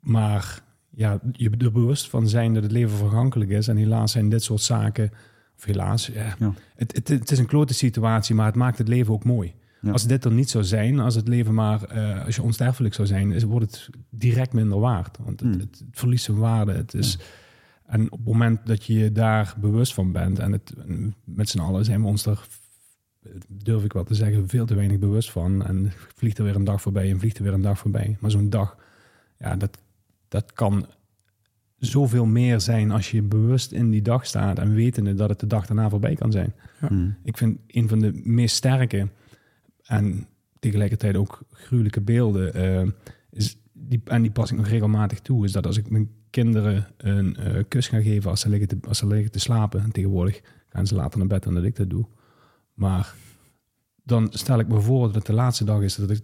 Maar 0.00 0.62
ja, 0.90 1.20
je 1.32 1.50
er 1.50 1.72
bewust 1.72 2.10
van 2.10 2.28
zijn 2.28 2.54
dat 2.54 2.62
het 2.62 2.72
leven 2.72 2.96
vergankelijk 2.96 3.50
is 3.50 3.68
en 3.68 3.76
helaas 3.76 4.12
zijn 4.12 4.28
dit 4.28 4.42
soort 4.42 4.60
zaken, 4.60 5.10
of 5.56 5.64
helaas, 5.64 6.06
ja, 6.06 6.36
Ja. 6.38 6.54
Het, 6.76 6.94
het, 6.94 7.08
het 7.08 7.30
is 7.30 7.38
een 7.38 7.46
klote 7.46 7.74
situatie, 7.74 8.34
maar 8.34 8.46
het 8.46 8.54
maakt 8.54 8.78
het 8.78 8.88
leven 8.88 9.12
ook 9.14 9.24
mooi. 9.24 9.54
Ja. 9.80 9.90
Als 9.92 10.06
dit 10.06 10.24
er 10.24 10.32
niet 10.32 10.50
zou 10.50 10.64
zijn, 10.64 10.98
als 11.00 11.14
het 11.14 11.28
leven 11.28 11.54
maar, 11.54 11.82
eh, 11.84 12.24
als 12.24 12.36
je 12.36 12.42
onsterfelijk 12.42 12.94
zou 12.94 13.06
zijn, 13.08 13.32
is, 13.32 13.42
wordt 13.42 13.66
het 13.66 13.88
direct 14.10 14.52
minder 14.52 14.78
waard. 14.78 15.18
Want 15.24 15.40
het, 15.40 15.50
Hmm. 15.50 15.60
het, 15.60 15.78
het 15.78 15.98
verliest 15.98 16.24
zijn 16.24 16.38
waarde. 16.38 16.72
Het 16.72 16.94
is, 16.94 17.18
En 17.86 18.04
op 18.12 18.18
het 18.18 18.26
moment 18.26 18.66
dat 18.66 18.84
je 18.84 18.94
je 18.94 19.12
daar 19.12 19.54
bewust 19.60 19.94
van 19.94 20.12
bent, 20.12 20.38
en 20.38 20.52
het, 20.52 20.72
met 21.24 21.48
z'n 21.48 21.58
allen 21.58 21.84
zijn 21.84 22.00
we 22.00 22.06
ons 22.06 22.26
er, 22.26 22.46
durf 23.48 23.84
ik 23.84 23.92
wel 23.92 24.04
te 24.04 24.14
zeggen, 24.14 24.48
veel 24.48 24.66
te 24.66 24.74
weinig 24.74 24.98
bewust 24.98 25.30
van. 25.30 25.64
En 25.66 25.92
vliegt 26.14 26.38
er 26.38 26.44
weer 26.44 26.54
een 26.54 26.64
dag 26.64 26.82
voorbij 26.82 27.10
en 27.10 27.18
vliegt 27.18 27.36
er 27.38 27.42
weer 27.44 27.52
een 27.52 27.60
dag 27.62 27.78
voorbij. 27.78 28.16
Maar 28.20 28.30
zo'n 28.30 28.50
dag, 28.50 28.76
ja, 29.38 29.56
dat, 29.56 29.78
dat 30.28 30.52
kan 30.52 30.86
zoveel 31.84 32.26
meer 32.26 32.60
zijn 32.60 32.90
als 32.90 33.10
je 33.10 33.22
bewust 33.22 33.72
in 33.72 33.90
die 33.90 34.02
dag 34.02 34.26
staat 34.26 34.58
en 34.58 34.74
wetende 34.74 35.14
dat 35.14 35.28
het 35.28 35.40
de 35.40 35.46
dag 35.46 35.66
daarna 35.66 35.88
voorbij 35.88 36.14
kan 36.14 36.32
zijn. 36.32 36.54
Hm. 36.78 37.10
Ik 37.22 37.36
vind 37.36 37.58
een 37.66 37.88
van 37.88 37.98
de 37.98 38.20
meest 38.24 38.56
sterke 38.56 39.08
en 39.82 40.26
tegelijkertijd 40.58 41.16
ook 41.16 41.42
gruwelijke 41.50 42.00
beelden, 42.00 42.54
eh, 42.54 42.88
is 43.30 43.58
die, 43.72 44.00
en 44.04 44.22
die 44.22 44.30
pas 44.30 44.50
ik 44.50 44.56
nog 44.56 44.68
regelmatig 44.68 45.20
toe, 45.20 45.44
is 45.44 45.52
dat 45.52 45.66
als 45.66 45.76
ik 45.76 45.90
mijn 45.90 46.10
kinderen 46.30 46.86
een 46.96 47.36
eh, 47.36 47.62
kus 47.68 47.88
ga 47.88 48.00
geven 48.00 48.30
als 48.30 48.40
ze, 48.40 48.48
liggen 48.48 48.68
te, 48.68 48.88
als 48.88 48.98
ze 48.98 49.06
liggen 49.06 49.30
te 49.30 49.38
slapen, 49.38 49.80
en 49.82 49.92
tegenwoordig 49.92 50.40
gaan 50.68 50.86
ze 50.86 50.94
later 50.94 51.18
naar 51.18 51.28
bed 51.28 51.42
dan 51.42 51.54
dat 51.54 51.64
ik 51.64 51.76
dat 51.76 51.90
doe, 51.90 52.06
Maar 52.74 53.14
dan 54.02 54.28
stel 54.30 54.58
ik 54.58 54.68
me 54.68 54.80
voor 54.80 55.06
dat 55.06 55.14
het 55.14 55.26
de 55.26 55.32
laatste 55.32 55.64
dag 55.64 55.82
is 55.82 55.94
dat, 55.94 56.10
ik, 56.10 56.20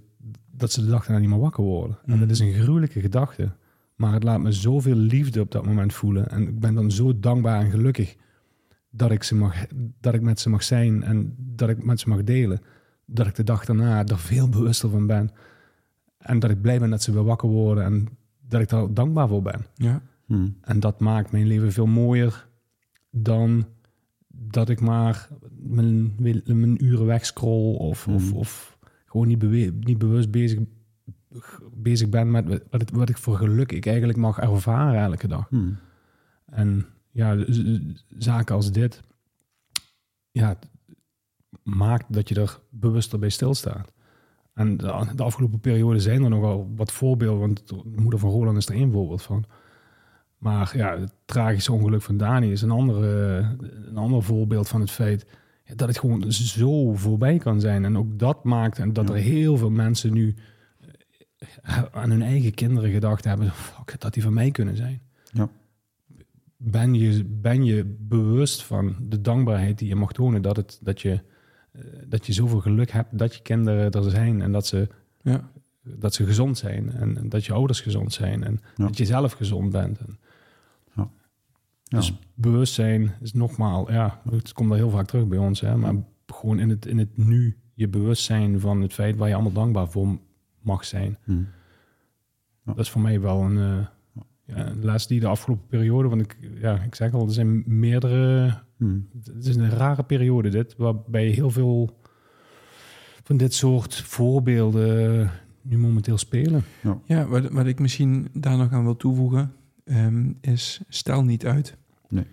dat 0.50 0.72
ze 0.72 0.80
de 0.80 0.90
dag 0.90 1.06
daarna 1.06 1.20
niet 1.20 1.30
meer 1.30 1.38
wakker 1.38 1.64
worden. 1.64 1.98
En 2.04 2.18
dat 2.18 2.30
is 2.30 2.38
een 2.38 2.52
gruwelijke 2.52 3.00
gedachte. 3.00 3.52
Maar 3.98 4.12
het 4.12 4.22
laat 4.22 4.40
me 4.40 4.52
zoveel 4.52 4.94
liefde 4.96 5.40
op 5.40 5.50
dat 5.50 5.66
moment 5.66 5.92
voelen. 5.92 6.28
En 6.28 6.42
ik 6.48 6.60
ben 6.60 6.74
dan 6.74 6.90
zo 6.90 7.18
dankbaar 7.18 7.60
en 7.60 7.70
gelukkig 7.70 8.16
dat 8.90 9.10
ik, 9.10 9.22
ze 9.22 9.34
mag, 9.34 9.66
dat 10.00 10.14
ik 10.14 10.20
met 10.20 10.40
ze 10.40 10.48
mag 10.50 10.62
zijn 10.62 11.02
en 11.02 11.34
dat 11.38 11.68
ik 11.68 11.84
met 11.84 12.00
ze 12.00 12.08
mag 12.08 12.24
delen. 12.24 12.60
Dat 13.06 13.26
ik 13.26 13.34
de 13.34 13.42
dag 13.44 13.64
daarna 13.64 14.06
er 14.06 14.18
veel 14.18 14.48
bewuster 14.48 14.90
van 14.90 15.06
ben. 15.06 15.30
En 16.18 16.38
dat 16.38 16.50
ik 16.50 16.60
blij 16.60 16.78
ben 16.78 16.90
dat 16.90 17.02
ze 17.02 17.12
weer 17.12 17.24
wakker 17.24 17.48
worden 17.48 17.84
en 17.84 18.08
dat 18.40 18.60
ik 18.60 18.68
daar 18.68 18.80
ook 18.80 18.96
dankbaar 18.96 19.28
voor 19.28 19.42
ben. 19.42 19.66
Ja. 19.74 20.02
Hm. 20.26 20.48
En 20.60 20.80
dat 20.80 21.00
maakt 21.00 21.32
mijn 21.32 21.46
leven 21.46 21.72
veel 21.72 21.86
mooier 21.86 22.48
dan 23.10 23.66
dat 24.28 24.68
ik 24.68 24.80
maar 24.80 25.28
mijn, 25.58 26.14
mijn 26.46 26.84
uren 26.84 27.06
wegscroll 27.06 27.74
of, 27.76 28.08
of, 28.08 28.28
Mhm. 28.30 28.36
of 28.38 28.78
gewoon 29.06 29.26
niet, 29.28 29.38
bewe- 29.38 29.72
niet 29.80 29.98
bewust 29.98 30.30
bezig, 30.30 30.58
bezig 31.72 32.08
ben 32.08 32.30
met 32.30 32.48
wat, 32.48 32.80
het, 32.80 32.90
wat 32.90 33.08
ik 33.08 33.18
voor 33.18 33.36
geluk 33.36 33.72
ik 33.72 33.86
eigenlijk 33.86 34.18
mag 34.18 34.38
ervaren 34.38 35.02
elke 35.02 35.28
dag. 35.28 35.48
Hm. 35.48 35.70
En 36.46 36.86
ja, 37.10 37.44
zaken 38.18 38.54
als 38.54 38.72
dit, 38.72 39.00
ja, 40.30 40.58
maakt 41.62 42.04
dat 42.08 42.28
je 42.28 42.34
er 42.40 42.58
bewuster 42.70 43.18
bij 43.18 43.28
stilstaat. 43.28 43.92
En 44.54 44.76
de, 44.76 45.06
de 45.14 45.22
afgelopen 45.22 45.60
periode 45.60 46.00
zijn 46.00 46.22
er 46.22 46.30
nogal 46.30 46.72
wat 46.76 46.92
voorbeelden, 46.92 47.40
want 47.40 47.68
de 47.68 48.00
moeder 48.00 48.18
van 48.18 48.30
Roland 48.30 48.56
is 48.56 48.68
er 48.68 48.74
één 48.74 48.92
voorbeeld 48.92 49.22
van. 49.22 49.44
Maar 50.38 50.76
ja, 50.76 50.98
het 50.98 51.12
tragische 51.24 51.72
ongeluk 51.72 52.02
van 52.02 52.16
Dani 52.16 52.50
is 52.52 52.62
een, 52.62 52.70
andere, 52.70 53.38
een 53.88 53.96
ander 53.96 54.22
voorbeeld 54.22 54.68
van 54.68 54.80
het 54.80 54.90
feit 54.90 55.26
dat 55.74 55.88
het 55.88 55.98
gewoon 55.98 56.32
zo 56.32 56.94
voorbij 56.94 57.38
kan 57.38 57.60
zijn. 57.60 57.84
En 57.84 57.98
ook 57.98 58.18
dat 58.18 58.44
maakt 58.44 58.78
en 58.78 58.92
dat 58.92 59.08
Ja. 59.08 59.14
er 59.14 59.20
heel 59.20 59.56
veel 59.56 59.70
mensen 59.70 60.12
nu 60.12 60.34
aan 61.92 62.10
hun 62.10 62.22
eigen 62.22 62.54
kinderen 62.54 62.90
gedacht 62.90 63.24
hebben, 63.24 63.50
fuck, 63.50 64.00
dat 64.00 64.14
die 64.14 64.22
van 64.22 64.32
mij 64.32 64.50
kunnen 64.50 64.76
zijn. 64.76 65.00
Ja. 65.32 65.48
Ben 66.56 66.94
je, 66.94 67.24
ben 67.24 67.64
je 67.64 67.96
bewust 68.00 68.62
van 68.62 68.96
de 69.00 69.20
dankbaarheid 69.20 69.78
die 69.78 69.88
je 69.88 69.94
mag 69.94 70.12
tonen, 70.12 70.42
dat, 70.42 70.56
het, 70.56 70.78
dat, 70.82 71.00
je, 71.00 71.20
eh, 71.72 71.82
dat 72.06 72.26
je 72.26 72.32
zoveel 72.32 72.60
geluk 72.60 72.90
hebt 72.90 73.18
dat 73.18 73.34
je 73.34 73.42
kinderen 73.42 73.90
er 73.90 74.10
zijn 74.10 74.42
en 74.42 74.52
dat 74.52 74.66
ze, 74.66 74.88
Ja. 75.22 75.50
dat 75.82 76.14
ze 76.14 76.24
gezond 76.26 76.58
zijn 76.58 76.92
en, 76.92 77.28
dat 77.28 77.44
je 77.44 77.52
ouders 77.52 77.80
gezond 77.80 78.12
zijn 78.12 78.44
en 78.44 78.60
Ja. 78.76 78.86
dat 78.86 78.96
je 78.98 79.04
zelf 79.04 79.32
gezond 79.32 79.70
bent. 79.72 79.98
En, 79.98 80.18
Ja. 80.94 81.10
Dus 81.98 82.12
bewustzijn 82.34 83.14
is 83.20 83.32
nogmaal, 83.32 83.92
ja, 83.92 84.20
het 84.30 84.52
komt 84.52 84.68
daar 84.68 84.78
heel 84.78 84.90
vaak 84.90 85.06
terug 85.06 85.26
bij 85.26 85.38
ons, 85.38 85.60
hè, 85.60 85.76
maar 85.76 85.94
gewoon 86.26 86.58
in 86.58 86.68
het, 86.68 86.86
in 86.86 86.98
het 86.98 87.16
nu 87.16 87.56
je 87.74 87.88
bewustzijn 87.88 88.60
van 88.60 88.80
het 88.80 88.92
feit 88.92 89.16
waar 89.16 89.28
je 89.28 89.34
allemaal 89.34 89.52
dankbaar 89.52 89.88
voor 89.88 90.18
mag 90.68 90.84
zijn. 90.84 91.18
Hm. 91.24 91.42
Dat 92.64 92.78
is 92.78 92.90
voor 92.90 93.00
mij 93.00 93.20
wel 93.20 93.42
een, 93.42 93.58
eh, 93.58 93.86
ja, 94.44 94.66
een 94.66 94.84
les 94.84 95.06
die 95.06 95.20
de 95.20 95.26
afgelopen 95.26 95.66
periode, 95.66 96.08
want 96.08 96.20
ik, 96.20 96.36
ja, 96.60 96.82
ik 96.82 96.94
zeg 96.94 97.12
al, 97.12 97.26
er 97.26 97.32
zijn 97.32 97.62
meerdere, 97.66 98.54
Hm. 98.76 98.98
het 99.34 99.46
is 99.46 99.56
een 99.56 99.70
rare 99.70 100.02
periode 100.02 100.48
dit, 100.48 100.76
waarbij 100.76 101.26
heel 101.26 101.50
veel 101.50 101.98
van 103.22 103.36
dit 103.36 103.54
soort 103.54 103.94
voorbeelden 103.94 105.30
nu 105.62 105.78
momenteel 105.78 106.18
spelen. 106.18 106.62
Ja, 107.06 107.26
wat, 107.26 107.50
wat 107.50 107.66
ik 107.66 107.78
misschien 107.78 108.28
daar 108.32 108.56
nog 108.56 108.72
aan 108.72 108.84
wil 108.84 108.96
toevoegen, 108.96 109.52
ehm, 109.84 110.32
is 110.40 110.80
stel 110.88 111.24
niet 111.24 111.46
uit. 111.46 111.76
Nee. 112.08 112.26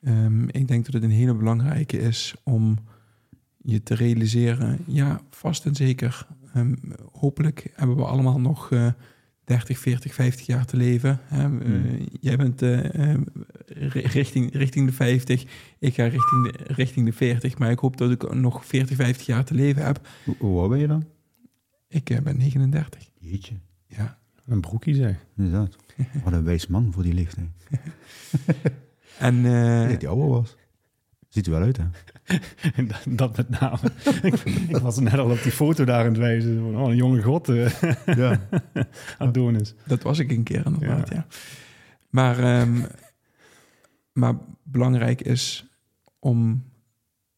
Ehm, 0.00 0.48
ik 0.48 0.68
denk 0.68 0.84
dat 0.84 0.94
het 0.94 1.02
een 1.02 1.10
hele 1.10 1.34
belangrijke 1.34 1.98
is 1.98 2.34
om 2.42 2.76
je 3.56 3.82
te 3.82 3.94
realiseren, 3.94 4.78
ja, 4.86 5.20
vast 5.30 5.66
en 5.66 5.74
zeker. 5.74 6.26
Ehm, 6.54 6.74
hopelijk 7.12 7.70
hebben 7.74 7.96
we 7.96 8.04
allemaal 8.04 8.40
nog 8.40 8.70
eh 8.72 8.92
30, 9.44 9.78
40, 9.78 10.14
50 10.14 10.46
jaar 10.46 10.64
te 10.64 10.76
leven. 10.76 11.20
Hè? 11.22 11.42
Eh, 11.42 11.50
Mm. 11.50 12.06
jij 12.20 12.36
bent 12.36 12.62
eh, 12.62 13.10
eh, 13.12 13.20
ri- 13.66 14.00
richting, 14.06 14.52
richting 14.54 14.86
de 14.86 14.92
50, 14.92 15.44
ik 15.78 15.94
ga 15.94 16.04
richting 16.06 16.52
de, 16.52 16.64
richting 16.72 17.06
de 17.06 17.12
40, 17.12 17.58
maar 17.58 17.70
ik 17.70 17.78
hoop 17.78 17.96
dat 17.96 18.10
ik 18.10 18.34
nog 18.34 18.64
40, 18.66 18.96
50 18.96 19.26
jaar 19.26 19.44
te 19.44 19.54
leven 19.54 19.84
heb. 19.84 20.08
Hoe, 20.24 20.34
hoe 20.38 20.60
oud 20.60 20.68
ben 20.70 20.78
je 20.78 20.86
dan? 20.86 21.04
Ik 21.88 22.10
eh, 22.10 22.20
ben 22.20 22.36
39. 22.36 23.08
Jeetje, 23.18 23.54
Ja. 23.86 24.18
Een 24.46 24.60
broekie 24.60 24.94
zeg. 24.94 25.24
inderdaad. 25.36 25.76
Wat 26.24 26.32
een 26.32 26.44
wijs 26.44 26.66
man 26.66 26.92
voor 26.92 27.02
die 27.02 27.14
leeftijd. 27.14 27.48
En 29.18 29.34
eh, 29.36 29.86
Nee, 29.86 29.96
die 29.96 30.08
ouder 30.08 30.28
was. 30.28 30.56
Ziet 31.28 31.46
er 31.46 31.52
wel 31.52 31.62
uit, 31.62 31.76
hè? 31.76 31.84
Dat- 32.86 33.04
dat 33.18 33.36
met 33.36 33.48
name. 33.48 33.92
ik, 34.22 34.34
ik 34.44 34.76
was 34.76 34.98
net 34.98 35.18
al 35.18 35.30
op 35.30 35.42
die 35.42 35.52
foto 35.52 35.84
daar 35.84 36.00
aan 36.00 36.06
het 36.08 36.16
wijzen. 36.16 36.60
Van, 36.60 36.76
oh, 36.76 36.88
een 36.90 36.96
jonge 36.96 37.22
god 37.22 37.48
eh 37.48 37.82
Ja. 38.16 38.40
Adonis. 39.18 39.74
Dat 39.86 40.02
was 40.02 40.18
ik 40.18 40.30
een 40.30 40.42
keer 40.42 40.66
inderdaad, 40.66 41.08
ja. 41.08 41.26
Maar, 42.10 42.38
ehm, 42.38 42.82
maar 44.12 44.34
belangrijk 44.62 45.20
is 45.20 45.66
om 46.18 46.64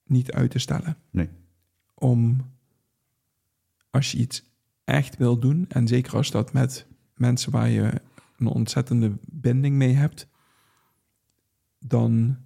niet 0.04 0.32
uit 0.32 0.50
te 0.50 0.58
stellen. 0.58 0.96
Nee. 1.10 1.28
Om, 1.94 2.50
als 3.90 4.12
je 4.12 4.18
iets 4.18 4.44
echt 4.84 5.16
wil 5.16 5.38
doen, 5.38 5.64
en 5.68 5.88
zeker 5.88 6.16
als 6.16 6.30
dat 6.30 6.52
met 6.52 6.86
mensen 7.14 7.52
waar 7.52 7.68
je 7.68 7.92
een 8.38 8.46
ontzettende 8.46 9.12
binding 9.26 9.76
mee 9.76 9.94
hebt, 9.94 10.28
dan 11.78 12.38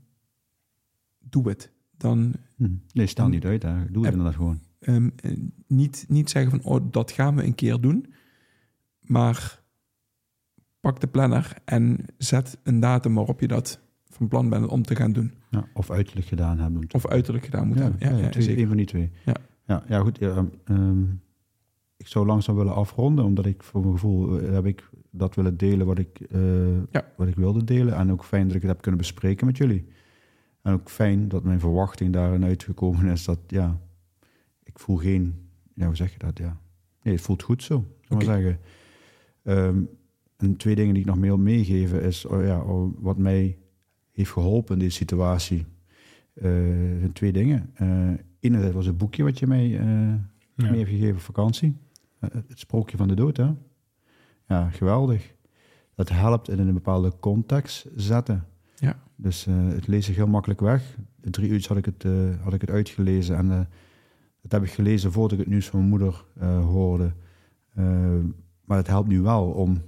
doe 1.20 1.48
het. 1.48 1.72
Dan 1.96 2.34
Hm. 2.56 2.68
Nee, 2.92 3.06
stel 3.06 3.28
niet 3.28 3.44
uit, 3.44 3.62
hè. 3.62 3.90
Doe 3.90 4.04
het 4.04 4.12
inderdaad 4.12 4.36
gewoon. 4.36 4.60
Ehm, 4.78 5.10
eh, 5.16 5.36
niet, 5.66 6.04
niet 6.08 6.30
zeggen 6.30 6.50
van, 6.50 6.72
oh, 6.72 6.86
dat 6.90 7.10
gaan 7.10 7.36
we 7.36 7.44
een 7.44 7.54
keer 7.54 7.80
doen. 7.80 8.06
Maar 9.00 9.62
pak 10.80 11.00
de 11.00 11.06
planner 11.06 11.56
en 11.64 11.98
zet 12.18 12.58
een 12.62 12.80
datum 12.80 13.14
waarop 13.14 13.40
je 13.40 13.48
dat 13.48 13.80
van 14.08 14.28
plan 14.28 14.48
bent 14.48 14.66
om 14.66 14.82
te 14.82 14.96
gaan 14.96 15.12
doen. 15.12 15.32
Ja, 15.50 15.64
of 15.74 15.90
uiterlijk 15.90 16.26
gedaan 16.26 16.58
hebben. 16.58 16.86
Of 16.90 17.06
uiterlijk 17.06 17.44
gedaan 17.44 17.66
moet 17.66 17.78
ja, 17.78 17.82
hebben. 17.82 18.18
Ja, 18.18 18.28
twee, 18.28 18.58
een 18.58 18.66
van 18.66 18.76
die 18.76 18.86
twee. 18.86 19.10
Ja. 19.24 19.34
Ja, 19.66 19.84
ja 19.88 20.00
goed. 20.00 20.18
Ehm, 20.18 20.46
ehm, 20.64 21.02
ik 21.96 22.06
zou 22.06 22.26
langzaam 22.26 22.56
willen 22.56 22.74
afronden, 22.74 23.24
omdat 23.24 23.46
ik 23.46 23.62
voor 23.62 23.80
mijn 23.80 23.92
gevoel 23.92 24.40
eh, 24.40 24.52
heb 24.52 24.66
ik 24.66 24.90
dat 25.10 25.34
willen 25.34 25.56
delen 25.56 25.86
wat 25.86 25.98
ik, 25.98 26.20
eh, 26.20 27.02
wat 27.16 27.28
ik 27.28 27.34
wilde 27.34 27.64
delen. 27.64 27.94
En 27.94 28.12
ook 28.12 28.24
fijn 28.24 28.46
dat 28.46 28.56
ik 28.56 28.62
het 28.62 28.70
heb 28.70 28.80
kunnen 28.80 29.00
bespreken 29.00 29.46
met 29.46 29.56
jullie. 29.56 29.86
En 30.64 30.72
ook 30.72 30.90
fijn 30.90 31.28
dat 31.28 31.44
mijn 31.44 31.60
verwachting 31.60 32.12
daarin 32.12 32.44
uitgekomen 32.44 33.06
is 33.06 33.24
dat, 33.24 33.38
ja, 33.46 33.80
ik 34.62 34.78
voel 34.78 34.96
geen, 34.96 35.48
ja, 35.74 35.86
hoe 35.86 35.96
zeg 35.96 36.12
je 36.12 36.18
dat? 36.18 36.38
Ja, 36.38 36.60
nee, 37.02 37.14
het 37.14 37.22
voelt 37.22 37.42
goed 37.42 37.62
zo, 37.62 37.76
Oké. 37.76 38.14
maar 38.14 38.22
zeggen. 38.24 38.58
Ehm, 39.42 39.82
en 40.36 40.56
twee 40.56 40.74
dingen 40.74 40.92
die 40.94 41.02
ik 41.02 41.08
nog 41.08 41.18
meer 41.18 41.28
wil 41.28 41.38
meegeven 41.38 42.02
is, 42.02 42.24
oh 42.24 42.44
ja, 42.44 42.60
oh, 42.62 42.94
wat 42.98 43.18
mij 43.18 43.58
heeft 44.12 44.30
geholpen 44.30 44.74
in 44.74 44.78
deze 44.80 44.96
situatie. 44.96 45.66
Eh, 46.34 46.50
zijn 46.98 47.12
twee 47.12 47.32
dingen. 47.32 47.70
Eh 47.74 48.10
enerzijds 48.40 48.74
was 48.74 48.86
het 48.86 48.98
boekje 48.98 49.22
wat 49.22 49.38
je 49.38 49.46
mij 49.46 49.68
Ja. 49.68 50.70
mee 50.70 50.76
heeft 50.76 50.90
gegeven 50.90 51.14
op 51.14 51.20
vakantie. 51.20 51.76
Het 52.18 52.58
sprookje 52.58 52.96
van 52.96 53.08
de 53.08 53.14
dood, 53.14 53.36
hè? 53.36 53.50
Ja, 54.48 54.70
geweldig. 54.70 55.34
Dat 55.94 56.08
helpt 56.08 56.48
in 56.48 56.58
een 56.58 56.74
bepaalde 56.74 57.12
context 57.20 57.86
zetten. 57.96 58.44
Dus 59.16 59.46
eh, 59.46 59.54
het 59.68 59.86
lees 59.86 60.08
ik 60.08 60.16
heel 60.16 60.26
makkelijk 60.26 60.60
weg. 60.60 60.96
In 61.20 61.30
drie 61.30 61.50
uur 61.50 61.64
had 61.68 61.76
ik 61.76 61.84
het, 61.84 62.04
eh, 62.04 62.12
had 62.42 62.52
ik 62.54 62.60
het 62.60 62.70
uitgelezen. 62.70 63.36
En 63.36 63.50
eh, 63.50 63.60
dat 64.40 64.52
heb 64.52 64.62
ik 64.62 64.70
gelezen 64.70 65.12
voordat 65.12 65.32
ik 65.32 65.38
het 65.38 65.48
nieuws 65.48 65.68
van 65.68 65.78
mijn 65.78 65.90
moeder 65.90 66.24
hoorde. 66.64 67.12
Maar 68.64 68.76
het 68.76 68.86
helpt 68.86 69.08
nu 69.08 69.20
wel 69.20 69.44
om 69.44 69.82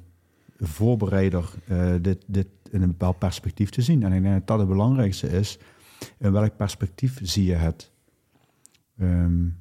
voorbereider 0.59 1.55
dit, 2.01 2.25
dit 2.27 2.47
in 2.71 2.83
een 2.83 2.89
bepaald 2.89 3.19
perspectief 3.19 3.71
te 3.71 3.83
zien. 3.83 4.03
En 4.03 4.13
ik 4.13 4.23
denk 4.23 4.35
dat 4.35 4.47
dat 4.47 4.59
het 4.59 4.69
belangrijkste 4.69 5.29
is. 5.29 5.59
In 6.19 6.33
welk 6.33 6.57
perspectief 6.57 7.19
zie 7.23 7.45
je 7.45 7.55
het? 7.55 7.93
Ehm, 8.99 9.09
en, 9.11 9.55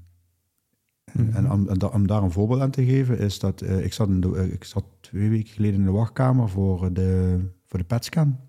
Mhm. 1.14 1.36
en 1.36 1.52
om, 1.52 1.68
om 1.94 2.08
daar 2.08 2.24
een 2.24 2.32
voorbeeld 2.32 2.62
aan 2.62 2.72
te 2.72 2.86
geven, 2.86 3.20
is 3.20 3.40
dat 3.40 3.62
ik, 3.62 3.94
zat 3.94 4.08
in 4.08 4.22
de, 4.22 4.52
ik 4.52 4.64
zat 4.64 4.86
twee 5.00 5.30
weken 5.30 5.54
geleden 5.54 5.80
in 5.80 5.86
de 5.86 5.92
wachtkamer 5.92 6.50
voor 6.50 6.94
de, 6.94 7.40
voor 7.66 7.80
de 7.80 7.86
PET-scan. 7.86 8.40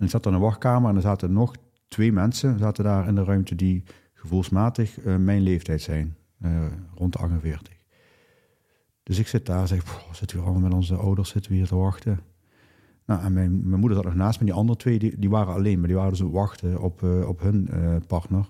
En 0.00 0.06
ik 0.06 0.12
zat 0.12 0.26
in 0.26 0.32
de 0.32 0.38
wachtkamer 0.38 0.90
en 0.90 0.96
er 0.96 1.02
zaten 1.02 1.32
nog 1.32 1.54
twee 1.88 2.12
mensen 2.12 2.58
zaten 2.58 2.84
daar 2.84 3.08
in 3.08 3.14
de 3.14 3.24
ruimte 3.24 3.54
die 3.54 3.84
gevoelsmatig 4.14 5.00
eh, 5.00 5.16
mijn 5.16 5.42
leeftijd 5.42 5.80
zijn, 5.80 6.16
eh, 6.38 6.66
rond 6.94 7.12
de 7.12 7.18
48. 7.18 7.74
Dus 9.02 9.18
ik 9.18 9.26
zit 9.26 9.46
daar 9.46 9.60
en 9.60 9.68
zeg, 9.68 9.84
"Poh, 9.84 10.12
zitten 10.12 10.36
we 10.36 10.42
allemaal 10.42 10.62
met 10.62 10.72
onze 10.72 10.96
ouders 10.96 11.30
zitten 11.30 11.50
we 11.50 11.56
hier 11.56 11.66
te 11.66 11.76
wachten. 11.76 12.20
Nou, 13.06 13.22
en 13.22 13.32
mijn, 13.32 13.68
mijn 13.68 13.80
moeder 13.80 13.98
zat 13.98 14.06
nog 14.06 14.14
naast 14.14 14.40
me. 14.40 14.46
Die 14.46 14.54
andere 14.54 14.78
twee 14.78 14.98
die, 14.98 15.18
die 15.18 15.30
waren 15.30 15.54
alleen, 15.54 15.78
maar 15.78 15.88
die 15.88 15.96
waren 15.96 16.10
dus 16.10 16.20
wachten 16.20 16.80
op, 16.80 17.02
eh, 17.02 17.28
op 17.28 17.40
hun 17.40 17.68
partner. 18.06 18.48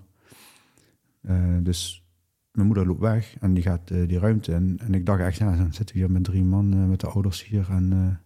Dus 1.61 2.05
mijn 2.51 2.67
moeder 2.67 2.87
loopt 2.87 2.99
weg 2.99 3.35
en 3.39 3.53
die 3.53 3.63
gaat 3.63 3.87
die 3.87 4.19
ruimte 4.19 4.51
in. 4.51 4.79
En 4.79 4.93
ik 4.93 5.05
dacht 5.05 5.19
echt, 5.19 5.37
ja, 5.37 5.55
dan 5.55 5.73
zitten 5.73 5.95
we 5.95 6.01
hier 6.01 6.11
met 6.11 6.23
drie 6.23 6.43
man, 6.43 6.89
met 6.89 6.99
de 6.99 7.07
ouders 7.07 7.45
hier. 7.45 7.69
En, 7.69 8.19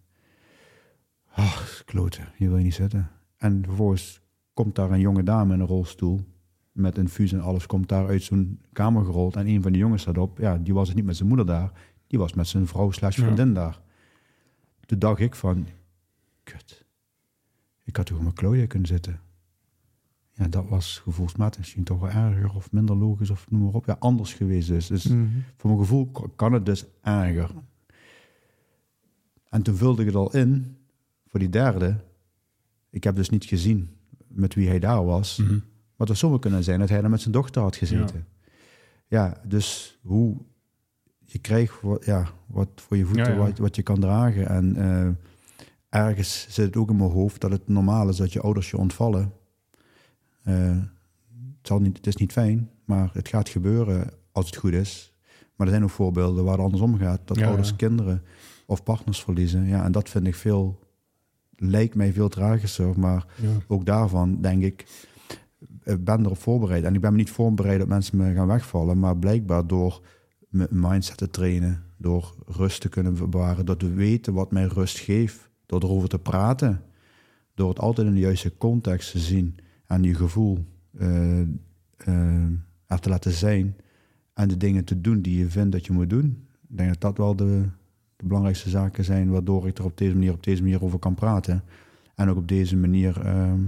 ah, 1.30 1.60
kloten, 1.84 2.28
hier 2.36 2.48
wil 2.48 2.58
je 2.58 2.64
niet 2.64 2.74
zitten. 2.74 3.15
En 3.36 3.62
vervolgens 3.64 4.20
komt 4.54 4.74
daar 4.74 4.90
een 4.90 5.00
jonge 5.00 5.22
dame 5.22 5.54
in 5.54 5.60
een 5.60 5.66
rolstoel. 5.66 6.20
met 6.72 6.98
infuus 6.98 7.32
en 7.32 7.40
alles 7.40 7.66
komt 7.66 7.88
daar 7.88 8.06
uit 8.08 8.22
zo'n 8.22 8.60
kamer 8.72 9.04
gerold. 9.04 9.36
En 9.36 9.46
een 9.46 9.62
van 9.62 9.72
de 9.72 9.78
jongens 9.78 10.02
staat 10.02 10.18
op. 10.18 10.38
Ja, 10.38 10.58
die 10.58 10.74
was 10.74 10.86
het 10.88 10.96
niet 10.96 11.06
met 11.06 11.16
zijn 11.16 11.28
moeder 11.28 11.46
daar. 11.46 11.72
Die 12.06 12.18
was 12.18 12.34
met 12.34 12.46
zijn 12.48 12.66
vrouw 12.66 12.90
slash 12.90 13.16
vriendin 13.18 13.54
daar. 13.54 13.80
Toen 14.86 14.98
dacht 14.98 15.20
ik 15.20 15.34
van, 15.34 15.66
kut. 16.42 16.84
Ik 17.84 17.96
had 17.96 18.06
toch 18.06 18.16
op 18.16 18.22
mijn 18.22 18.34
klooien 18.34 18.68
kunnen 18.68 18.88
zitten. 18.88 19.20
Ja, 20.32 20.48
dat 20.48 20.68
was 20.68 20.98
gevoelsmatig 20.98 21.58
misschien 21.58 21.84
toch 21.84 22.00
wel 22.00 22.10
erger 22.10 22.54
of 22.54 22.72
minder 22.72 22.96
logisch 22.96 23.30
of 23.30 23.50
noem 23.50 23.62
maar 23.62 23.72
op. 23.74 23.84
Ja, 23.86 23.96
anders 23.98 24.34
geweest 24.34 24.68
dus. 24.68 24.86
Dus 24.86 25.04
Mhm. 25.06 25.26
voor 25.56 25.70
mijn 25.70 25.82
gevoel 25.82 26.10
kan 26.36 26.52
het 26.52 26.66
dus 26.66 26.84
erger. 27.02 27.50
En 29.48 29.62
toen 29.62 29.74
vulde 29.76 30.00
ik 30.00 30.06
het 30.06 30.16
al 30.16 30.34
in 30.34 30.76
voor 31.26 31.40
die 31.40 31.48
derde. 31.48 31.96
Ik 32.96 33.04
heb 33.04 33.16
dus 33.16 33.28
niet 33.28 33.44
gezien 33.44 33.90
met 34.28 34.54
wie 34.54 34.68
hij 34.68 34.78
daar 34.78 35.04
was. 35.04 35.36
Mhm. 35.36 35.58
Maar 35.96 36.06
het 36.08 36.18
zou 36.18 36.38
kunnen 36.38 36.64
zijn 36.64 36.80
dat 36.80 36.88
hij 36.88 37.02
er 37.02 37.10
met 37.10 37.20
zijn 37.20 37.32
dochter 37.32 37.62
had 37.62 37.76
gezeten. 37.76 38.26
Ja, 39.06 39.40
dus 39.46 39.98
hoe 40.02 40.36
je 41.24 41.38
krijgt 41.38 41.80
wat, 41.80 42.04
ja, 42.04 42.28
wat 42.46 42.68
voor 42.74 42.96
je 42.96 43.04
voeten, 43.04 43.24
Ja, 43.24 43.30
ja. 43.30 43.36
Wat, 43.36 43.58
wat 43.58 43.76
je 43.76 43.82
kan 43.82 44.00
dragen. 44.00 44.48
En 44.48 44.76
eh, 44.76 45.08
ergens 46.02 46.46
zit 46.48 46.64
het 46.66 46.76
ook 46.76 46.90
in 46.90 46.96
mijn 46.96 47.10
hoofd 47.10 47.40
dat 47.40 47.50
het 47.50 47.68
normaal 47.68 48.08
is 48.08 48.16
dat 48.16 48.32
je 48.32 48.40
ouders 48.40 48.70
je 48.70 48.76
ontvallen. 48.76 49.32
Eh, 50.42 50.80
het, 51.56 51.66
zal 51.66 51.80
niet, 51.80 51.96
het 51.96 52.06
is 52.06 52.16
niet 52.16 52.32
fijn, 52.32 52.70
maar 52.84 53.10
het 53.12 53.28
gaat 53.28 53.48
gebeuren 53.48 54.10
als 54.32 54.46
het 54.46 54.56
goed 54.56 54.72
is. 54.72 55.12
Maar 55.56 55.66
er 55.66 55.72
zijn 55.72 55.84
ook 55.84 55.90
voorbeelden 55.90 56.44
waar 56.44 56.54
het 56.54 56.62
andersom 56.62 56.98
gaat. 56.98 57.20
Dat 57.24 57.42
ouders 57.42 57.76
kinderen 57.76 58.22
of 58.66 58.82
partners 58.82 59.22
verliezen. 59.22 59.66
Ja, 59.66 59.84
en 59.84 59.92
dat 59.92 60.08
vind 60.08 60.26
ik 60.26 60.34
veel, 60.34 60.85
lijkt 61.56 61.94
mij 61.94 62.12
veel 62.12 62.28
tragischer. 62.28 62.98
Maar 63.00 63.26
Ja. 63.42 63.48
ook 63.66 63.86
daarvan 63.86 64.40
denk 64.40 64.62
ik, 64.62 64.86
ik 65.84 66.04
ben 66.04 66.24
erop 66.24 66.38
voorbereid. 66.38 66.84
En 66.84 66.94
ik 66.94 67.00
ben 67.00 67.10
me 67.12 67.16
niet 67.18 67.30
voorbereid 67.30 67.78
dat 67.78 67.88
mensen 67.88 68.16
me 68.18 68.34
gaan 68.34 68.46
wegvallen. 68.46 68.98
Maar 68.98 69.16
blijkbaar 69.16 69.66
door 69.66 70.00
mijn 70.48 70.68
mindset 70.72 71.16
te 71.16 71.30
trainen, 71.30 71.82
door 71.98 72.34
rust 72.46 72.80
te 72.80 72.88
kunnen 72.88 73.14
bewaren, 73.30 73.66
door 73.66 73.76
te 73.76 73.92
weten 73.92 74.32
wat 74.34 74.52
mij 74.52 74.64
rust 74.64 74.98
geeft, 74.98 75.50
door 75.66 75.82
erover 75.82 76.08
te 76.08 76.18
praten, 76.18 76.82
door 77.54 77.68
het 77.68 77.78
altijd 77.78 78.06
in 78.06 78.14
de 78.14 78.20
juiste 78.20 78.56
context 78.58 79.10
te 79.10 79.18
zien 79.18 79.54
en 79.86 80.02
je 80.02 80.14
gevoel 80.14 80.64
eh, 80.98 81.40
eh, 81.96 82.44
er 82.86 83.00
te 83.00 83.08
laten 83.08 83.32
zijn 83.32 83.76
en 84.34 84.48
de 84.48 84.56
dingen 84.56 84.84
te 84.84 85.00
doen 85.00 85.20
die 85.22 85.38
je 85.38 85.48
vindt 85.50 85.72
dat 85.72 85.86
je 85.86 85.92
moet 85.92 86.10
doen. 86.10 86.46
Ik 86.68 86.76
denk 86.76 86.88
dat 86.88 87.00
dat 87.00 87.16
wel 87.16 87.36
de, 87.36 87.64
de 88.26 88.32
belangrijkste 88.32 88.70
zaken 88.70 89.04
zijn 89.04 89.30
waardoor 89.30 89.66
ik 89.66 89.78
er 89.78 89.84
op 89.84 89.96
deze 89.96 90.14
manier, 90.14 90.32
op 90.32 90.42
deze 90.42 90.62
manier 90.62 90.82
over 90.82 90.98
kan 90.98 91.14
praten. 91.14 91.64
En 92.14 92.28
ook 92.28 92.36
op 92.36 92.48
deze 92.48 92.76
manier 92.76 93.20
ehm, 93.20 93.60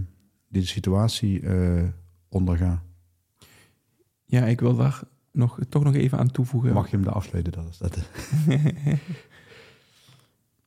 deze 0.48 0.66
situatie 0.66 1.40
eh, 1.40 1.82
onderga. 2.28 2.82
Ja, 4.24 4.44
ik 4.44 4.60
wil 4.60 4.76
daar 4.76 5.00
nog, 5.32 5.58
toch 5.68 5.84
nog 5.84 5.94
even 5.94 6.18
aan 6.18 6.30
toevoegen. 6.30 6.72
Mag 6.72 6.90
je 6.90 6.96
hem 6.96 7.04
daar 7.04 7.14
afsluiten? 7.14 7.52
Dat 7.52 7.68
is 7.70 7.78
dat. 7.78 7.98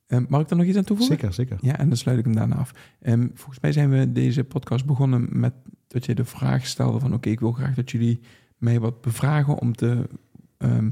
Eh, 0.07 0.19
mag 0.27 0.41
ik 0.41 0.49
er 0.49 0.55
nog 0.55 0.65
iets 0.65 0.77
aan 0.77 0.83
toevoegen? 0.83 1.15
Zeker, 1.15 1.33
zeker. 1.33 1.57
Ja, 1.61 1.77
en 1.77 1.87
dan 1.87 1.97
sluit 1.97 2.19
ik 2.19 2.25
hem 2.25 2.35
daarna 2.35 2.55
af. 2.55 2.73
Ehm, 3.01 3.27
volgens 3.33 3.59
mij 3.59 3.71
zijn 3.71 3.89
we 3.89 4.11
deze 4.11 4.43
podcast 4.43 4.85
begonnen 4.85 5.27
met 5.29 5.53
dat 5.87 6.05
je 6.05 6.15
de 6.15 6.25
vraag 6.25 6.65
stelde 6.65 6.99
van... 6.99 7.13
oké, 7.13 7.29
ik 7.29 7.39
wil 7.39 7.51
graag 7.51 7.75
dat 7.75 7.91
jullie 7.91 8.19
mij 8.57 8.79
wat 8.79 9.01
bevragen 9.01 9.59
om 9.59 9.75
te 9.75 10.07
ehm, 10.57 10.89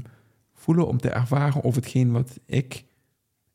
voelen, 0.52 0.86
om 0.86 0.98
te 0.98 1.10
ervaren 1.10 1.62
of 1.62 1.74
hetgeen 1.74 2.10
wat 2.10 2.38
ik 2.46 2.84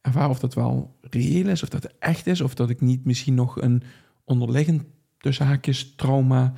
ervaar, 0.05 0.29
of 0.29 0.39
dat 0.39 0.53
wel 0.53 0.97
reëel 1.01 1.47
is, 1.47 1.63
of 1.63 1.69
dat 1.69 1.93
echt 1.99 2.27
is, 2.27 2.41
of 2.41 2.53
dat 2.53 2.69
ik 2.69 2.81
niet 2.81 3.05
misschien 3.05 3.33
nog 3.33 3.61
een 3.61 3.83
onderliggend 4.23 4.83
tussen 5.17 5.45
haakjes 5.45 5.95
trauma 5.95 6.53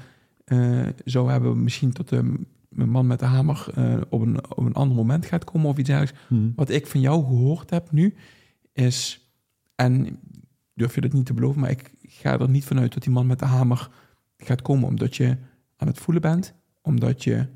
eh, 0.46 0.88
zou 1.06 1.32
hebben. 1.32 1.64
Misschien 1.64 1.92
dat 1.92 2.10
de, 2.10 2.40
mijn 2.70 2.90
man 2.90 3.08
met 3.08 3.20
de 3.20 3.26
hamer 3.26 3.66
eh, 3.76 4.02
op, 4.10 4.22
een, 4.22 4.52
op 4.52 4.66
een 4.66 4.74
ander 4.74 4.96
moment 4.96 5.26
gaat 5.26 5.44
komen 5.44 5.70
of 5.70 5.78
iets 5.78 5.90
dergelijks. 5.90 6.20
Hm. 6.28 6.50
Wat 6.56 6.70
ik 6.70 6.88
van 6.88 7.02
jou 7.02 7.24
gehoord 7.24 7.70
heb 7.70 7.92
nu 7.92 8.16
is, 8.74 9.30
en 9.76 10.20
durf 10.74 10.96
je 10.96 11.02
dat 11.02 11.14
niet 11.14 11.26
te 11.26 11.34
beloven, 11.34 11.62
maar 11.62 11.70
ik 11.70 11.92
ga 12.02 12.40
er 12.40 12.50
niet 12.50 12.66
vanuit 12.66 12.94
dat 12.94 13.04
die 13.04 13.12
man 13.12 13.28
met 13.28 13.40
de 13.40 13.46
hamer 13.46 13.90
gaat 14.38 14.62
komen, 14.62 14.88
omdat 14.88 15.16
je 15.16 15.38
aan 15.78 15.88
het 15.88 15.98
voelen 15.98 16.22
bent, 16.22 16.54
omdat 16.82 17.24
je 17.24 17.48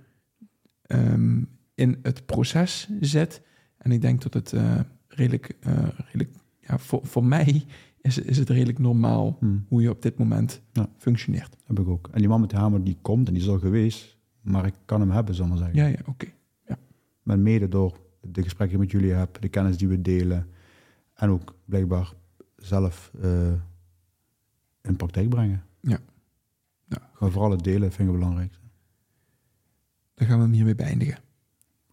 ehm, 0.82 1.44
in 1.76 2.00
het 2.02 2.26
proces 2.26 2.89
zit. 3.00 3.42
En 3.78 3.92
ik 3.92 4.02
denk 4.02 4.22
dat 4.22 4.34
het 4.34 4.54
eh, 4.54 4.80
redelijk, 5.22 5.55
eh, 5.59 5.88
redelijk 5.97 6.30
ja, 6.59 6.78
voor, 6.78 6.99
voor 7.05 7.26
mij 7.26 7.65
is, 8.01 8.17
is 8.17 8.38
het 8.38 8.49
redelijk 8.49 8.80
normaal 8.80 9.38
Hm. 9.39 9.57
hoe 9.67 9.82
je 9.82 9.89
op 9.89 10.01
dit 10.01 10.17
moment 10.17 10.61
Ja. 10.72 10.89
functioneert. 10.97 11.57
Heb 11.65 11.80
ik 11.80 11.88
ook. 11.88 12.07
En 12.11 12.19
die 12.19 12.28
man 12.28 12.41
met 12.41 12.49
de 12.49 12.55
hamer 12.57 12.84
die 12.84 12.97
komt 13.01 13.28
en 13.28 13.34
die 13.34 13.43
is 13.43 13.49
al 13.49 13.59
geweest, 13.59 14.17
maar 14.41 14.65
ik 14.65 14.74
kan 14.86 14.99
hem 14.99 15.11
hebben, 15.11 15.36
zal 15.36 15.43
ik 15.45 15.49
maar 15.51 15.59
zeggen. 15.59 15.78
Ja, 15.78 15.86
ja, 15.88 15.99
oké. 16.05 16.28
Maar 17.24 17.39
mede 17.39 17.67
door 17.67 17.99
de 18.22 18.43
gesprekken 18.43 18.78
die 18.78 18.88
ik 18.88 18.93
met 18.93 19.01
jullie 19.01 19.17
heb, 19.17 19.41
de 19.41 19.49
kennis 19.49 19.78
die 19.78 19.88
we 19.88 20.01
delen 20.01 20.47
en 21.13 21.30
ook 21.30 21.55
blijkbaar 21.65 22.13
zelf 22.55 23.11
eh, 23.22 23.51
in 24.82 24.95
praktijk 24.95 25.30
brengen. 25.30 25.63
Ja. 25.82 25.99
Ja. 26.88 27.09
Maar 27.19 27.32
vooral 27.32 27.51
het 27.51 27.63
delen 27.63 27.91
vind 27.91 27.99
ik 27.99 28.05
het 28.15 28.15
belangrijk. 28.24 28.59
Dan 30.13 30.28
gaan 30.28 30.38
we 30.38 30.43
hem 30.43 30.53
hiermee 30.53 30.76
beëindigen. 30.76 31.19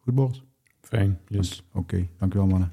Goed, 0.01 0.15
Bord? 0.15 0.45
Fijn, 0.81 1.19
yes. 1.29 1.63
Oké, 1.73 2.09
dankjewel 2.17 2.47
mannen. 2.47 2.73